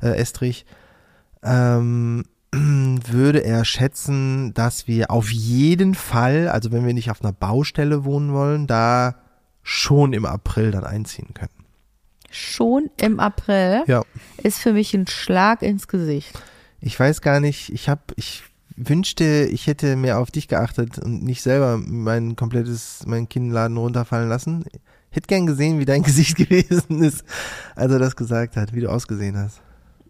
äh, 0.00 0.16
Estrich, 0.16 0.64
ähm, 1.42 2.24
würde 2.52 3.42
er 3.42 3.64
schätzen, 3.64 4.54
dass 4.54 4.86
wir 4.86 5.10
auf 5.10 5.30
jeden 5.30 5.94
Fall, 5.94 6.48
also 6.48 6.70
wenn 6.70 6.86
wir 6.86 6.94
nicht 6.94 7.10
auf 7.10 7.22
einer 7.22 7.32
Baustelle 7.32 8.04
wohnen 8.04 8.32
wollen, 8.32 8.66
da 8.66 9.16
schon 9.62 10.12
im 10.12 10.24
April 10.26 10.70
dann 10.70 10.84
einziehen 10.84 11.34
können. 11.34 11.50
Schon 12.30 12.90
im 12.96 13.18
April 13.18 13.82
Ja. 13.86 14.02
ist 14.42 14.58
für 14.58 14.72
mich 14.72 14.94
ein 14.94 15.06
Schlag 15.06 15.62
ins 15.62 15.88
Gesicht. 15.88 16.38
Ich 16.80 16.98
weiß 16.98 17.22
gar 17.22 17.40
nicht, 17.40 17.72
ich 17.72 17.88
habe, 17.88 18.02
ich 18.16 18.42
wünschte, 18.76 19.48
ich 19.50 19.66
hätte 19.66 19.96
mehr 19.96 20.18
auf 20.18 20.30
dich 20.30 20.48
geachtet 20.48 20.98
und 20.98 21.22
nicht 21.22 21.42
selber 21.42 21.78
mein 21.78 22.36
komplettes, 22.36 23.04
meinen 23.06 23.28
Kinnladen 23.28 23.76
runterfallen 23.76 24.28
lassen. 24.28 24.64
Hätte 25.10 25.28
gern 25.28 25.46
gesehen, 25.46 25.78
wie 25.78 25.84
dein 25.84 26.02
Gesicht 26.04 26.36
gewesen 26.36 27.02
ist, 27.02 27.24
als 27.76 27.92
er 27.92 27.98
das 27.98 28.16
gesagt 28.16 28.56
hat, 28.56 28.72
wie 28.72 28.80
du 28.80 28.90
ausgesehen 28.90 29.36
hast. 29.36 29.60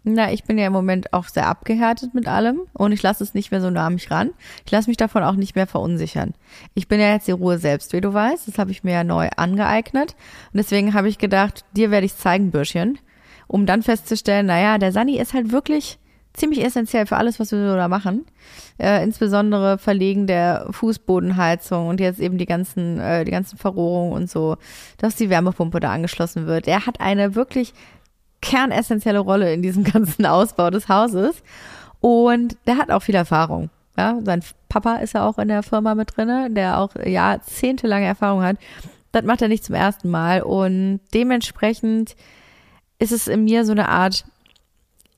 Na, 0.07 0.31
ich 0.31 0.43
bin 0.43 0.59
ja 0.59 0.67
im 0.67 0.73
Moment 0.73 1.13
auch 1.13 1.27
sehr 1.27 1.47
abgehärtet 1.47 2.13
mit 2.13 2.27
allem 2.27 2.61
und 2.73 2.91
ich 2.91 3.01
lasse 3.01 3.23
es 3.23 3.33
nicht 3.33 3.49
mehr 3.49 3.59
so 3.59 3.71
nah 3.71 3.87
an 3.87 3.95
mich 3.95 4.11
ran. 4.11 4.29
Ich 4.63 4.71
lasse 4.71 4.87
mich 4.87 4.97
davon 4.97 5.23
auch 5.23 5.33
nicht 5.33 5.55
mehr 5.55 5.65
verunsichern. 5.65 6.35
Ich 6.75 6.87
bin 6.87 6.99
ja 6.99 7.11
jetzt 7.11 7.27
die 7.27 7.31
Ruhe 7.31 7.57
selbst, 7.57 7.91
wie 7.91 8.01
du 8.01 8.13
weißt. 8.13 8.47
Das 8.47 8.59
habe 8.59 8.69
ich 8.69 8.83
mir 8.83 8.93
ja 8.93 9.03
neu 9.03 9.29
angeeignet. 9.35 10.15
Und 10.53 10.57
deswegen 10.57 10.93
habe 10.93 11.09
ich 11.09 11.17
gedacht, 11.17 11.65
dir 11.75 11.89
werde 11.89 12.05
ich 12.05 12.15
zeigen, 12.15 12.51
Bürschchen, 12.51 12.99
um 13.47 13.65
dann 13.65 13.81
festzustellen, 13.81 14.45
naja, 14.45 14.77
der 14.77 14.91
Sani 14.91 15.17
ist 15.17 15.33
halt 15.33 15.51
wirklich 15.51 15.97
ziemlich 16.35 16.63
essentiell 16.63 17.05
für 17.05 17.17
alles, 17.17 17.39
was 17.39 17.51
wir 17.51 17.59
so 17.59 17.75
da 17.75 17.87
machen. 17.87 18.25
Äh, 18.77 19.03
insbesondere 19.03 19.77
Verlegen 19.77 20.27
der 20.27 20.67
Fußbodenheizung 20.71 21.87
und 21.87 21.99
jetzt 21.99 22.19
eben 22.19 22.37
die 22.37 22.45
ganzen, 22.45 22.99
äh, 22.99 23.23
die 23.23 23.31
ganzen 23.31 23.57
Verrohrungen 23.57 24.13
und 24.13 24.29
so, 24.29 24.57
dass 24.97 25.15
die 25.15 25.29
Wärmepumpe 25.29 25.79
da 25.79 25.91
angeschlossen 25.91 26.45
wird. 26.45 26.67
Er 26.67 26.85
hat 26.85 26.99
eine 26.99 27.35
wirklich 27.35 27.73
kernessentielle 28.41 29.19
Rolle 29.19 29.53
in 29.53 29.61
diesem 29.61 29.83
ganzen 29.91 30.25
Ausbau 30.25 30.69
des 30.69 30.89
Hauses. 30.89 31.41
Und 32.01 32.57
der 32.67 32.77
hat 32.77 32.91
auch 32.91 33.01
viel 33.01 33.15
Erfahrung. 33.15 33.69
Ja, 33.97 34.19
sein 34.23 34.43
Papa 34.67 34.97
ist 34.97 35.13
ja 35.13 35.27
auch 35.27 35.37
in 35.37 35.47
der 35.47 35.63
Firma 35.63 35.95
mit 35.95 36.15
drinne, 36.15 36.51
der 36.51 36.79
auch 36.79 36.95
jahrzehntelange 36.95 38.05
Erfahrung 38.05 38.43
hat. 38.43 38.57
Das 39.13 39.23
macht 39.23 39.41
er 39.41 39.47
nicht 39.47 39.63
zum 39.63 39.75
ersten 39.75 40.09
Mal. 40.09 40.41
Und 40.41 40.99
dementsprechend 41.13 42.15
ist 42.99 43.13
es 43.13 43.27
in 43.27 43.45
mir 43.45 43.63
so 43.63 43.71
eine 43.71 43.87
Art, 43.87 44.25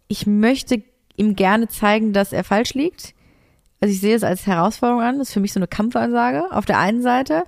ich 0.08 0.28
möchte 0.28 0.84
ihm 1.18 1.36
gerne 1.36 1.68
zeigen, 1.68 2.14
dass 2.14 2.32
er 2.32 2.44
falsch 2.44 2.74
liegt. 2.74 3.14
Also 3.82 3.94
ich 3.94 4.00
sehe 4.00 4.16
es 4.16 4.24
als 4.24 4.48
Herausforderung 4.48 5.02
an. 5.02 5.20
Das 5.20 5.28
ist 5.28 5.34
für 5.34 5.40
mich 5.40 5.52
so 5.54 5.60
eine 5.60 5.68
Kampfansage 5.68 6.46
auf 6.52 6.66
der 6.66 6.80
einen 6.80 7.02
Seite. 7.02 7.44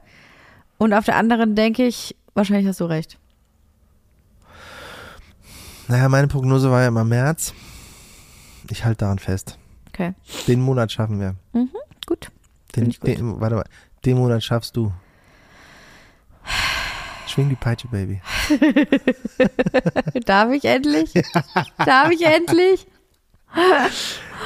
Und 0.78 0.94
auf 0.94 1.06
der 1.06 1.16
anderen 1.16 1.56
denke 1.56 1.86
ich, 1.86 2.16
wahrscheinlich 2.34 2.68
hast 2.68 2.80
du 2.82 2.86
recht. 2.86 3.18
Naja, 5.88 6.08
meine 6.10 6.28
Prognose 6.28 6.70
war 6.70 6.82
ja 6.82 6.88
immer 6.90 7.04
März. 7.04 7.54
Ich 8.70 8.86
halte 8.86 9.00
daran 9.00 9.18
fest. 9.18 9.58
Okay, 9.92 10.14
Den 10.48 10.62
Monat 10.62 10.92
schaffen 10.92 11.20
wir. 11.20 11.36
gut. 12.06 12.32
Den, 12.76 12.86
gut. 12.92 13.08
den, 13.08 13.42
warte 13.42 13.56
mal, 13.56 13.66
den 14.06 14.18
Monat 14.18 14.44
schaffst 14.44 14.76
du. 14.78 14.92
Schwing 17.28 17.50
die 17.50 17.56
Peitsche, 17.56 17.88
Baby. 17.88 18.22
Darf 20.26 20.52
ich 20.52 20.66
endlich? 20.66 21.14
Darf 21.86 22.12
ich 22.12 22.26
endlich? 22.26 22.88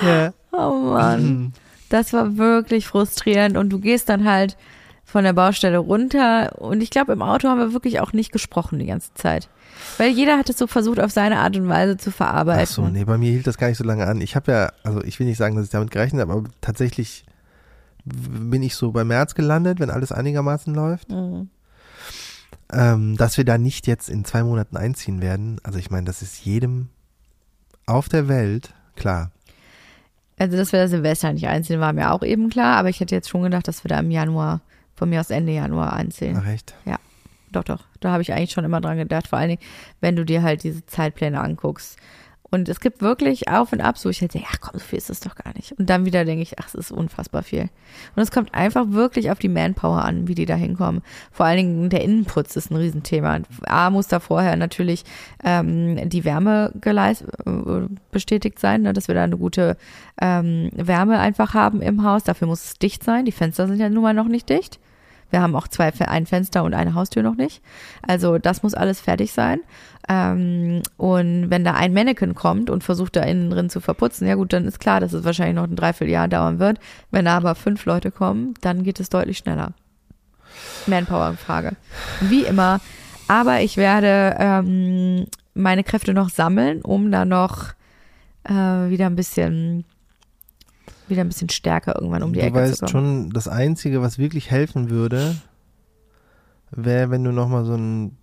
Ja. 0.01 0.33
Oh 0.51 0.91
Mann. 0.93 1.53
Das 1.89 2.13
war 2.13 2.37
wirklich 2.37 2.87
frustrierend 2.87 3.57
und 3.57 3.69
du 3.69 3.79
gehst 3.79 4.09
dann 4.09 4.25
halt 4.25 4.57
von 5.03 5.23
der 5.23 5.33
Baustelle 5.33 5.77
runter 5.77 6.59
und 6.59 6.81
ich 6.81 6.89
glaube, 6.89 7.13
im 7.13 7.21
Auto 7.21 7.47
haben 7.47 7.59
wir 7.59 7.73
wirklich 7.73 7.99
auch 7.99 8.13
nicht 8.13 8.31
gesprochen 8.31 8.79
die 8.79 8.87
ganze 8.87 9.13
Zeit. 9.13 9.49
Weil 9.97 10.09
jeder 10.11 10.37
hat 10.37 10.49
es 10.49 10.57
so 10.57 10.67
versucht, 10.67 10.99
auf 10.99 11.11
seine 11.11 11.39
Art 11.39 11.55
und 11.55 11.67
Weise 11.67 11.97
zu 11.97 12.11
verarbeiten. 12.11 12.63
Ach 12.67 12.75
so, 12.75 12.87
nee, 12.87 13.03
bei 13.03 13.17
mir 13.17 13.31
hielt 13.31 13.47
das 13.47 13.57
gar 13.57 13.67
nicht 13.67 13.77
so 13.77 13.83
lange 13.83 14.07
an. 14.07 14.21
Ich 14.21 14.35
habe 14.35 14.51
ja, 14.51 14.71
also 14.83 15.03
ich 15.03 15.19
will 15.19 15.27
nicht 15.27 15.37
sagen, 15.37 15.55
dass 15.55 15.65
ich 15.65 15.71
damit 15.71 15.91
gerechnet 15.91 16.21
habe, 16.21 16.33
aber 16.33 16.49
tatsächlich 16.61 17.25
bin 18.05 18.63
ich 18.63 18.75
so 18.75 18.91
bei 18.91 19.03
März 19.03 19.35
gelandet, 19.35 19.79
wenn 19.79 19.89
alles 19.89 20.11
einigermaßen 20.11 20.73
läuft. 20.73 21.09
Mhm. 21.11 21.49
Ähm, 22.71 23.17
dass 23.17 23.37
wir 23.37 23.45
da 23.45 23.57
nicht 23.57 23.87
jetzt 23.87 24.09
in 24.09 24.25
zwei 24.25 24.43
Monaten 24.43 24.77
einziehen 24.77 25.21
werden. 25.21 25.59
Also 25.63 25.77
ich 25.77 25.91
meine, 25.91 26.05
das 26.05 26.21
ist 26.21 26.43
jedem 26.43 26.89
auf 27.85 28.09
der 28.09 28.27
Welt 28.27 28.73
klar. 28.95 29.31
Also, 30.37 30.57
dass 30.57 30.71
wir 30.71 30.79
das 30.79 30.91
Silvester 30.91 31.31
nicht 31.31 31.47
einziehen, 31.47 31.79
war 31.79 31.93
mir 31.93 32.11
auch 32.11 32.23
eben 32.23 32.49
klar, 32.49 32.77
aber 32.77 32.89
ich 32.89 32.99
hätte 32.99 33.15
jetzt 33.15 33.29
schon 33.29 33.43
gedacht, 33.43 33.67
dass 33.67 33.83
wir 33.83 33.89
da 33.89 33.99
im 33.99 34.11
Januar, 34.11 34.61
von 34.95 35.09
mir 35.09 35.19
aus 35.19 35.29
Ende 35.29 35.53
Januar 35.53 35.93
einziehen. 35.93 36.39
Ach 36.41 36.47
echt? 36.47 36.73
Doch, 37.53 37.63
doch. 37.63 37.85
Da 37.99 38.11
habe 38.11 38.21
ich 38.21 38.33
eigentlich 38.33 38.51
schon 38.51 38.65
immer 38.65 38.81
dran 38.81 38.97
gedacht. 38.97 39.27
Vor 39.27 39.39
allen 39.39 39.49
Dingen, 39.49 39.61
wenn 40.01 40.15
du 40.15 40.25
dir 40.25 40.41
halt 40.41 40.63
diese 40.63 40.85
Zeitpläne 40.85 41.39
anguckst. 41.39 41.97
Und 42.53 42.69
es 42.69 42.79
gibt 42.79 43.01
wirklich 43.01 43.47
Auf 43.47 43.73
und 43.73 43.81
Ab, 43.81 43.97
so 43.97 44.09
ich 44.09 44.21
hätte, 44.21 44.37
ja 44.37 44.45
komm, 44.61 44.79
so 44.79 44.85
viel 44.85 44.99
ist 44.99 45.09
das 45.09 45.21
doch 45.21 45.33
gar 45.33 45.55
nicht. 45.55 45.71
Und 45.71 45.89
dann 45.89 46.05
wieder 46.05 46.23
denke 46.23 46.43
ich, 46.43 46.59
ach, 46.59 46.67
es 46.67 46.75
ist 46.75 46.91
unfassbar 46.91 47.41
viel. 47.41 47.61
Und 48.15 48.21
es 48.21 48.29
kommt 48.29 48.53
einfach 48.53 48.91
wirklich 48.91 49.31
auf 49.31 49.39
die 49.39 49.49
Manpower 49.49 50.05
an, 50.05 50.27
wie 50.27 50.35
die 50.35 50.45
da 50.45 50.53
hinkommen. 50.53 51.01
Vor 51.31 51.47
allen 51.47 51.57
Dingen 51.57 51.89
der 51.89 52.03
Innenputz 52.03 52.55
ist 52.55 52.69
ein 52.69 52.75
Riesenthema. 52.75 53.39
A 53.65 53.89
muss 53.89 54.07
da 54.07 54.19
vorher 54.19 54.55
natürlich 54.55 55.03
ähm, 55.43 56.07
die 56.09 56.25
Wärme 56.25 56.71
geleist, 56.79 57.23
äh, 57.43 57.87
bestätigt 58.11 58.59
sein, 58.59 58.83
ne, 58.83 58.93
dass 58.93 59.07
wir 59.07 59.15
da 59.15 59.23
eine 59.23 59.37
gute 59.37 59.75
ähm, 60.21 60.69
Wärme 60.75 61.17
einfach 61.17 61.55
haben 61.55 61.81
im 61.81 62.03
Haus. 62.03 62.23
Dafür 62.23 62.47
muss 62.47 62.63
es 62.65 62.77
dicht 62.77 63.03
sein. 63.03 63.25
Die 63.25 63.31
Fenster 63.31 63.67
sind 63.67 63.79
ja 63.79 63.89
nun 63.89 64.03
mal 64.03 64.13
noch 64.13 64.27
nicht 64.27 64.47
dicht. 64.47 64.79
Wir 65.33 65.41
haben 65.41 65.55
auch 65.55 65.67
zwei, 65.67 65.91
ein 66.07 66.27
Fenster 66.27 66.63
und 66.63 66.75
eine 66.75 66.93
Haustür 66.93 67.23
noch 67.23 67.33
nicht. 67.33 67.63
Also 68.07 68.37
das 68.37 68.61
muss 68.61 68.75
alles 68.75 69.01
fertig 69.01 69.31
sein. 69.31 69.61
Ähm, 70.07 70.83
und 70.97 71.49
wenn 71.49 71.63
da 71.63 71.73
ein 71.73 71.91
Mannequin 71.91 72.35
kommt 72.35 72.69
und 72.69 72.83
versucht 72.83 73.15
da 73.15 73.23
innen 73.23 73.49
drin 73.49 73.71
zu 73.71 73.81
verputzen, 73.81 74.27
ja 74.27 74.35
gut, 74.35 74.53
dann 74.53 74.67
ist 74.67 74.79
klar, 74.79 74.99
dass 74.99 75.11
es 75.11 75.23
wahrscheinlich 75.23 75.55
noch 75.55 75.63
ein 75.63 75.75
Dreivierteljahr 75.75 76.27
dauern 76.27 76.59
wird. 76.59 76.77
Wenn 77.09 77.25
da 77.25 77.35
aber 77.35 77.55
fünf 77.55 77.83
Leute 77.85 78.11
kommen, 78.11 78.53
dann 78.61 78.83
geht 78.83 78.99
es 78.99 79.09
deutlich 79.09 79.39
schneller. 79.39 79.71
Manpower-Frage. 80.85 81.77
Wie 82.21 82.43
immer. 82.43 82.79
Aber 83.27 83.61
ich 83.61 83.75
werde 83.75 84.35
ähm, 84.37 85.25
meine 85.55 85.83
Kräfte 85.83 86.13
noch 86.13 86.29
sammeln, 86.29 86.83
um 86.83 87.11
da 87.11 87.25
noch 87.25 87.69
äh, 88.43 88.51
wieder 88.53 89.07
ein 89.07 89.15
bisschen 89.15 89.83
wieder 91.13 91.23
ein 91.23 91.29
bisschen 91.29 91.49
stärker 91.49 91.95
irgendwann 91.95 92.23
um 92.23 92.33
die 92.33 92.39
du 92.39 92.45
Ecke 92.45 92.55
weißt 92.55 92.75
zu 92.77 92.85
kommen. 92.85 92.91
schon, 92.91 93.29
das 93.31 93.47
Einzige, 93.47 94.01
was 94.01 94.17
wirklich 94.17 94.51
helfen 94.51 94.89
würde, 94.89 95.35
wäre, 96.71 97.09
wenn 97.11 97.23
du 97.23 97.31
nochmal 97.31 97.65
so 97.65 97.75
ein, 97.75 98.17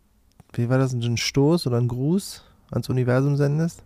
wie 0.52 0.68
war 0.68 0.78
das, 0.78 0.90
so 0.92 0.98
ein 0.98 1.16
Stoß 1.16 1.66
oder 1.66 1.78
ein 1.78 1.88
Gruß 1.88 2.44
ans 2.70 2.88
Universum 2.88 3.36
sendest. 3.36 3.82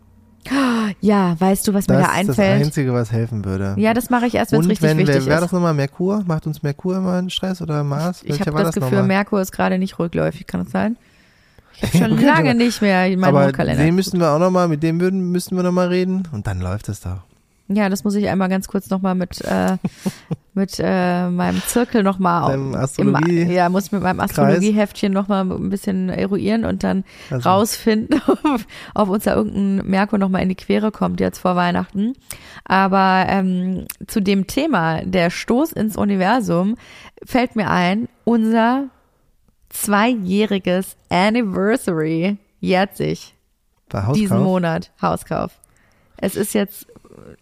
Ja, 1.01 1.35
weißt 1.41 1.67
du, 1.67 1.73
was 1.73 1.89
mir 1.89 1.95
Das 1.97 2.07
da 2.09 2.21
ist 2.21 2.29
das 2.29 2.39
einfällt? 2.39 2.67
Einzige, 2.67 2.93
was 2.93 3.11
helfen 3.11 3.45
würde. 3.47 3.75
Ja, 3.79 3.95
das 3.95 4.11
mache 4.11 4.27
ich 4.27 4.35
erst, 4.35 4.53
wenn 4.53 4.61
es 4.61 4.67
Und 4.67 4.71
richtig 4.73 4.91
wenn, 4.91 4.99
wichtig 4.99 5.25
wer 5.27 5.37
ist. 5.37 5.43
das 5.45 5.53
nochmal 5.53 5.73
Merkur? 5.73 6.23
Macht 6.27 6.47
uns 6.47 6.63
Merkur 6.63 6.97
immer 6.99 7.15
einen 7.15 7.31
Stress 7.31 7.63
oder 7.63 7.83
Mars? 7.83 8.23
Ich 8.23 8.29
Welcher 8.31 8.47
habe 8.47 8.59
das 8.59 8.67
das 8.67 8.75
Gefühl, 8.75 8.91
nochmal? 8.91 9.07
Merkur 9.07 9.41
ist 9.41 9.53
gerade 9.53 9.79
nicht 9.79 9.99
rückläufig, 9.99 10.47
kann 10.47 10.63
das 10.63 10.71
sein? 10.73 10.97
Ich 11.77 11.83
habe 11.85 11.97
schon 12.11 12.19
lange 12.21 12.55
nicht 12.55 12.83
mehr 12.83 13.07
in 13.07 13.21
meinen 13.21 13.33
Mondkalender. 13.33 13.83
den 13.83 13.95
müssten 13.95 14.21
wir 14.21 14.31
auch 14.33 14.39
nochmal, 14.39 14.69
mit 14.69 14.83
dem 14.83 15.01
würden, 15.01 15.31
müssten 15.33 15.57
wir 15.57 15.63
nochmal 15.63 15.89
reden 15.89 16.29
und 16.33 16.47
dann 16.47 16.61
läuft 16.61 16.91
es 16.91 17.01
doch. 17.01 17.23
Ja, 17.69 17.89
das 17.89 18.05
muss 18.05 18.15
ich 18.15 18.29
einmal 18.29 18.51
ganz 18.51 18.69
kurz 18.69 18.91
nochmal 18.91 19.15
mit, 19.15 19.41
äh, 19.41 19.79
mit 20.55 20.77
äh, 20.79 21.29
meinem 21.31 21.63
Zirkel 21.67 22.03
nochmal 22.03 22.51
Deinem 22.51 22.75
Astrologie- 22.75 23.45
Ja, 23.45 23.71
muss 23.71 23.91
mit 23.91 24.03
meinem 24.03 24.21
Astrologieheftchen 24.21 25.13
nochmal 25.15 25.51
ein 25.51 25.71
bisschen 25.71 26.11
eruieren 26.11 26.67
und 26.67 26.85
dann 26.85 27.05
Also, 27.31 27.49
rausfinden, 27.49 28.21
ob, 28.45 28.61
ob 28.95 29.09
uns 29.09 29.25
da 29.25 29.35
irgendein 29.35 29.87
Merkur 29.89 30.19
nochmal 30.19 30.43
in 30.43 30.51
die 30.51 30.55
Quere 30.57 30.91
kommt 30.93 31.21
jetzt 31.21 31.39
vor 31.39 31.57
Weihnachten. 31.57 32.13
Aber 32.67 33.25
ähm, 33.29 33.87
zu 34.07 34.21
dem 34.21 34.47
Thema, 34.47 35.03
der 35.03 35.31
Stoß 35.31 35.73
ins 35.73 35.97
Universum, 35.97 36.77
fällt 37.25 37.57
mir 37.57 37.71
ein, 37.71 38.09
unser 38.25 38.89
zweijähriges 39.71 40.97
Anniversary 41.09 42.37
jährt 42.61 42.97
sich 42.97 43.35
diesen 43.93 44.07
Hauskauf? 44.07 44.39
Monat 44.45 44.91
Hauskauf. 45.01 45.53
Es 46.17 46.37
ist 46.37 46.55
jetzt 46.55 46.87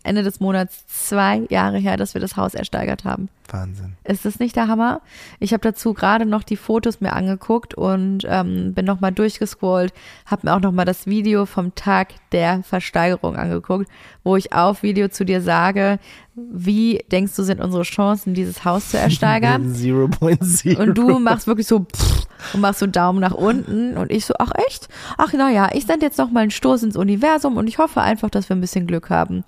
Ende 0.03 0.23
des 0.23 0.41
Monats 0.41 0.87
zwei 0.87 1.43
Jahre 1.51 1.79
her, 1.79 1.97
dass 1.97 2.15
wir 2.15 2.21
das 2.21 2.37
Haus 2.37 2.55
ersteigert 2.55 3.05
haben. 3.05 3.29
Wahnsinn. 3.49 3.95
Ist 4.05 4.25
das 4.25 4.39
nicht 4.39 4.57
der 4.57 4.69
Hammer? 4.69 5.01
Ich 5.41 5.53
habe 5.53 5.63
dazu 5.63 5.95
gerade 5.95 6.27
noch 6.27 6.43
die 6.43 6.57
Fotos 6.57 7.01
mir 7.01 7.13
angeguckt 7.13 7.75
und 7.75 8.27
ähm, 8.27 8.73
bin 8.75 8.85
nochmal 8.85 9.13
durchgescrollt, 9.13 9.93
habe 10.27 10.47
mir 10.47 10.55
auch 10.55 10.61
nochmal 10.61 10.85
das 10.85 11.07
Video 11.07 11.47
vom 11.47 11.75
Tag 11.75 12.15
der 12.33 12.63
Versteigerung 12.63 13.37
angeguckt, 13.37 13.89
wo 14.25 14.37
ich 14.37 14.53
auf 14.53 14.83
Video 14.83 15.09
zu 15.09 15.25
dir 15.25 15.43
sage, 15.43 15.99
wie 16.35 17.05
denkst 17.11 17.37
du, 17.37 17.43
sind 17.43 17.61
unsere 17.61 17.83
Chancen, 17.83 18.35
dieses 18.35 18.65
Haus 18.65 18.91
zu 18.91 18.99
ersteigern? 18.99 19.75
0.0. 19.75 20.77
Und 20.77 20.97
du 20.97 21.19
machst 21.19 21.47
wirklich 21.47 21.67
so 21.67 21.81
pff, 21.81 22.27
und 22.53 22.61
machst 22.61 22.81
so 22.81 22.87
einen 22.87 22.93
Daumen 22.93 23.21
nach 23.21 23.35
unten 23.35 23.97
und 23.97 24.11
ich 24.11 24.27
so, 24.27 24.35
ach 24.39 24.53
echt? 24.67 24.89
Ach 25.19 25.33
naja, 25.33 25.71
ich 25.73 25.87
sende 25.87 26.07
jetzt 26.07 26.19
noch 26.19 26.31
mal 26.31 26.41
einen 26.41 26.51
Stoß 26.51 26.83
ins 26.83 26.97
Universum 26.97 27.57
und 27.57 27.67
ich 27.67 27.79
hoffe 27.79 28.01
einfach, 28.01 28.31
dass 28.31 28.49
wir 28.49 28.57
ein 28.57 28.61
bisschen 28.61 28.87
Glück 28.87 29.11
haben. 29.11 29.45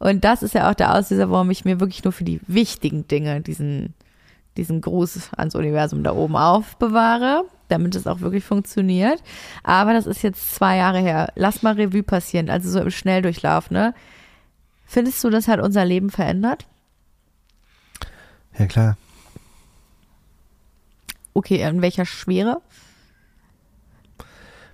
Und 0.00 0.24
das 0.24 0.42
ist 0.42 0.54
ja 0.54 0.70
auch 0.70 0.74
der 0.74 0.94
Auslöser, 0.94 1.30
warum 1.30 1.50
ich 1.50 1.66
mir 1.66 1.78
wirklich 1.78 2.02
nur 2.02 2.12
für 2.12 2.24
die 2.24 2.40
wichtigen 2.46 3.06
Dinge 3.06 3.42
diesen, 3.42 3.92
diesen 4.56 4.80
Gruß 4.80 5.34
ans 5.36 5.54
Universum 5.54 6.02
da 6.02 6.14
oben 6.14 6.36
aufbewahre, 6.36 7.44
damit 7.68 7.94
es 7.94 8.06
auch 8.06 8.20
wirklich 8.20 8.42
funktioniert. 8.42 9.22
Aber 9.62 9.92
das 9.92 10.06
ist 10.06 10.22
jetzt 10.22 10.54
zwei 10.54 10.78
Jahre 10.78 11.00
her. 11.00 11.30
Lass 11.36 11.62
mal 11.62 11.74
Revue 11.74 12.02
passieren, 12.02 12.48
also 12.48 12.70
so 12.70 12.80
im 12.80 12.90
Schnelldurchlauf, 12.90 13.70
ne? 13.70 13.94
Findest 14.86 15.22
du, 15.22 15.28
das 15.28 15.46
hat 15.48 15.60
unser 15.60 15.84
Leben 15.84 16.08
verändert? 16.08 16.66
Ja 18.58 18.66
klar. 18.66 18.96
Okay, 21.34 21.60
in 21.60 21.82
welcher 21.82 22.06
Schwere? 22.06 22.62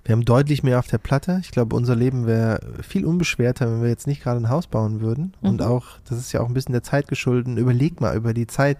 Wir 0.07 0.13
haben 0.13 0.23
deutlich 0.23 0.63
mehr 0.63 0.79
auf 0.79 0.87
der 0.87 0.99
Platte. 0.99 1.39
Ich 1.41 1.51
glaube, 1.51 1.75
unser 1.75 1.93
Leben 1.93 2.25
wäre 2.27 2.61
viel 2.81 3.05
unbeschwerter, 3.05 3.69
wenn 3.69 3.81
wir 3.81 3.89
jetzt 3.89 4.07
nicht 4.07 4.23
gerade 4.23 4.39
ein 4.39 4.47
Haus 4.47 4.65
bauen 4.67 5.01
würden. 5.01 5.33
Und 5.41 5.59
Mhm. 5.59 5.67
auch, 5.67 5.85
das 6.07 6.17
ist 6.17 6.31
ja 6.31 6.39
auch 6.39 6.47
ein 6.47 6.53
bisschen 6.53 6.71
der 6.71 6.81
Zeit 6.81 7.09
geschuldet. 7.09 7.57
Überleg 7.57 7.99
mal 7.99 8.15
über 8.15 8.33
die 8.33 8.47
Zeit. 8.47 8.77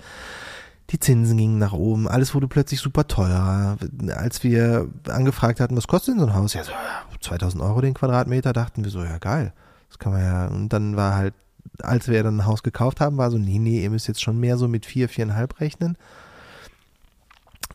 Die 0.91 1.01
Zinsen 1.01 1.35
gingen 1.37 1.57
nach 1.57 1.73
oben, 1.73 2.07
alles 2.07 2.33
wurde 2.33 2.47
plötzlich 2.47 2.79
super 2.79 3.09
teurer. 3.09 3.75
Als 4.15 4.41
wir 4.41 4.87
angefragt 5.09 5.59
hatten, 5.59 5.75
was 5.75 5.85
kostet 5.87 6.13
denn 6.13 6.21
so 6.21 6.27
ein 6.27 6.33
Haus? 6.33 6.53
Ja, 6.53 6.63
so, 6.63 6.71
ja, 6.71 6.77
2000 7.19 7.61
Euro 7.61 7.81
den 7.81 7.93
Quadratmeter, 7.93 8.53
dachten 8.53 8.85
wir 8.85 8.89
so, 8.91 9.03
ja 9.03 9.17
geil, 9.17 9.51
das 9.89 9.99
kann 9.99 10.13
man 10.13 10.21
ja. 10.21 10.47
Und 10.47 10.69
dann 10.69 10.95
war 10.95 11.15
halt, 11.15 11.33
als 11.81 12.07
wir 12.07 12.23
dann 12.23 12.37
ein 12.37 12.45
Haus 12.45 12.63
gekauft 12.63 13.01
haben, 13.01 13.17
war 13.17 13.31
so, 13.31 13.37
nee, 13.37 13.59
nee, 13.59 13.83
ihr 13.83 13.89
müsst 13.89 14.07
jetzt 14.07 14.21
schon 14.21 14.39
mehr 14.39 14.57
so 14.57 14.69
mit 14.69 14.85
vier, 14.85 15.09
viereinhalb 15.09 15.59
rechnen. 15.59 15.97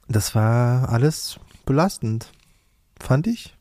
Das 0.09 0.35
war 0.35 0.89
alles 0.89 1.39
belastend, 1.67 2.33
fand 3.03 3.27
ich. 3.27 3.57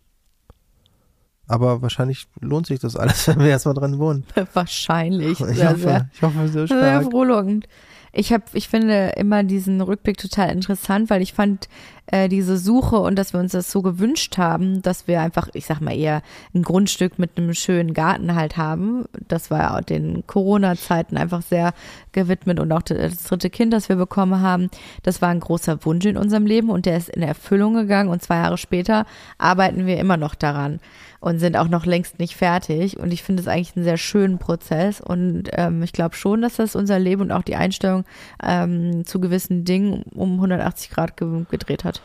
Aber 1.47 1.81
wahrscheinlich 1.81 2.27
lohnt 2.39 2.67
sich 2.67 2.79
das 2.79 2.95
alles, 2.95 3.27
wenn 3.27 3.39
wir 3.39 3.47
erstmal 3.47 3.73
dran 3.75 3.99
wohnen. 3.99 4.25
Wahrscheinlich. 4.53 5.31
Ich 5.31 5.37
Sehr, 5.37 5.55
sehr, 5.55 5.69
hoffe, 5.71 6.09
ich 6.13 6.21
hoffe 6.21 6.47
sehr 6.47 6.67
sehr 6.67 6.67
stark. 6.67 7.03
frohlockend. 7.11 7.67
Ich 8.13 8.33
habe, 8.33 8.43
ich 8.53 8.67
finde 8.67 9.13
immer 9.15 9.43
diesen 9.43 9.79
Rückblick 9.79 10.17
total 10.17 10.49
interessant, 10.49 11.09
weil 11.09 11.21
ich 11.21 11.31
fand 11.31 11.69
äh, 12.07 12.27
diese 12.27 12.57
Suche 12.57 12.97
und 12.97 13.15
dass 13.17 13.31
wir 13.31 13.39
uns 13.39 13.53
das 13.53 13.71
so 13.71 13.81
gewünscht 13.81 14.37
haben, 14.37 14.81
dass 14.81 15.07
wir 15.07 15.21
einfach, 15.21 15.47
ich 15.53 15.65
sag 15.65 15.79
mal 15.79 15.95
eher 15.95 16.21
ein 16.53 16.61
Grundstück 16.61 17.19
mit 17.19 17.37
einem 17.37 17.53
schönen 17.53 17.93
Garten 17.93 18.35
halt 18.35 18.57
haben. 18.57 19.05
Das 19.29 19.49
war 19.49 19.59
ja 19.59 19.77
auch 19.77 19.81
den 19.81 20.27
Corona-Zeiten 20.27 21.15
einfach 21.15 21.41
sehr 21.41 21.73
gewidmet 22.11 22.59
und 22.59 22.71
auch 22.73 22.81
das 22.81 23.23
dritte 23.23 23.49
Kind, 23.49 23.71
das 23.71 23.87
wir 23.87 23.95
bekommen 23.95 24.41
haben, 24.41 24.69
das 25.03 25.21
war 25.21 25.29
ein 25.29 25.39
großer 25.39 25.85
Wunsch 25.85 26.05
in 26.05 26.17
unserem 26.17 26.45
Leben 26.45 26.69
und 26.69 26.85
der 26.85 26.97
ist 26.97 27.09
in 27.09 27.21
Erfüllung 27.21 27.75
gegangen 27.75 28.09
und 28.09 28.21
zwei 28.21 28.35
Jahre 28.35 28.57
später 28.57 29.05
arbeiten 29.37 29.85
wir 29.85 29.97
immer 29.97 30.17
noch 30.17 30.35
daran 30.35 30.81
und 31.21 31.39
sind 31.39 31.55
auch 31.55 31.69
noch 31.69 31.85
längst 31.85 32.19
nicht 32.19 32.35
fertig. 32.35 32.99
Und 32.99 33.13
ich 33.13 33.23
finde 33.23 33.41
es 33.41 33.47
eigentlich 33.47 33.75
einen 33.75 33.85
sehr 33.85 33.97
schönen 33.97 34.39
Prozess. 34.39 34.99
Und 34.99 35.43
ähm, 35.53 35.83
ich 35.83 35.93
glaube 35.93 36.15
schon, 36.15 36.41
dass 36.41 36.55
das 36.55 36.75
unser 36.75 36.99
Leben 36.99 37.21
und 37.21 37.31
auch 37.31 37.43
die 37.43 37.55
Einstellung 37.55 38.05
ähm, 38.43 39.05
zu 39.05 39.21
gewissen 39.21 39.63
Dingen 39.63 40.03
um 40.13 40.33
180 40.33 40.89
Grad 40.89 41.15
ge 41.15 41.45
gedreht 41.49 41.83
hat. 41.83 42.01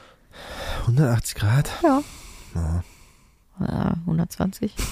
180 0.83 1.35
Grad? 1.35 1.71
Ja. 1.83 2.03
Ja. 2.55 2.85
Ja, 3.59 3.95
120. 4.07 4.75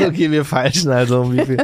Okay, 0.00 0.30
wir 0.30 0.46
falschen 0.46 0.90
also 0.90 1.20
um 1.20 1.32
wie 1.32 1.44
viel. 1.44 1.58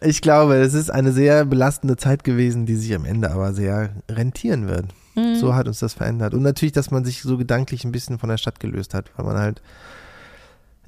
Ich 0.00 0.20
glaube, 0.20 0.56
es 0.56 0.74
ist 0.74 0.90
eine 0.90 1.12
sehr 1.12 1.44
belastende 1.44 1.96
Zeit 1.96 2.24
gewesen, 2.24 2.66
die 2.66 2.74
sich 2.74 2.92
am 2.94 3.04
Ende 3.04 3.30
aber 3.30 3.54
sehr 3.54 3.90
rentieren 4.10 4.66
wird. 4.66 4.86
Mhm. 5.18 5.36
So 5.36 5.54
hat 5.54 5.66
uns 5.68 5.78
das 5.80 5.94
verändert. 5.94 6.34
Und 6.34 6.42
natürlich, 6.42 6.72
dass 6.72 6.90
man 6.90 7.04
sich 7.04 7.22
so 7.22 7.36
gedanklich 7.36 7.84
ein 7.84 7.92
bisschen 7.92 8.18
von 8.18 8.28
der 8.28 8.36
Stadt 8.38 8.60
gelöst 8.60 8.94
hat, 8.94 9.10
weil 9.16 9.26
man 9.26 9.36
halt, 9.38 9.60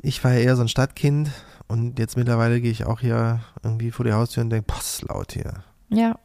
ich 0.03 0.23
war 0.25 0.33
ja 0.33 0.41
eher 0.41 0.57
so 0.57 0.63
ein 0.63 0.69
Stadtkind 0.69 1.31
und 1.69 1.99
jetzt 1.99 2.17
mittlerweile 2.17 2.61
gehe 2.61 2.71
ich 2.71 2.87
auch 2.87 3.01
hier 3.01 3.41
irgendwie 3.63 3.91
vor 3.91 4.05
die 4.05 4.13
Haustür 4.13 4.43
und 4.43 4.51
denke, 4.51 4.67
boah, 4.73 4.79
ist 4.79 5.03
laut 5.09 5.33
hier. 5.33 5.53
Ja, 5.91 6.17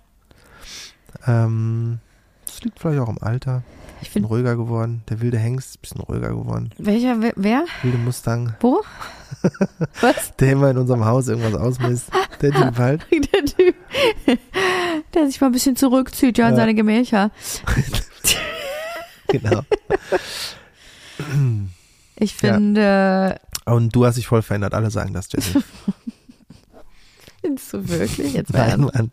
Ähm, 1.28 2.00
das 2.46 2.62
liegt 2.62 2.80
vielleicht 2.80 3.00
auch 3.00 3.10
im 3.10 3.22
Alter. 3.22 3.64
ich 4.02 4.10
finde, 4.10 4.28
ruhiger 4.28 4.56
geworden. 4.56 5.04
Der 5.10 5.22
wilde 5.22 5.38
Hengst 5.38 5.70
ist 5.70 5.76
ein 5.78 5.82
bisschen 5.82 6.02
ruhiger 6.02 6.30
geworden. 6.30 6.70
welcher, 6.78 7.22
wer- 7.22 7.34
wer? 7.36 7.66
Wilde 7.82 7.98
Mustang, 7.98 8.54
Wo? 8.60 8.84
Was? 10.02 10.36
der 10.38 10.52
immer 10.54 10.70
in 10.72 10.78
unserem 10.78 11.06
Haus 11.06 11.28
irgendwas 11.28 11.56
ausmisst. 11.56 12.10
Der 12.42 12.52
Typ 12.52 12.78
halt. 12.78 13.06
Der 13.12 13.46
Typ, 13.46 13.76
der 15.16 15.26
sich 15.28 15.42
mal 15.42 15.48
ein 15.48 15.54
bisschen 15.54 15.76
zurückzieht, 15.76 16.38
ja, 16.38 16.48
in 16.50 16.54
Ja. 16.54 16.58
seine 16.62 16.76
Gemächer. 16.76 17.32
Genau. 19.28 19.62
Ich 22.18 22.34
finde, 22.36 23.40
Und 23.66 23.94
du 23.94 24.06
hast 24.06 24.16
dich 24.18 24.28
voll 24.28 24.42
verändert. 24.42 24.74
Alle 24.74 24.90
sagen 24.90 25.14
das, 25.14 25.28
Jesse. 25.34 25.62
findest 27.42 27.74
du 27.74 27.90
wirklich? 27.90 28.34
Jetzt 28.34 28.54
Nein. 28.54 28.82
Mann. 28.82 29.12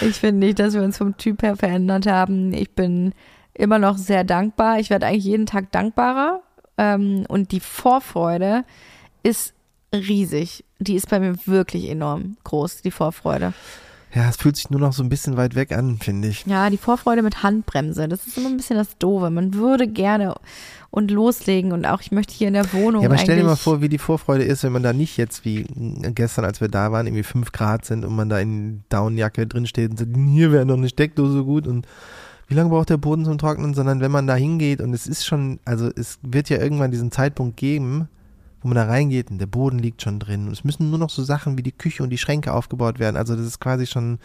Ich 0.00 0.16
finde 0.16 0.46
nicht, 0.46 0.58
dass 0.58 0.72
wir 0.72 0.82
uns 0.82 0.96
vom 0.96 1.18
Typ 1.18 1.42
her 1.42 1.56
verändert 1.56 2.06
haben. 2.06 2.54
Ich 2.54 2.70
bin 2.74 3.12
immer 3.52 3.78
noch 3.78 3.98
sehr 3.98 4.24
dankbar. 4.24 4.78
Ich 4.78 4.88
werde 4.88 5.04
eigentlich 5.06 5.24
jeden 5.24 5.44
Tag 5.44 5.70
dankbarer. 5.72 6.40
Ähm, 6.78 7.24
und 7.28 7.52
die 7.52 7.60
Vorfreude 7.60 8.64
ist 9.22 9.52
riesig. 9.94 10.64
Die 10.78 10.94
ist 10.94 11.10
bei 11.10 11.20
mir 11.20 11.34
wirklich 11.46 11.90
enorm 11.90 12.38
groß, 12.44 12.80
die 12.80 12.90
Vorfreude. 12.90 13.52
Ja, 14.12 14.28
es 14.28 14.36
fühlt 14.36 14.56
sich 14.56 14.70
nur 14.70 14.80
noch 14.80 14.92
so 14.92 15.02
ein 15.04 15.08
bisschen 15.08 15.36
weit 15.36 15.54
weg 15.54 15.72
an, 15.72 15.98
finde 15.98 16.28
ich. 16.28 16.44
Ja, 16.46 16.68
die 16.68 16.76
Vorfreude 16.76 17.22
mit 17.22 17.44
Handbremse. 17.44 18.08
Das 18.08 18.26
ist 18.26 18.36
immer 18.36 18.48
ein 18.48 18.56
bisschen 18.56 18.76
das 18.76 18.98
Doofe. 18.98 19.30
Man 19.30 19.54
würde 19.54 19.86
gerne 19.86 20.34
und 20.90 21.12
loslegen 21.12 21.70
und 21.70 21.86
auch 21.86 22.00
ich 22.00 22.10
möchte 22.10 22.34
hier 22.34 22.48
in 22.48 22.54
der 22.54 22.72
Wohnung 22.72 23.02
Ja, 23.02 23.08
aber 23.08 23.18
stell 23.18 23.36
dir 23.36 23.44
mal 23.44 23.54
vor, 23.54 23.80
wie 23.80 23.88
die 23.88 23.98
Vorfreude 23.98 24.42
ist, 24.42 24.64
wenn 24.64 24.72
man 24.72 24.82
da 24.82 24.92
nicht 24.92 25.16
jetzt 25.16 25.44
wie 25.44 25.64
gestern, 26.14 26.44
als 26.44 26.60
wir 26.60 26.66
da 26.66 26.90
waren, 26.90 27.06
irgendwie 27.06 27.22
fünf 27.22 27.52
Grad 27.52 27.84
sind 27.84 28.04
und 28.04 28.16
man 28.16 28.28
da 28.28 28.40
in 28.40 28.82
Downjacke 28.88 29.46
drinsteht 29.46 29.90
und 29.90 29.98
sagt, 29.98 30.10
hier 30.16 30.50
wäre 30.50 30.66
noch 30.66 30.76
eine 30.76 30.88
Steckdose 30.88 31.44
gut 31.44 31.68
und 31.68 31.86
wie 32.48 32.54
lange 32.54 32.70
braucht 32.70 32.90
der 32.90 32.96
Boden 32.96 33.24
zum 33.24 33.38
Trocknen, 33.38 33.74
sondern 33.74 34.00
wenn 34.00 34.10
man 34.10 34.26
da 34.26 34.34
hingeht 34.34 34.80
und 34.80 34.92
es 34.92 35.06
ist 35.06 35.24
schon, 35.24 35.60
also 35.64 35.88
es 35.94 36.18
wird 36.22 36.48
ja 36.48 36.58
irgendwann 36.58 36.90
diesen 36.90 37.12
Zeitpunkt 37.12 37.56
geben, 37.56 38.08
wo 38.62 38.68
man 38.68 38.76
da 38.76 38.84
reingeht 38.84 39.30
und 39.30 39.38
der 39.38 39.46
Boden 39.46 39.78
liegt 39.78 40.02
schon 40.02 40.18
drin 40.18 40.46
und 40.46 40.52
es 40.52 40.64
müssen 40.64 40.90
nur 40.90 40.98
noch 40.98 41.10
so 41.10 41.22
Sachen 41.22 41.56
wie 41.58 41.62
die 41.62 41.72
Küche 41.72 42.02
und 42.02 42.10
die 42.10 42.18
Schränke 42.18 42.52
aufgebaut 42.52 42.98
werden. 42.98 43.16
Also 43.16 43.36
das 43.36 43.46
ist 43.46 43.60
quasi 43.60 43.86
schon 43.86 44.18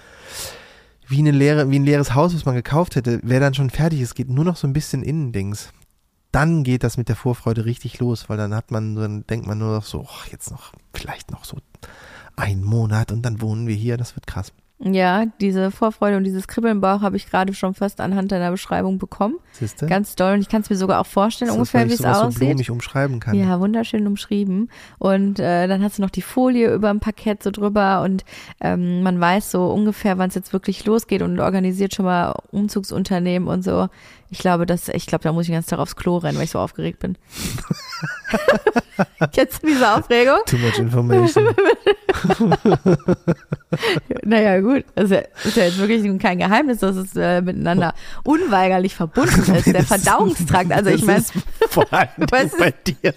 wie 1.07 1.19
eine 1.19 1.31
leere, 1.31 1.69
wie 1.69 1.79
ein 1.79 1.85
leeres 1.85 2.15
Haus, 2.15 2.33
was 2.33 2.45
man 2.45 2.55
gekauft 2.55 2.95
hätte, 2.95 3.19
wäre 3.23 3.41
dann 3.41 3.53
schon 3.53 3.69
fertig. 3.69 4.01
Es 4.01 4.15
geht 4.15 4.29
nur 4.29 4.45
noch 4.45 4.57
so 4.57 4.67
ein 4.67 4.73
bisschen 4.73 5.03
Innendings. 5.03 5.69
Dann 6.31 6.63
geht 6.63 6.83
das 6.83 6.97
mit 6.97 7.07
der 7.07 7.15
Vorfreude 7.15 7.65
richtig 7.65 7.99
los, 7.99 8.27
weil 8.27 8.37
dann 8.37 8.53
hat 8.53 8.71
man, 8.71 8.95
dann 8.95 9.25
denkt 9.27 9.47
man 9.47 9.57
nur 9.57 9.75
noch 9.75 9.85
so, 9.85 10.01
oh, 10.01 10.29
jetzt 10.31 10.51
noch, 10.51 10.73
vielleicht 10.93 11.31
noch 11.31 11.45
so 11.45 11.57
ein 12.35 12.63
Monat 12.63 13.11
und 13.11 13.21
dann 13.21 13.41
wohnen 13.41 13.67
wir 13.67 13.75
hier, 13.75 13.97
das 13.97 14.15
wird 14.15 14.27
krass. 14.27 14.51
Ja, 14.79 15.25
diese 15.39 15.71
Vorfreude 15.71 16.17
und 16.17 16.25
dieses 16.25 16.49
Kribbeln 16.49 16.73
im 16.73 16.81
Bauch 16.81 16.99
habe 17.01 17.15
ich 17.15 17.29
gerade 17.29 17.53
schon 17.53 17.73
fast 17.73 18.01
anhand 18.01 18.33
deiner 18.33 18.51
Beschreibung 18.51 18.97
bekommen. 18.97 19.35
Siehste? 19.53 19.85
Ganz 19.85 20.15
doll. 20.15 20.33
Und 20.33 20.41
ich 20.41 20.49
kann 20.49 20.61
es 20.63 20.69
mir 20.69 20.75
sogar 20.75 20.99
auch 20.99 21.05
vorstellen, 21.05 21.47
Das 21.47 21.55
ungefähr, 21.57 21.87
wie 21.87 21.93
es 21.93 21.99
so 21.99 22.07
aussieht. 22.07 22.39
blumig 22.39 22.69
umschreiben 22.69 23.21
kann. 23.21 23.35
Ja, 23.35 23.59
wunderschön 23.61 24.05
umschrieben. 24.05 24.69
Und 24.99 25.39
äh, 25.39 25.67
dann 25.69 25.81
hast 25.81 25.97
du 25.97 26.01
noch 26.01 26.09
die 26.09 26.21
Folie 26.21 26.73
über 26.73 26.89
dem 26.89 26.99
Parkett 26.99 27.41
so 27.41 27.51
drüber 27.51 28.01
und 28.03 28.25
ähm, 28.59 29.01
man 29.01 29.17
weiß 29.19 29.49
so 29.49 29.67
ungefähr, 29.67 30.17
wann 30.17 30.27
es 30.27 30.35
jetzt 30.35 30.51
wirklich 30.51 30.85
losgeht 30.85 31.21
und 31.21 31.39
organisiert 31.39 31.95
schon 31.95 32.05
mal 32.05 32.33
Umzugsunternehmen 32.51 33.47
und 33.47 33.63
so. 33.63 33.87
Ich 34.29 34.39
glaube, 34.39 34.65
das, 34.65 34.89
ich 34.89 35.05
glaube, 35.05 35.23
da 35.23 35.31
muss 35.31 35.43
ich 35.43 35.47
den 35.47 35.55
ganzen 35.55 35.69
Tag 35.69 35.79
aufs 35.79 35.95
Klo 35.95 36.17
rennen, 36.17 36.37
weil 36.37 36.45
ich 36.45 36.51
so 36.51 36.59
aufgeregt 36.59 36.99
bin. 36.99 37.17
Du 39.31 39.67
diese 39.67 39.93
Aufregung? 39.93 40.39
Too 40.45 40.57
much 40.57 40.79
information. 40.79 41.47
Naja, 44.23 44.59
gut. 44.61 44.85
Das 44.95 45.05
ist 45.05 45.11
ja, 45.11 45.19
ist 45.43 45.57
ja 45.57 45.63
jetzt 45.65 45.77
wirklich 45.77 46.19
kein 46.19 46.37
Geheimnis, 46.39 46.79
dass 46.79 46.95
es 46.95 47.15
äh, 47.15 47.41
miteinander 47.41 47.93
unweigerlich 48.23 48.95
verbunden 48.95 49.53
ist. 49.55 49.67
Der 49.67 49.83
Verdauungstrakt. 49.83 50.71
Also 50.71 50.89
ich 50.89 51.03
meine, 51.03 51.23
Vor 51.69 51.85
allem 51.91 52.09
bei 52.57 52.71
dir. 52.71 53.13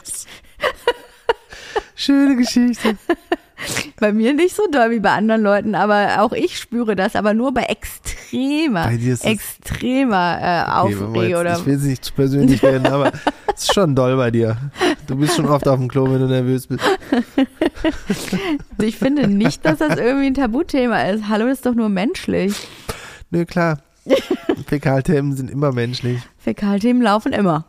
Schöne 1.94 2.36
Geschichte. 2.36 2.96
Bei 4.00 4.12
mir 4.12 4.34
nicht 4.34 4.54
so 4.54 4.66
doll 4.70 4.90
wie 4.90 5.00
bei 5.00 5.11
anderen 5.11 5.42
Leuten, 5.42 5.74
aber 5.74 6.22
auch 6.22 6.32
ich 6.32 6.59
spüre 6.59 6.94
das, 6.96 7.16
aber 7.16 7.34
nur 7.34 7.52
bei 7.52 7.62
extremer, 7.62 8.84
Bei 8.84 8.94
extremer 9.30 10.38
äh, 10.40 10.62
Okay, 10.62 10.94
Aufregung 10.94 11.14
jetzt- 11.22 11.36
oder 11.40 11.59
Ich 11.59 11.66
will 11.66 11.74
es 11.76 11.82
nicht 11.82 12.04
zu 12.04 12.12
persönlich 12.12 12.62
werden, 12.62 12.86
aber 12.86 13.12
es 13.54 13.64
ist 13.64 13.74
schon 13.74 13.94
doll 13.94 14.16
bei 14.16 14.30
dir. 14.30 14.56
Du 15.06 15.16
bist 15.16 15.36
schon 15.36 15.46
oft 15.46 15.66
auf 15.66 15.78
dem 15.78 15.88
Klo, 15.88 16.04
wenn 16.11 16.20
du 16.20 16.26
nervös 16.26 16.66
bist. 16.66 16.84
ich 18.80 18.96
finde 18.96 19.26
nicht, 19.26 19.64
dass 19.64 19.78
das 19.78 19.98
irgendwie 19.98 20.26
ein 20.26 20.34
Tabuthema 20.34 21.02
ist. 21.02 21.28
Hallo, 21.28 21.46
das 21.46 21.59
ist 21.59 21.66
doch 21.66 21.74
nur 21.74 21.88
menschlich. 21.88 22.54
Nö, 23.30 23.44
klar. 23.44 23.78
Fäkalthemen 24.66 25.36
sind 25.36 25.50
immer 25.50 25.72
menschlich. 25.72 26.20
Fäkalthemen 26.49 27.03
laufen 27.03 27.34
immer. 27.34 27.66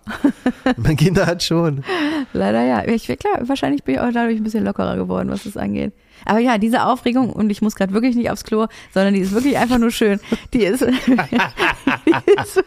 Mein 0.78 0.96
Kinder 0.96 1.26
hat 1.28 1.44
schon. 1.44 1.84
Leider 2.32 2.64
ja. 2.64 2.88
Ich, 2.88 3.08
klar, 3.08 3.40
wahrscheinlich 3.42 3.84
bin 3.84 3.96
ich 3.96 4.00
auch 4.00 4.10
dadurch 4.14 4.38
ein 4.38 4.44
bisschen 4.44 4.64
lockerer 4.64 4.96
geworden, 4.96 5.30
was 5.30 5.44
das 5.44 5.58
angeht. 5.58 5.92
Aber 6.26 6.40
ja, 6.40 6.58
diese 6.58 6.84
Aufregung, 6.86 7.32
und 7.32 7.50
ich 7.50 7.62
muss 7.62 7.76
gerade 7.76 7.94
wirklich 7.94 8.16
nicht 8.16 8.30
aufs 8.30 8.44
Klo, 8.44 8.68
sondern 8.94 9.14
die 9.14 9.22
ist 9.22 9.32
wirklich 9.34 9.58
einfach 9.58 9.78
nur 9.78 9.92
schön. 9.92 10.20
Die 10.54 10.64
ist, 10.64 10.82
die 10.86 12.32
ist, 12.42 12.64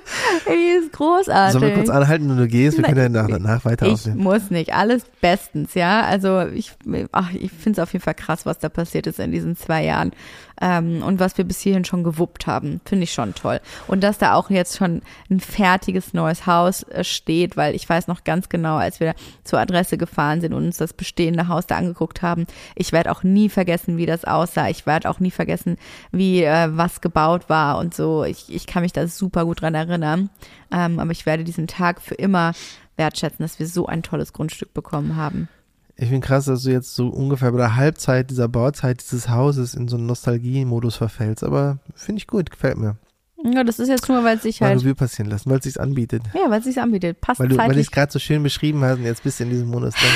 die 0.47 0.79
ist 0.79 0.93
großartig. 0.93 1.53
Sollen 1.53 1.65
wir 1.65 1.75
kurz 1.75 1.91
anhalten 1.91 2.31
und 2.31 2.39
du 2.39 2.47
gehst? 2.47 2.79
Wir 2.79 2.85
können 2.85 3.15
ja 3.15 3.23
nach, 3.23 3.29
danach 3.29 3.65
weiter 3.65 3.87
Ich 3.87 3.93
aufnehmen. 3.93 4.23
muss 4.23 4.51
nicht. 4.51 4.75
Alles 4.75 5.05
bestens, 5.21 5.75
ja. 5.75 6.03
Also 6.03 6.41
ich, 6.47 6.73
ach, 7.13 7.33
ich 7.33 7.53
finde 7.53 7.81
es 7.81 7.83
auf 7.83 7.93
jeden 7.93 8.05
Fall 8.05 8.15
krass, 8.15 8.47
was 8.47 8.59
da 8.59 8.69
passiert 8.69 9.07
ist 9.07 9.19
in 9.19 9.33
diesen 9.33 9.57
zwei 9.57 9.85
Jahren. 9.85 10.13
Ähm, 10.61 11.03
und 11.03 11.19
was 11.21 11.37
wir 11.39 11.45
bis 11.45 11.61
hierhin 11.61 11.85
schon 11.85 12.05
gewuppt 12.05 12.47
haben, 12.47 12.81
finde 12.85 13.05
ich 13.05 13.13
schon 13.13 13.35
toll. 13.35 13.61
Und 13.89 14.03
dass 14.03 14.19
da 14.19 14.35
auch 14.35 14.49
jetzt 14.49 14.77
schon 14.77 15.03
ein 15.31 15.41
fertiges 15.41 16.02
neues 16.13 16.47
Haus 16.47 16.83
äh, 16.85 17.05
steht, 17.05 17.57
weil 17.57 17.75
ich 17.75 17.89
weiß 17.89 18.09
noch 18.09 18.25
ganz 18.25 18.49
genau, 18.49 18.77
als 18.77 19.01
wir 19.01 19.15
zur 19.45 19.59
Adresse 19.59 19.97
gefahren 19.99 20.41
sind 20.41 20.53
und 20.53 20.65
uns 20.65 20.77
das 20.77 20.93
bestehende 20.93 21.49
Haus 21.49 21.67
da 21.67 21.77
angeguckt 21.77 22.23
haben, 22.23 22.47
ich 22.75 22.93
werde 22.93 23.11
auch 23.11 23.23
nie 23.23 23.49
vergessen, 23.49 23.97
wie 23.97 24.07
das 24.07 24.25
aussah. 24.25 24.69
Ich 24.69 24.87
werde 24.87 25.09
auch 25.09 25.21
nie 25.21 25.31
vergessen, 25.31 25.77
wie 26.11 26.43
äh, 26.43 26.69
was 26.77 27.01
gebaut 27.01 27.49
war 27.49 27.79
und 27.79 27.95
so. 27.95 28.25
Ich, 28.25 28.53
ich 28.53 28.67
kann 28.67 28.83
mich 28.83 28.93
da 28.93 29.07
super 29.07 29.45
gut 29.45 29.63
dran 29.63 29.75
erinnern. 29.75 30.31
Ähm, 30.71 30.99
aber 30.99 31.11
ich 31.13 31.27
werde 31.27 31.45
diesen 31.45 31.67
Tag 31.67 32.01
für 32.01 32.15
immer 32.15 32.53
wertschätzen, 32.97 33.45
dass 33.45 33.59
wir 33.59 33.67
so 33.67 33.87
ein 33.87 34.03
tolles 34.03 34.33
Grundstück 34.33 34.75
bekommen 34.75 35.17
haben. 35.17 35.49
Ich 35.97 36.09
finde 36.09 36.27
krass, 36.27 36.47
dass 36.47 36.63
du 36.63 36.71
jetzt 36.71 36.95
so 36.95 37.09
ungefähr 37.09 37.53
bei 37.53 37.59
der 37.59 37.77
Halbzeit 37.77 38.31
dieser 38.31 38.49
Bauzeit 38.49 39.03
dieses 39.03 39.29
Hauses 39.29 39.75
in 39.75 39.89
so 39.89 39.97
einen 39.97 40.07
Nostalgie-Modus 40.07 40.97
verfällst. 40.97 41.45
Aber 41.45 41.79
finde 41.95 42.19
ich 42.19 42.27
gut, 42.27 42.51
gefällt 42.51 42.79
mir. 42.79 42.97
Ja, 43.45 43.65
das 43.65 43.79
ist 43.79 43.89
jetzt 43.89 44.09
nur, 44.09 44.23
weil 44.25 44.37
es 44.37 44.43
sich 44.43 44.61
halt, 44.63 44.81
Revue 44.81 44.95
passieren 44.95 45.31
lassen, 45.31 45.51
weil 45.51 45.59
es 45.59 45.65
sich 45.65 45.81
anbietet. 45.81 46.23
ja, 46.35 46.49
weil 46.51 46.61
es 46.61 46.65
sich 46.65 46.81
anbietet. 46.81 47.21
Passt 47.21 47.41
Weil 47.41 47.49
du, 47.49 47.57
weil 47.57 47.65
ich 47.65 47.69
zeitlich 47.69 47.87
es 47.87 47.91
gerade 47.91 48.13
so 48.13 48.19
schön 48.19 48.43
beschrieben 48.43 48.83
hast 48.85 48.99
und 48.99 49.05
jetzt 49.05 49.23
bist 49.23 49.41
du 49.41 49.45
in 49.45 49.51
diesem 49.51 49.69
Modus 49.69 49.95
drin. 49.95 50.11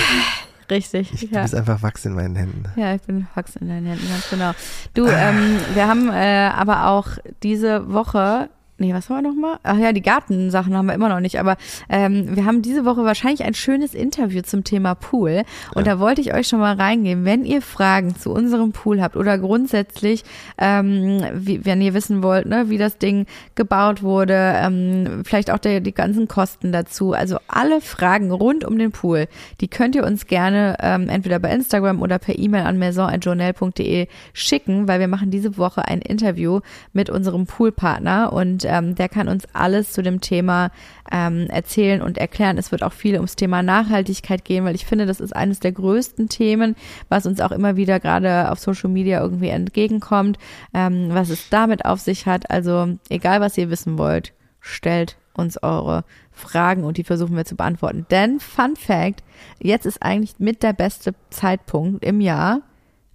richtig. 0.71 1.13
Ich, 1.13 1.29
du 1.29 1.35
ja. 1.35 1.43
bist 1.43 1.55
einfach 1.55 1.83
Wachs 1.83 2.05
in 2.05 2.15
meinen 2.15 2.37
Händen. 2.37 2.65
Ja, 2.77 2.95
ich 2.95 3.03
bin 3.03 3.27
Wachs 3.35 3.57
in 3.57 3.69
deinen 3.69 3.87
Händen, 3.87 4.09
ganz 4.09 4.31
genau. 4.31 4.53
Du, 4.95 5.07
ähm, 5.07 5.59
wir 5.75 5.89
haben 5.89 6.11
äh, 6.11 6.51
aber 6.55 6.89
auch 6.89 7.09
diese 7.43 7.93
Woche, 7.93 8.49
nee, 8.79 8.93
was 8.93 9.09
war 9.09 9.23
nochmal? 9.23 9.59
Ach 9.63 9.79
ja, 9.79 9.93
die 9.93 10.03
Gartensachen 10.03 10.77
haben 10.77 10.87
wir 10.87 10.95
immer 10.95 11.09
noch 11.09 11.21
nicht, 11.21 11.41
aber 11.41 11.57
ähm, 11.89 12.37
wir 12.37 12.45
haben 12.45 12.63
diese 12.63 12.85
Woche 12.85 13.05
wahrscheinlich 13.05 13.45
ein 13.45 13.55
schönes 13.55 13.95
Interview 13.95 14.43
zum 14.43 14.65
Thema 14.65 14.95
Pool. 14.95 15.43
Und 15.75 15.87
da 15.87 15.99
wollte 15.99 16.21
ich 16.21 16.35
euch 16.35 16.49
schon 16.49 16.61
mal 16.61 16.77
reingeben, 16.77 17.25
wenn 17.25 17.45
ihr 17.45 17.63
Fragen 17.63 18.17
zu 18.17 18.31
unserem 18.31 18.73
Pool 18.73 19.01
habt 19.01 19.17
oder 19.17 19.39
grundsätzlich, 19.39 20.25
ähm, 20.59 21.23
wie, 21.33 21.65
wenn 21.65 21.81
ihr 21.81 21.95
wissen 21.95 22.23
wollt, 22.23 22.47
ne, 22.47 22.69
wie 22.69 22.79
das 22.79 22.99
Ding 22.99 23.27
gebaut 23.55 24.03
wurde, 24.03 24.35
ähm, 24.35 25.23
vielleicht 25.25 25.51
auch 25.51 25.59
der, 25.59 25.81
die 25.81 25.95
ganzen 25.95 26.29
Kosten 26.29 26.73
dazu, 26.73 27.13
also 27.13 27.39
alle 27.49 27.81
Fragen 27.81 28.31
rund 28.31 28.65
um 28.65 28.79
den 28.79 28.93
Pool, 28.93 29.27
die 29.61 29.69
könnt 29.69 29.95
ihr 29.95 30.05
uns 30.05 30.27
gerne 30.27 30.77
ähm, 30.81 31.09
entweder 31.09 31.39
bei 31.39 31.51
Instagram 31.51 32.03
oder 32.03 32.19
per 32.19 32.39
E-Mail 32.39 32.67
an 32.67 32.79
maison.journal.de 32.79 34.09
schicken, 34.35 34.87
weil 34.87 35.01
wir 35.01 35.09
machen 35.09 35.31
diese 35.31 35.57
Woche 35.57 35.87
ein 35.87 36.03
Interview 36.03 36.61
mit 36.93 37.09
unserem 37.09 37.47
Poolpartner 37.47 38.33
und 38.33 38.66
ähm, 38.67 38.95
der 38.95 39.09
kann 39.09 39.29
uns 39.29 39.47
alles 39.53 39.93
zu 39.93 40.03
dem 40.03 40.21
Thema 40.21 40.71
ähm, 41.11 41.47
erzählen 41.49 42.03
und 42.03 42.19
erklären. 42.19 42.59
Es 42.59 42.73
wird 42.73 42.83
auch 42.83 42.93
viel 42.93 43.15
ums 43.15 43.37
Thema 43.37 43.63
Nachhaltigkeit 43.63 44.45
gehen, 44.45 44.65
weil 44.65 44.75
ich 44.75 44.87
finde, 44.87 45.07
das 45.07 45.21
ist 45.21 45.35
eines 45.35 45.61
der 45.61 45.73
größten 45.73 46.29
Themen, 46.29 46.77
was 47.09 47.27
uns 47.27 47.41
auch 47.41 47.53
immer 47.53 47.77
wieder 47.77 48.01
gerade 48.01 48.51
auf 48.51 48.59
Social 48.59 48.91
Media 48.91 49.21
irgendwie 49.21 49.49
entgegenkommt, 49.49 50.39
ähm, 50.75 51.09
was 51.11 51.31
es 51.31 51.49
damit 51.49 51.85
auf 51.85 52.01
sich 52.01 52.27
hat. 52.27 52.51
Also 52.51 52.97
egal, 53.09 53.41
was 53.41 53.57
ihr 53.57 53.71
wissen 53.71 53.99
wollt, 53.99 54.33
stellt 54.61 55.17
uns 55.35 55.63
eure 55.63 56.05
Fragen 56.33 56.85
und 56.85 56.97
die 56.97 57.05
versuchen 57.05 57.37
wir 57.37 57.45
zu 57.45 57.57
beantworten. 57.57 58.07
Denn 58.11 58.41
Fun 58.41 58.77
Fact, 58.77 59.23
jetzt 59.59 59.87
ist 59.87 60.03
eigentlich 60.03 60.35
mit 60.39 60.63
der 60.63 60.73
beste 60.73 61.15
Zeitpunkt 61.31 62.05
im 62.05 62.21
Jahr, 62.21 62.61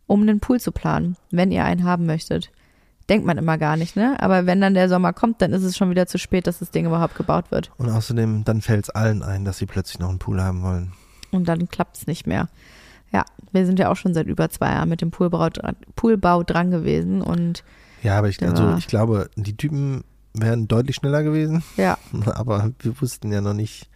um 0.08 0.22
einen 0.22 0.40
Pool 0.40 0.60
zu 0.60 0.72
planen, 0.72 1.16
wenn 1.30 1.52
ihr 1.52 1.64
einen 1.64 1.84
haben 1.84 2.06
möchtet. 2.06 2.52
Denkt 3.12 3.26
man 3.28 3.38
immer 3.38 3.58
gar 3.58 3.76
nicht, 3.76 3.98
ne? 3.98 4.16
Aber 4.22 4.46
wenn 4.46 4.62
dann 4.62 4.74
der 4.74 4.88
Sommer 4.88 5.12
kommt, 5.12 5.42
dann 5.42 5.52
ist 5.52 5.64
es 5.64 5.76
schon 5.76 5.90
wieder 5.90 6.08
zu 6.08 6.18
spät, 6.18 6.48
dass 6.48 6.60
das 6.60 6.72
Ding 6.72 6.86
überhaupt 6.86 7.16
gebaut 7.16 7.52
wird. 7.52 7.70
Und 7.78 7.90
außerdem, 7.90 8.46
dann 8.46 8.62
fällt 8.62 8.86
es 8.86 8.90
allen 8.90 9.22
ein, 9.22 9.44
dass 9.44 9.58
sie 9.58 9.66
plötzlich 9.66 10.00
noch 10.00 10.08
einen 10.08 10.18
Pool 10.20 10.42
haben 10.42 10.64
wollen. 10.64 10.94
Und 11.32 11.50
dann 11.50 11.68
klappt 11.68 11.98
es 11.98 12.08
nicht 12.08 12.26
mehr. 12.26 12.48
Ja, 13.12 13.26
wir 13.52 13.66
sind 13.66 13.80
ja 13.80 13.90
auch 13.92 13.98
schon 13.98 14.14
seit 14.14 14.28
über 14.28 14.50
zwei 14.50 14.68
Jahren 14.70 14.88
mit 14.88 15.02
dem 15.02 15.12
Poolbau, 15.12 15.50
dran- 15.50 15.76
Poolbau 15.98 16.44
dran 16.44 16.72
gewesen 16.72 17.22
und 17.22 17.66
Ja, 18.02 18.18
aber 18.18 18.30
ich, 18.30 18.42
also, 18.42 18.76
ich 18.78 18.88
glaube, 18.88 19.30
die 19.36 19.58
Typen 19.58 20.06
wären 20.34 20.70
deutlich 20.70 20.96
schneller 20.96 21.22
gewesen, 21.24 21.62
ja, 21.76 21.98
aber 22.36 22.72
wir 22.80 23.02
wussten 23.02 23.34
ja 23.34 23.42
noch 23.42 23.54
nicht, 23.54 23.90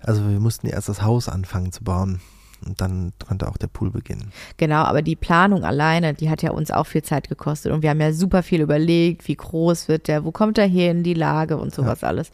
also 0.00 0.28
wir 0.28 0.38
mussten 0.38 0.68
ja 0.68 0.74
erst 0.74 0.88
das 0.88 1.02
Haus 1.02 1.28
anfangen 1.28 1.72
zu 1.72 1.82
bauen 1.82 2.20
und 2.64 2.80
dann 2.80 3.12
konnte 3.26 3.48
auch 3.48 3.56
der 3.56 3.68
Pool 3.68 3.90
beginnen. 3.90 4.32
Genau, 4.56 4.82
aber 4.82 5.02
die 5.02 5.16
Planung 5.16 5.64
alleine, 5.64 6.14
die 6.14 6.30
hat 6.30 6.42
ja 6.42 6.50
uns 6.50 6.70
auch 6.70 6.86
viel 6.86 7.02
Zeit 7.02 7.28
gekostet 7.28 7.72
und 7.72 7.82
wir 7.82 7.90
haben 7.90 8.00
ja 8.00 8.12
super 8.12 8.42
viel 8.42 8.60
überlegt, 8.60 9.28
wie 9.28 9.36
groß 9.36 9.88
wird 9.88 10.08
der, 10.08 10.24
wo 10.24 10.32
kommt 10.32 10.58
er 10.58 10.66
hin, 10.66 11.02
die 11.02 11.14
Lage 11.14 11.56
und 11.56 11.74
sowas 11.74 12.04
alles. 12.04 12.30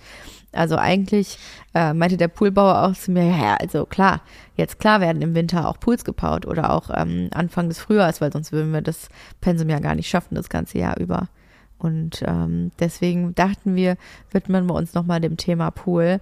Also 0.54 0.76
eigentlich 0.76 1.38
äh, 1.74 1.92
meinte 1.92 2.16
der 2.16 2.28
Poolbauer 2.28 2.82
auch 2.82 2.94
zu 2.94 3.10
mir, 3.10 3.24
ja, 3.24 3.54
also 3.54 3.86
klar, 3.86 4.22
jetzt 4.56 4.78
klar 4.78 5.00
werden 5.00 5.20
im 5.20 5.34
Winter 5.34 5.68
auch 5.68 5.80
Pools 5.80 6.04
gebaut 6.04 6.46
oder 6.46 6.72
auch 6.72 6.90
ähm, 6.94 7.28
Anfang 7.34 7.68
des 7.68 7.80
Frühjahrs, 7.80 8.20
weil 8.20 8.32
sonst 8.32 8.52
würden 8.52 8.72
wir 8.72 8.82
das 8.82 9.08
Pensum 9.40 9.68
ja 9.68 9.80
gar 9.80 9.94
nicht 9.94 10.08
schaffen, 10.08 10.36
das 10.36 10.48
ganze 10.48 10.78
Jahr 10.78 10.98
über. 10.98 11.28
Und 11.78 12.22
ähm, 12.26 12.70
deswegen 12.78 13.34
dachten 13.34 13.74
wir, 13.74 13.96
widmen 14.30 14.66
wir 14.66 14.74
uns 14.74 14.94
nochmal 14.94 15.20
dem 15.20 15.36
Thema 15.36 15.70
Pool 15.70 16.20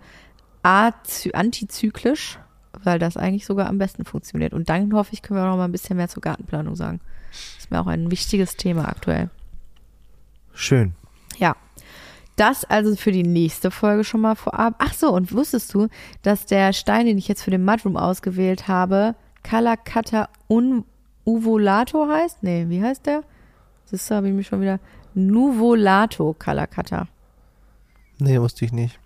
antizyklisch, 0.63 2.39
weil 2.83 2.99
das 2.99 3.17
eigentlich 3.17 3.47
sogar 3.47 3.69
am 3.69 3.79
besten 3.79 4.05
funktioniert. 4.05 4.53
Und 4.53 4.69
dann 4.69 4.93
hoffe 4.93 5.13
ich, 5.13 5.23
können 5.23 5.39
wir 5.39 5.45
auch 5.45 5.51
noch 5.51 5.57
mal 5.57 5.65
ein 5.65 5.73
bisschen 5.73 5.97
mehr 5.97 6.09
zur 6.09 6.23
Gartenplanung 6.23 6.77
sagen. 6.77 7.01
Das 7.31 7.65
ist 7.65 7.71
mir 7.71 7.81
auch 7.81 7.87
ein 7.87 8.11
wichtiges 8.11 8.57
Thema 8.57 8.89
aktuell. 8.89 9.31
Schön. 10.55 10.95
Ja. 11.39 11.57
Das 12.37 12.65
also 12.65 12.97
für 12.97 13.13
die 13.13 13.25
nächste 13.25 13.71
Folge 13.71 14.05
schon 14.05 14.23
mal 14.23 14.37
vorab. 14.37 14.77
Ach 14.79 14.95
so, 14.95 15.13
und 15.13 15.33
wusstest 15.33 15.75
du, 15.75 15.89
dass 16.23 16.47
der 16.47 16.73
Stein, 16.73 17.07
den 17.07 17.19
ich 17.19 17.29
jetzt 17.29 17.43
für 17.43 17.51
den 17.51 17.65
Mudroom 17.65 17.97
ausgewählt 17.97 18.69
habe, 18.69 19.15
Kalakata 19.43 20.29
un 20.49 20.85
Uvolato 21.27 22.09
heißt? 22.09 22.43
Nee, 22.43 22.67
wie 22.69 22.83
heißt 22.83 23.07
der? 23.07 23.23
Das 23.91 24.11
habe 24.11 24.29
ich 24.29 24.35
mich 24.35 24.47
schon 24.47 24.63
wieder. 24.63 24.81
Nuvolato 25.15 26.35
Kalakata. 26.39 27.07
Nee, 28.19 28.41
wusste 28.41 28.65
ich 28.65 28.73
nicht. 28.73 28.99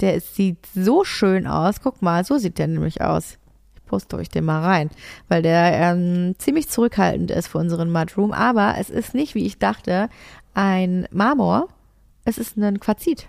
Der 0.00 0.14
ist, 0.14 0.34
sieht 0.34 0.66
so 0.74 1.04
schön 1.04 1.46
aus. 1.46 1.80
Guck 1.80 2.02
mal, 2.02 2.24
so 2.24 2.38
sieht 2.38 2.58
der 2.58 2.68
nämlich 2.68 3.00
aus. 3.00 3.38
Ich 3.74 3.84
poste 3.86 4.16
euch 4.16 4.28
den 4.28 4.44
mal 4.44 4.62
rein, 4.62 4.90
weil 5.28 5.42
der 5.42 5.72
ähm, 5.72 6.34
ziemlich 6.38 6.68
zurückhaltend 6.68 7.30
ist 7.30 7.48
für 7.48 7.58
unseren 7.58 7.90
Mudroom. 7.90 8.32
Aber 8.32 8.76
es 8.78 8.90
ist 8.90 9.14
nicht, 9.14 9.34
wie 9.34 9.46
ich 9.46 9.58
dachte, 9.58 10.08
ein 10.54 11.06
Marmor. 11.10 11.68
Es 12.24 12.38
ist 12.38 12.56
ein 12.56 12.80
Quarzit. 12.80 13.26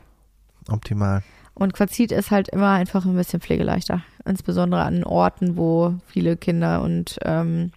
Optimal. 0.70 1.24
Und 1.54 1.74
Quarzit 1.74 2.12
ist 2.12 2.32
halt 2.32 2.50
immer 2.50 2.72
einfach 2.72 3.06
ein 3.06 3.16
bisschen 3.16 3.42
pflegeleichter. 3.42 4.04
Insbesondere 4.26 4.84
an 4.84 5.04
Orten, 5.04 5.58
wo 5.58 5.96
viele 6.08 6.38
Kinder 6.38 6.82
und 6.82 7.18
ähm, 7.24 7.72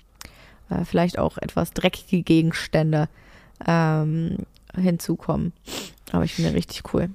äh, 0.70 0.84
vielleicht 0.84 1.18
auch 1.18 1.38
etwas 1.38 1.72
dreckige 1.72 2.22
Gegenstände 2.22 3.09
ähm, 3.66 4.38
hinzukommen. 4.74 5.53
Aber 6.12 6.24
ich 6.24 6.34
finde 6.34 6.55
richtig 6.55 6.95
cool. 6.95 7.11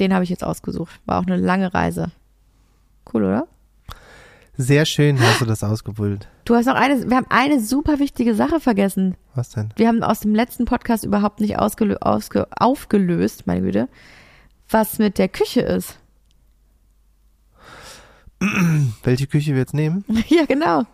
Den 0.00 0.14
habe 0.14 0.24
ich 0.24 0.30
jetzt 0.30 0.44
ausgesucht. 0.44 1.00
War 1.06 1.18
auch 1.20 1.26
eine 1.26 1.36
lange 1.36 1.74
Reise. 1.74 2.10
Cool, 3.12 3.24
oder? 3.24 3.48
Sehr 4.60 4.84
schön 4.86 5.20
hast 5.20 5.40
du 5.40 5.44
das 5.44 5.62
ausgewählt. 5.62 6.26
Du 6.44 6.56
hast 6.56 6.66
noch 6.66 6.74
eine, 6.74 7.08
wir 7.08 7.16
haben 7.16 7.26
eine 7.30 7.60
super 7.60 8.00
wichtige 8.00 8.34
Sache 8.34 8.58
vergessen. 8.58 9.16
Was 9.36 9.50
denn? 9.50 9.68
Wir 9.76 9.86
haben 9.86 10.02
aus 10.02 10.18
dem 10.18 10.34
letzten 10.34 10.64
Podcast 10.64 11.04
überhaupt 11.04 11.40
nicht 11.40 11.58
ausge 11.58 11.96
aufgelöst, 12.00 13.46
meine 13.46 13.62
Güte, 13.62 13.88
was 14.68 14.98
mit 14.98 15.18
der 15.18 15.28
Küche 15.28 15.60
ist. 15.60 15.98
Welche 19.04 19.28
Küche 19.28 19.52
wir 19.52 19.60
jetzt 19.60 19.74
nehmen? 19.74 20.04
ja, 20.28 20.44
genau. 20.44 20.84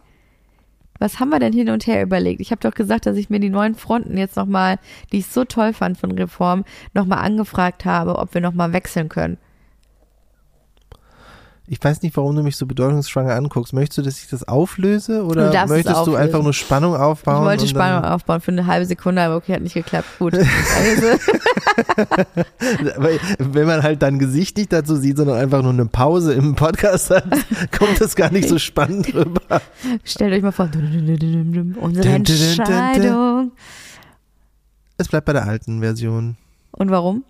Was 0.99 1.19
haben 1.19 1.31
wir 1.31 1.41
denn 1.41 1.53
hin 1.53 1.71
und 1.71 1.87
her 1.87 2.03
überlegt? 2.03 2.41
Ich 2.41 2.51
habe 2.51 2.61
doch 2.61 2.75
gesagt, 2.75 3.07
dass 3.07 3.17
ich 3.17 3.31
mir 3.31 3.41
die 3.41 3.51
neuen 3.51 3.75
Fronten 3.75 4.17
jetzt 4.17 4.37
nochmal, 4.37 4.79
die 5.13 5.19
ich 5.19 5.27
so 5.27 5.45
toll 5.45 5.73
fand 5.73 5.99
von 5.99 6.13
Reform, 6.13 6.65
nochmal 6.93 7.19
angefragt 7.19 7.85
habe, 7.85 8.19
ob 8.19 8.35
wir 8.35 8.41
nochmal 8.41 8.73
wechseln 8.73 9.09
können. 9.09 9.39
Ich 11.67 11.83
weiß 11.83 12.03
nicht, 12.03 12.15
warum 12.19 12.37
du 12.37 12.43
mich 12.43 12.59
so 12.59 12.67
bedeutungsschwanger 12.67 13.35
anguckst. 13.35 13.73
Möchtest 13.73 13.99
du, 13.99 14.03
dass 14.03 14.21
ich 14.21 14.29
das 14.29 14.47
auflöse 14.47 15.25
oder 15.25 15.51
Du 15.51 15.73
möchtest 15.73 16.07
du 16.07 16.15
einfach 16.15 16.43
nur 16.43 16.53
Spannung 16.53 16.95
aufbauen? 16.95 17.43
Ich 17.43 17.49
wollte 17.49 17.69
Spannung 17.69 18.05
aufbauen 18.05 18.43
für 18.43 18.53
eine 18.53 18.67
halbe 18.67 18.85
Sekunde, 18.85 19.23
aber 19.23 19.37
okay, 19.37 19.55
hat 19.55 19.63
nicht 19.63 19.75
geklappt. 19.75 20.09
Gut. 20.19 20.35
Also, 20.77 21.07
Weil, 22.97 23.19
wenn 23.39 23.67
man 23.67 23.83
halt 23.83 24.03
dein 24.03 24.19
Gesicht 24.19 24.57
nicht 24.57 24.73
dazu 24.73 24.97
sieht, 24.97 25.17
sondern 25.17 25.39
einfach 25.39 25.63
nur 25.63 25.73
eine 25.73 25.87
Pause 25.87 26.35
im 26.35 26.55
Podcast 26.55 27.11
hat, 27.11 27.25
kommt 27.79 28.01
das 28.01 28.15
gar 28.15 28.31
nicht 28.31 28.49
so 28.49 28.59
spannend 28.59 29.15
rüber. 29.15 29.61
stellt 30.05 30.33
euch 30.35 30.43
mal 30.43 30.53
vor, 30.53 30.67
unsere 30.67 30.83
Dun, 30.85 31.53
dun, 31.53 31.75
dun, 31.75 31.95
dun. 31.95 32.03
Entscheidung. 32.03 33.53
Es 34.99 35.09
bleibt 35.09 35.27
bei 35.27 35.33
der 35.33 35.47
alten 35.47 35.81
Version. 35.81 36.37
Und 36.73 36.91
warum? 36.91 37.25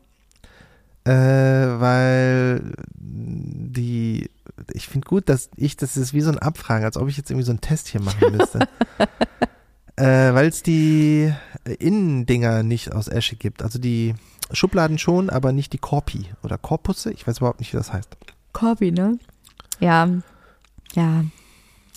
Äh, 1.04 1.12
weil 1.12 2.74
die, 2.94 4.30
ich 4.72 4.88
finde 4.88 5.06
gut, 5.06 5.28
dass 5.28 5.50
ich, 5.56 5.76
das 5.76 5.96
ist 5.96 6.14
wie 6.14 6.22
so 6.22 6.30
ein 6.30 6.38
Abfragen, 6.38 6.84
als 6.84 6.96
ob 6.96 7.08
ich 7.08 7.16
jetzt 7.16 7.30
irgendwie 7.30 7.46
so 7.46 7.52
einen 7.52 7.60
Test 7.60 7.88
hier 7.88 8.00
machen 8.00 8.36
müsste. 8.36 8.60
äh, 9.96 10.34
weil 10.34 10.48
es 10.48 10.62
die 10.62 11.32
Innendinger 11.78 12.62
nicht 12.62 12.92
aus 12.92 13.08
Esche 13.08 13.36
gibt. 13.36 13.62
Also 13.62 13.78
die 13.78 14.14
Schubladen 14.52 14.98
schon, 14.98 15.30
aber 15.30 15.52
nicht 15.52 15.72
die 15.72 15.78
Korpi 15.78 16.26
oder 16.42 16.58
Korpusse. 16.58 17.12
Ich 17.12 17.26
weiß 17.26 17.38
überhaupt 17.38 17.60
nicht, 17.60 17.72
wie 17.72 17.76
das 17.76 17.92
heißt. 17.92 18.16
Corby, 18.52 18.92
ne? 18.92 19.18
Ja, 19.80 20.08
ja. 20.94 21.24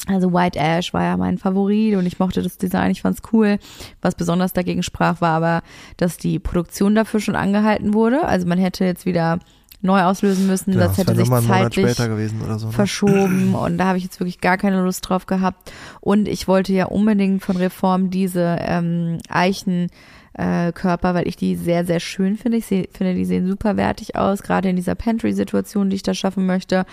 Also 0.06 0.32
White 0.32 0.60
Ash 0.60 0.94
war 0.94 1.04
ja 1.04 1.18
mein 1.18 1.38
Favorit 1.38 1.96
und 1.96 2.06
ich 2.06 2.20
mochte 2.20 2.42
das 2.42 2.58
Design, 2.58 2.92
ich 2.92 3.02
fand's 3.02 3.22
cool. 3.34 3.58
Was 4.02 4.16
besonders 4.16 4.54
dagegen 4.54 4.84
sprach, 4.84 5.22
war 5.22 5.32
aber, 5.32 5.62
dass 5.98 6.18
die 6.18 6.40
Produktion 6.40 6.96
dafür 6.96 7.20
schon 7.20 7.36
angehalten 7.36 7.94
wurde. 7.94 8.26
Also 8.26 8.48
man 8.48 8.60
hätte 8.60 8.86
jetzt 8.86 9.06
wieder 9.06 9.40
neu 9.82 10.02
auslösen 10.04 10.48
müssen. 10.48 10.72
Genau, 10.72 10.86
das 10.86 10.98
hätte 10.98 11.16
sich 11.16 11.30
zeitlich 11.30 11.86
später 11.88 12.10
gewesen 12.10 12.42
oder 12.42 12.58
so. 12.58 12.68
Ne? 12.68 12.74
verschoben 12.74 13.56
und 13.60 13.78
da 13.78 13.86
habe 13.86 13.98
ich 13.98 14.04
jetzt 14.04 14.20
wirklich 14.20 14.42
gar 14.42 14.58
keine 14.58 14.82
Lust 14.82 15.08
drauf 15.08 15.26
gehabt. 15.26 15.72
Und 16.00 16.28
ich 16.28 16.48
wollte 16.48 16.74
ja 16.74 16.86
unbedingt 16.86 17.44
von 17.44 17.58
Reform 17.58 18.10
diese 18.10 18.58
ähm, 18.60 19.20
Eichenkörper, 19.30 19.94
äh, 20.38 20.72
Körper, 20.72 21.16
weil 21.16 21.28
ich 21.28 21.36
die 21.36 21.56
sehr, 21.56 21.86
sehr 21.86 22.00
schön 22.00 22.38
finde. 22.38 22.60
Ich 22.60 22.68
seh, 22.68 22.88
finde, 22.92 23.16
die 23.16 23.26
sehen 23.26 23.48
super 23.48 23.76
wertig 23.76 24.16
aus, 24.16 24.44
gerade 24.44 24.70
in 24.70 24.76
dieser 24.76 24.96
Pantry-Situation, 24.96 25.90
die 25.90 25.96
ich 25.96 26.04
da 26.04 26.14
schaffen 26.14 26.46
möchte. 26.46 26.86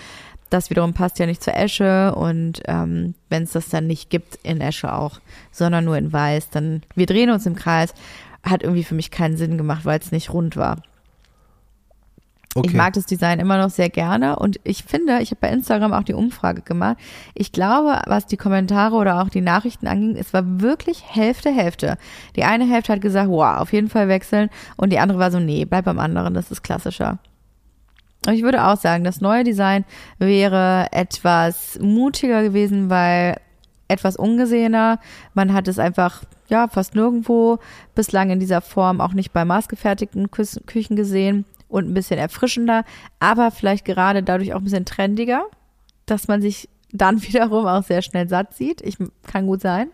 Das 0.55 0.71
wiederum 0.71 0.95
passt 0.95 1.19
ja 1.19 1.27
nicht 1.27 1.43
zur 1.43 1.57
Esche 1.57 2.15
und 2.15 2.63
ähm, 2.67 3.17
wenn 3.29 3.43
es 3.43 3.51
das 3.51 3.71
dann 3.71 3.89
nicht 3.89 4.09
gibt 4.09 4.39
in 4.45 4.61
Esche 4.61 4.93
auch, 4.93 5.19
sondern 5.51 5.85
nur 5.85 5.99
in 5.99 6.13
Weiß, 6.13 6.51
dann 6.51 6.85
wir 6.95 7.07
drehen 7.07 7.31
uns 7.31 7.45
im 7.45 7.57
Kreis. 7.57 7.93
Hat 8.45 8.63
irgendwie 8.63 8.85
für 8.85 8.95
mich 8.95 9.11
keinen 9.11 9.37
Sinn 9.37 9.59
gemacht, 9.59 9.85
weil 9.85 9.99
es 9.99 10.13
nicht 10.13 10.33
rund 10.33 10.57
war. 10.57 10.77
Okay. 12.55 12.69
Ich 12.69 12.75
mag 12.75 12.93
das 12.93 13.07
Design 13.07 13.41
immer 13.41 13.59
noch 13.59 13.71
sehr 13.71 13.89
gerne 13.89 14.37
und 14.37 14.61
ich 14.63 14.85
finde, 14.85 15.19
ich 15.23 15.33
habe 15.33 15.41
bei 15.41 15.49
Instagram 15.49 15.93
auch 15.93 16.05
die 16.05 16.15
Umfrage 16.15 16.63
gemacht. 16.63 16.99
Ich 17.35 17.51
glaube, 17.51 18.03
was 18.07 18.27
die 18.27 18.37
Kommentare 18.37 18.95
oder 18.95 19.21
auch 19.23 19.31
die 19.31 19.41
Nachrichten 19.41 19.89
anging, 19.89 20.15
es 20.15 20.33
war 20.33 20.61
wirklich 20.61 21.03
Hälfte, 21.05 21.51
Hälfte. 21.51 21.99
Die 22.37 22.45
eine 22.45 22.65
Hälfte 22.65 22.93
hat 22.93 23.01
gesagt, 23.01 23.29
wow, 23.29 23.59
auf 23.59 23.73
jeden 23.73 23.89
Fall 23.89 24.07
wechseln 24.07 24.51
und 24.77 24.91
die 24.93 25.01
andere 25.01 25.19
war 25.19 25.33
so, 25.33 25.41
nee, 25.41 25.65
bleib 25.65 25.87
beim 25.87 25.99
anderen, 25.99 26.33
das 26.33 26.53
ist 26.53 26.63
klassischer. 26.63 27.19
Ich 28.33 28.43
würde 28.43 28.65
auch 28.67 28.77
sagen, 28.79 29.05
das 29.05 29.21
neue 29.21 29.45
Design 29.45 29.85
wäre 30.19 30.87
etwas 30.93 31.79
mutiger 31.81 32.43
gewesen, 32.43 32.89
weil 32.91 33.37
etwas 33.89 34.17
ungesehener. 34.17 34.99
Man 35.35 35.53
hat 35.53 35.69
es 35.69 35.79
einfach, 35.79 36.23
ja, 36.49 36.69
fast 36.69 36.95
nirgendwo 36.95 37.59
bislang 37.95 38.31
in 38.31 38.41
dieser 38.41 38.61
Form 38.63 39.01
auch 39.01 39.13
nicht 39.13 39.33
bei 39.33 39.45
maßgefertigten 39.45 40.29
Kü- 40.29 40.65
Küchen 40.67 40.97
gesehen 40.97 41.45
und 41.69 41.89
ein 41.89 41.95
bisschen 41.95 42.19
erfrischender, 42.19 42.85
aber 43.21 43.51
vielleicht 43.51 43.85
gerade 43.85 44.23
dadurch 44.23 44.53
auch 44.55 44.59
ein 44.59 44.65
bisschen 44.65 44.85
trendiger, 44.87 45.45
dass 46.07 46.29
man 46.29 46.41
sich 46.41 46.69
dann 46.93 47.21
wiederum 47.23 47.67
auch 47.67 47.83
sehr 47.83 48.01
schnell 48.03 48.29
satt 48.29 48.55
sieht. 48.55 48.81
Ich 48.81 48.97
kann 49.27 49.47
gut 49.47 49.61
sein. 49.61 49.89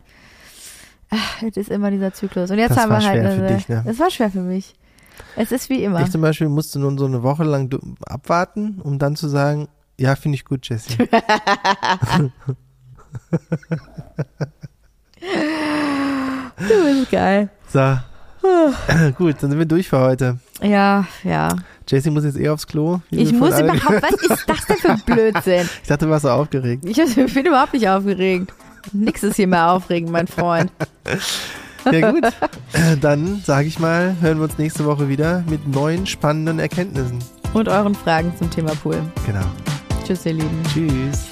Ach, 1.10 1.42
Es 1.42 1.56
ist 1.56 1.70
immer 1.70 1.90
dieser 1.90 2.12
Zyklus. 2.12 2.50
Und 2.52 2.58
jetzt 2.58 2.70
Das 2.70 2.78
haben 2.78 2.90
wir 2.90 3.04
halt 3.04 3.24
eine, 3.26 3.56
dich, 3.56 3.68
ne? 3.68 3.82
Es 3.86 3.98
war 3.98 4.10
schwer 4.10 4.30
für 4.30 4.42
mich. 4.42 4.74
Es 5.36 5.52
ist 5.52 5.68
wie 5.70 5.82
immer. 5.82 6.02
Ich 6.02 6.10
zum 6.10 6.20
Beispiel 6.20 6.48
musste 6.48 6.78
nun 6.78 6.98
so 6.98 7.06
eine 7.06 7.22
Woche 7.22 7.44
lang 7.44 7.70
abwarten, 8.06 8.80
um 8.82 8.98
dann 8.98 9.16
zu 9.16 9.28
sagen, 9.28 9.68
ja, 9.98 10.16
finde 10.16 10.36
ich 10.36 10.44
gut, 10.44 10.68
Jessie. 10.68 10.96
Du 16.58 16.84
bist 16.84 17.10
geil. 17.10 17.50
So. 17.68 17.98
Gut, 19.18 19.36
dann 19.40 19.50
sind 19.50 19.58
wir 19.58 19.66
durch 19.66 19.88
für 19.88 19.98
heute. 19.98 20.38
Ja, 20.62 21.06
ja. 21.24 21.56
Jessie 21.86 22.10
muss 22.10 22.24
jetzt 22.24 22.38
eh 22.38 22.48
aufs 22.48 22.66
Klo. 22.66 23.00
Ich 23.10 23.32
muss 23.32 23.58
überhaupt, 23.58 24.02
was 24.02 24.22
ist 24.22 24.48
das 24.48 24.66
denn 24.66 24.76
für 24.76 24.90
ein 24.90 25.02
Blödsinn? 25.06 25.68
Ich 25.82 25.88
dachte, 25.88 26.06
du 26.06 26.10
warst 26.10 26.22
so 26.22 26.30
aufgeregt. 26.30 26.84
Ich 26.86 26.96
bin 27.14 27.46
überhaupt 27.46 27.74
nicht 27.74 27.88
aufgeregt. 27.88 28.52
Nix 28.92 29.22
ist 29.22 29.36
hier 29.36 29.46
mehr 29.46 29.70
aufregend, 29.70 30.10
mein 30.10 30.26
Freund. 30.26 30.72
Ja 31.90 32.10
gut, 32.10 32.24
dann 33.00 33.40
sage 33.44 33.68
ich 33.68 33.78
mal, 33.78 34.16
hören 34.20 34.38
wir 34.38 34.44
uns 34.44 34.58
nächste 34.58 34.84
Woche 34.84 35.08
wieder 35.08 35.44
mit 35.48 35.66
neuen 35.68 36.06
spannenden 36.06 36.58
Erkenntnissen. 36.58 37.18
Und 37.52 37.68
euren 37.68 37.94
Fragen 37.94 38.32
zum 38.38 38.50
Thema 38.50 38.72
Pool. 38.76 39.00
Genau. 39.26 39.44
Tschüss, 40.06 40.24
ihr 40.26 40.34
Lieben. 40.34 40.62
Tschüss. 40.72 41.26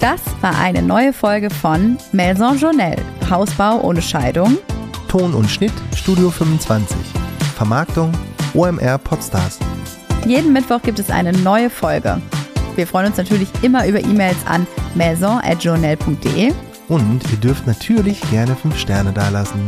Das 0.00 0.20
war 0.40 0.58
eine 0.58 0.82
neue 0.82 1.12
Folge 1.12 1.48
von 1.48 1.96
Maison 2.10 2.58
Journelle. 2.58 3.00
Hausbau 3.30 3.80
ohne 3.82 4.02
Scheidung. 4.02 4.58
Ton 5.06 5.32
und 5.34 5.48
Schnitt 5.48 5.72
Studio 5.94 6.30
25. 6.30 6.96
Vermarktung 7.54 8.10
OMR 8.54 8.98
Podstars. 8.98 9.58
Jeden 10.26 10.52
Mittwoch 10.52 10.82
gibt 10.82 10.98
es 10.98 11.10
eine 11.10 11.32
neue 11.32 11.70
Folge. 11.70 12.20
Wir 12.74 12.86
freuen 12.86 13.06
uns 13.06 13.16
natürlich 13.16 13.48
immer 13.62 13.86
über 13.86 14.00
E-Mails 14.00 14.38
an 14.46 14.66
maison.journelle.de. 14.94 16.52
Und 16.88 17.22
ihr 17.30 17.38
dürft 17.38 17.66
natürlich 17.66 18.20
gerne 18.30 18.54
5 18.54 18.76
Sterne 18.76 19.12
dalassen. 19.12 19.60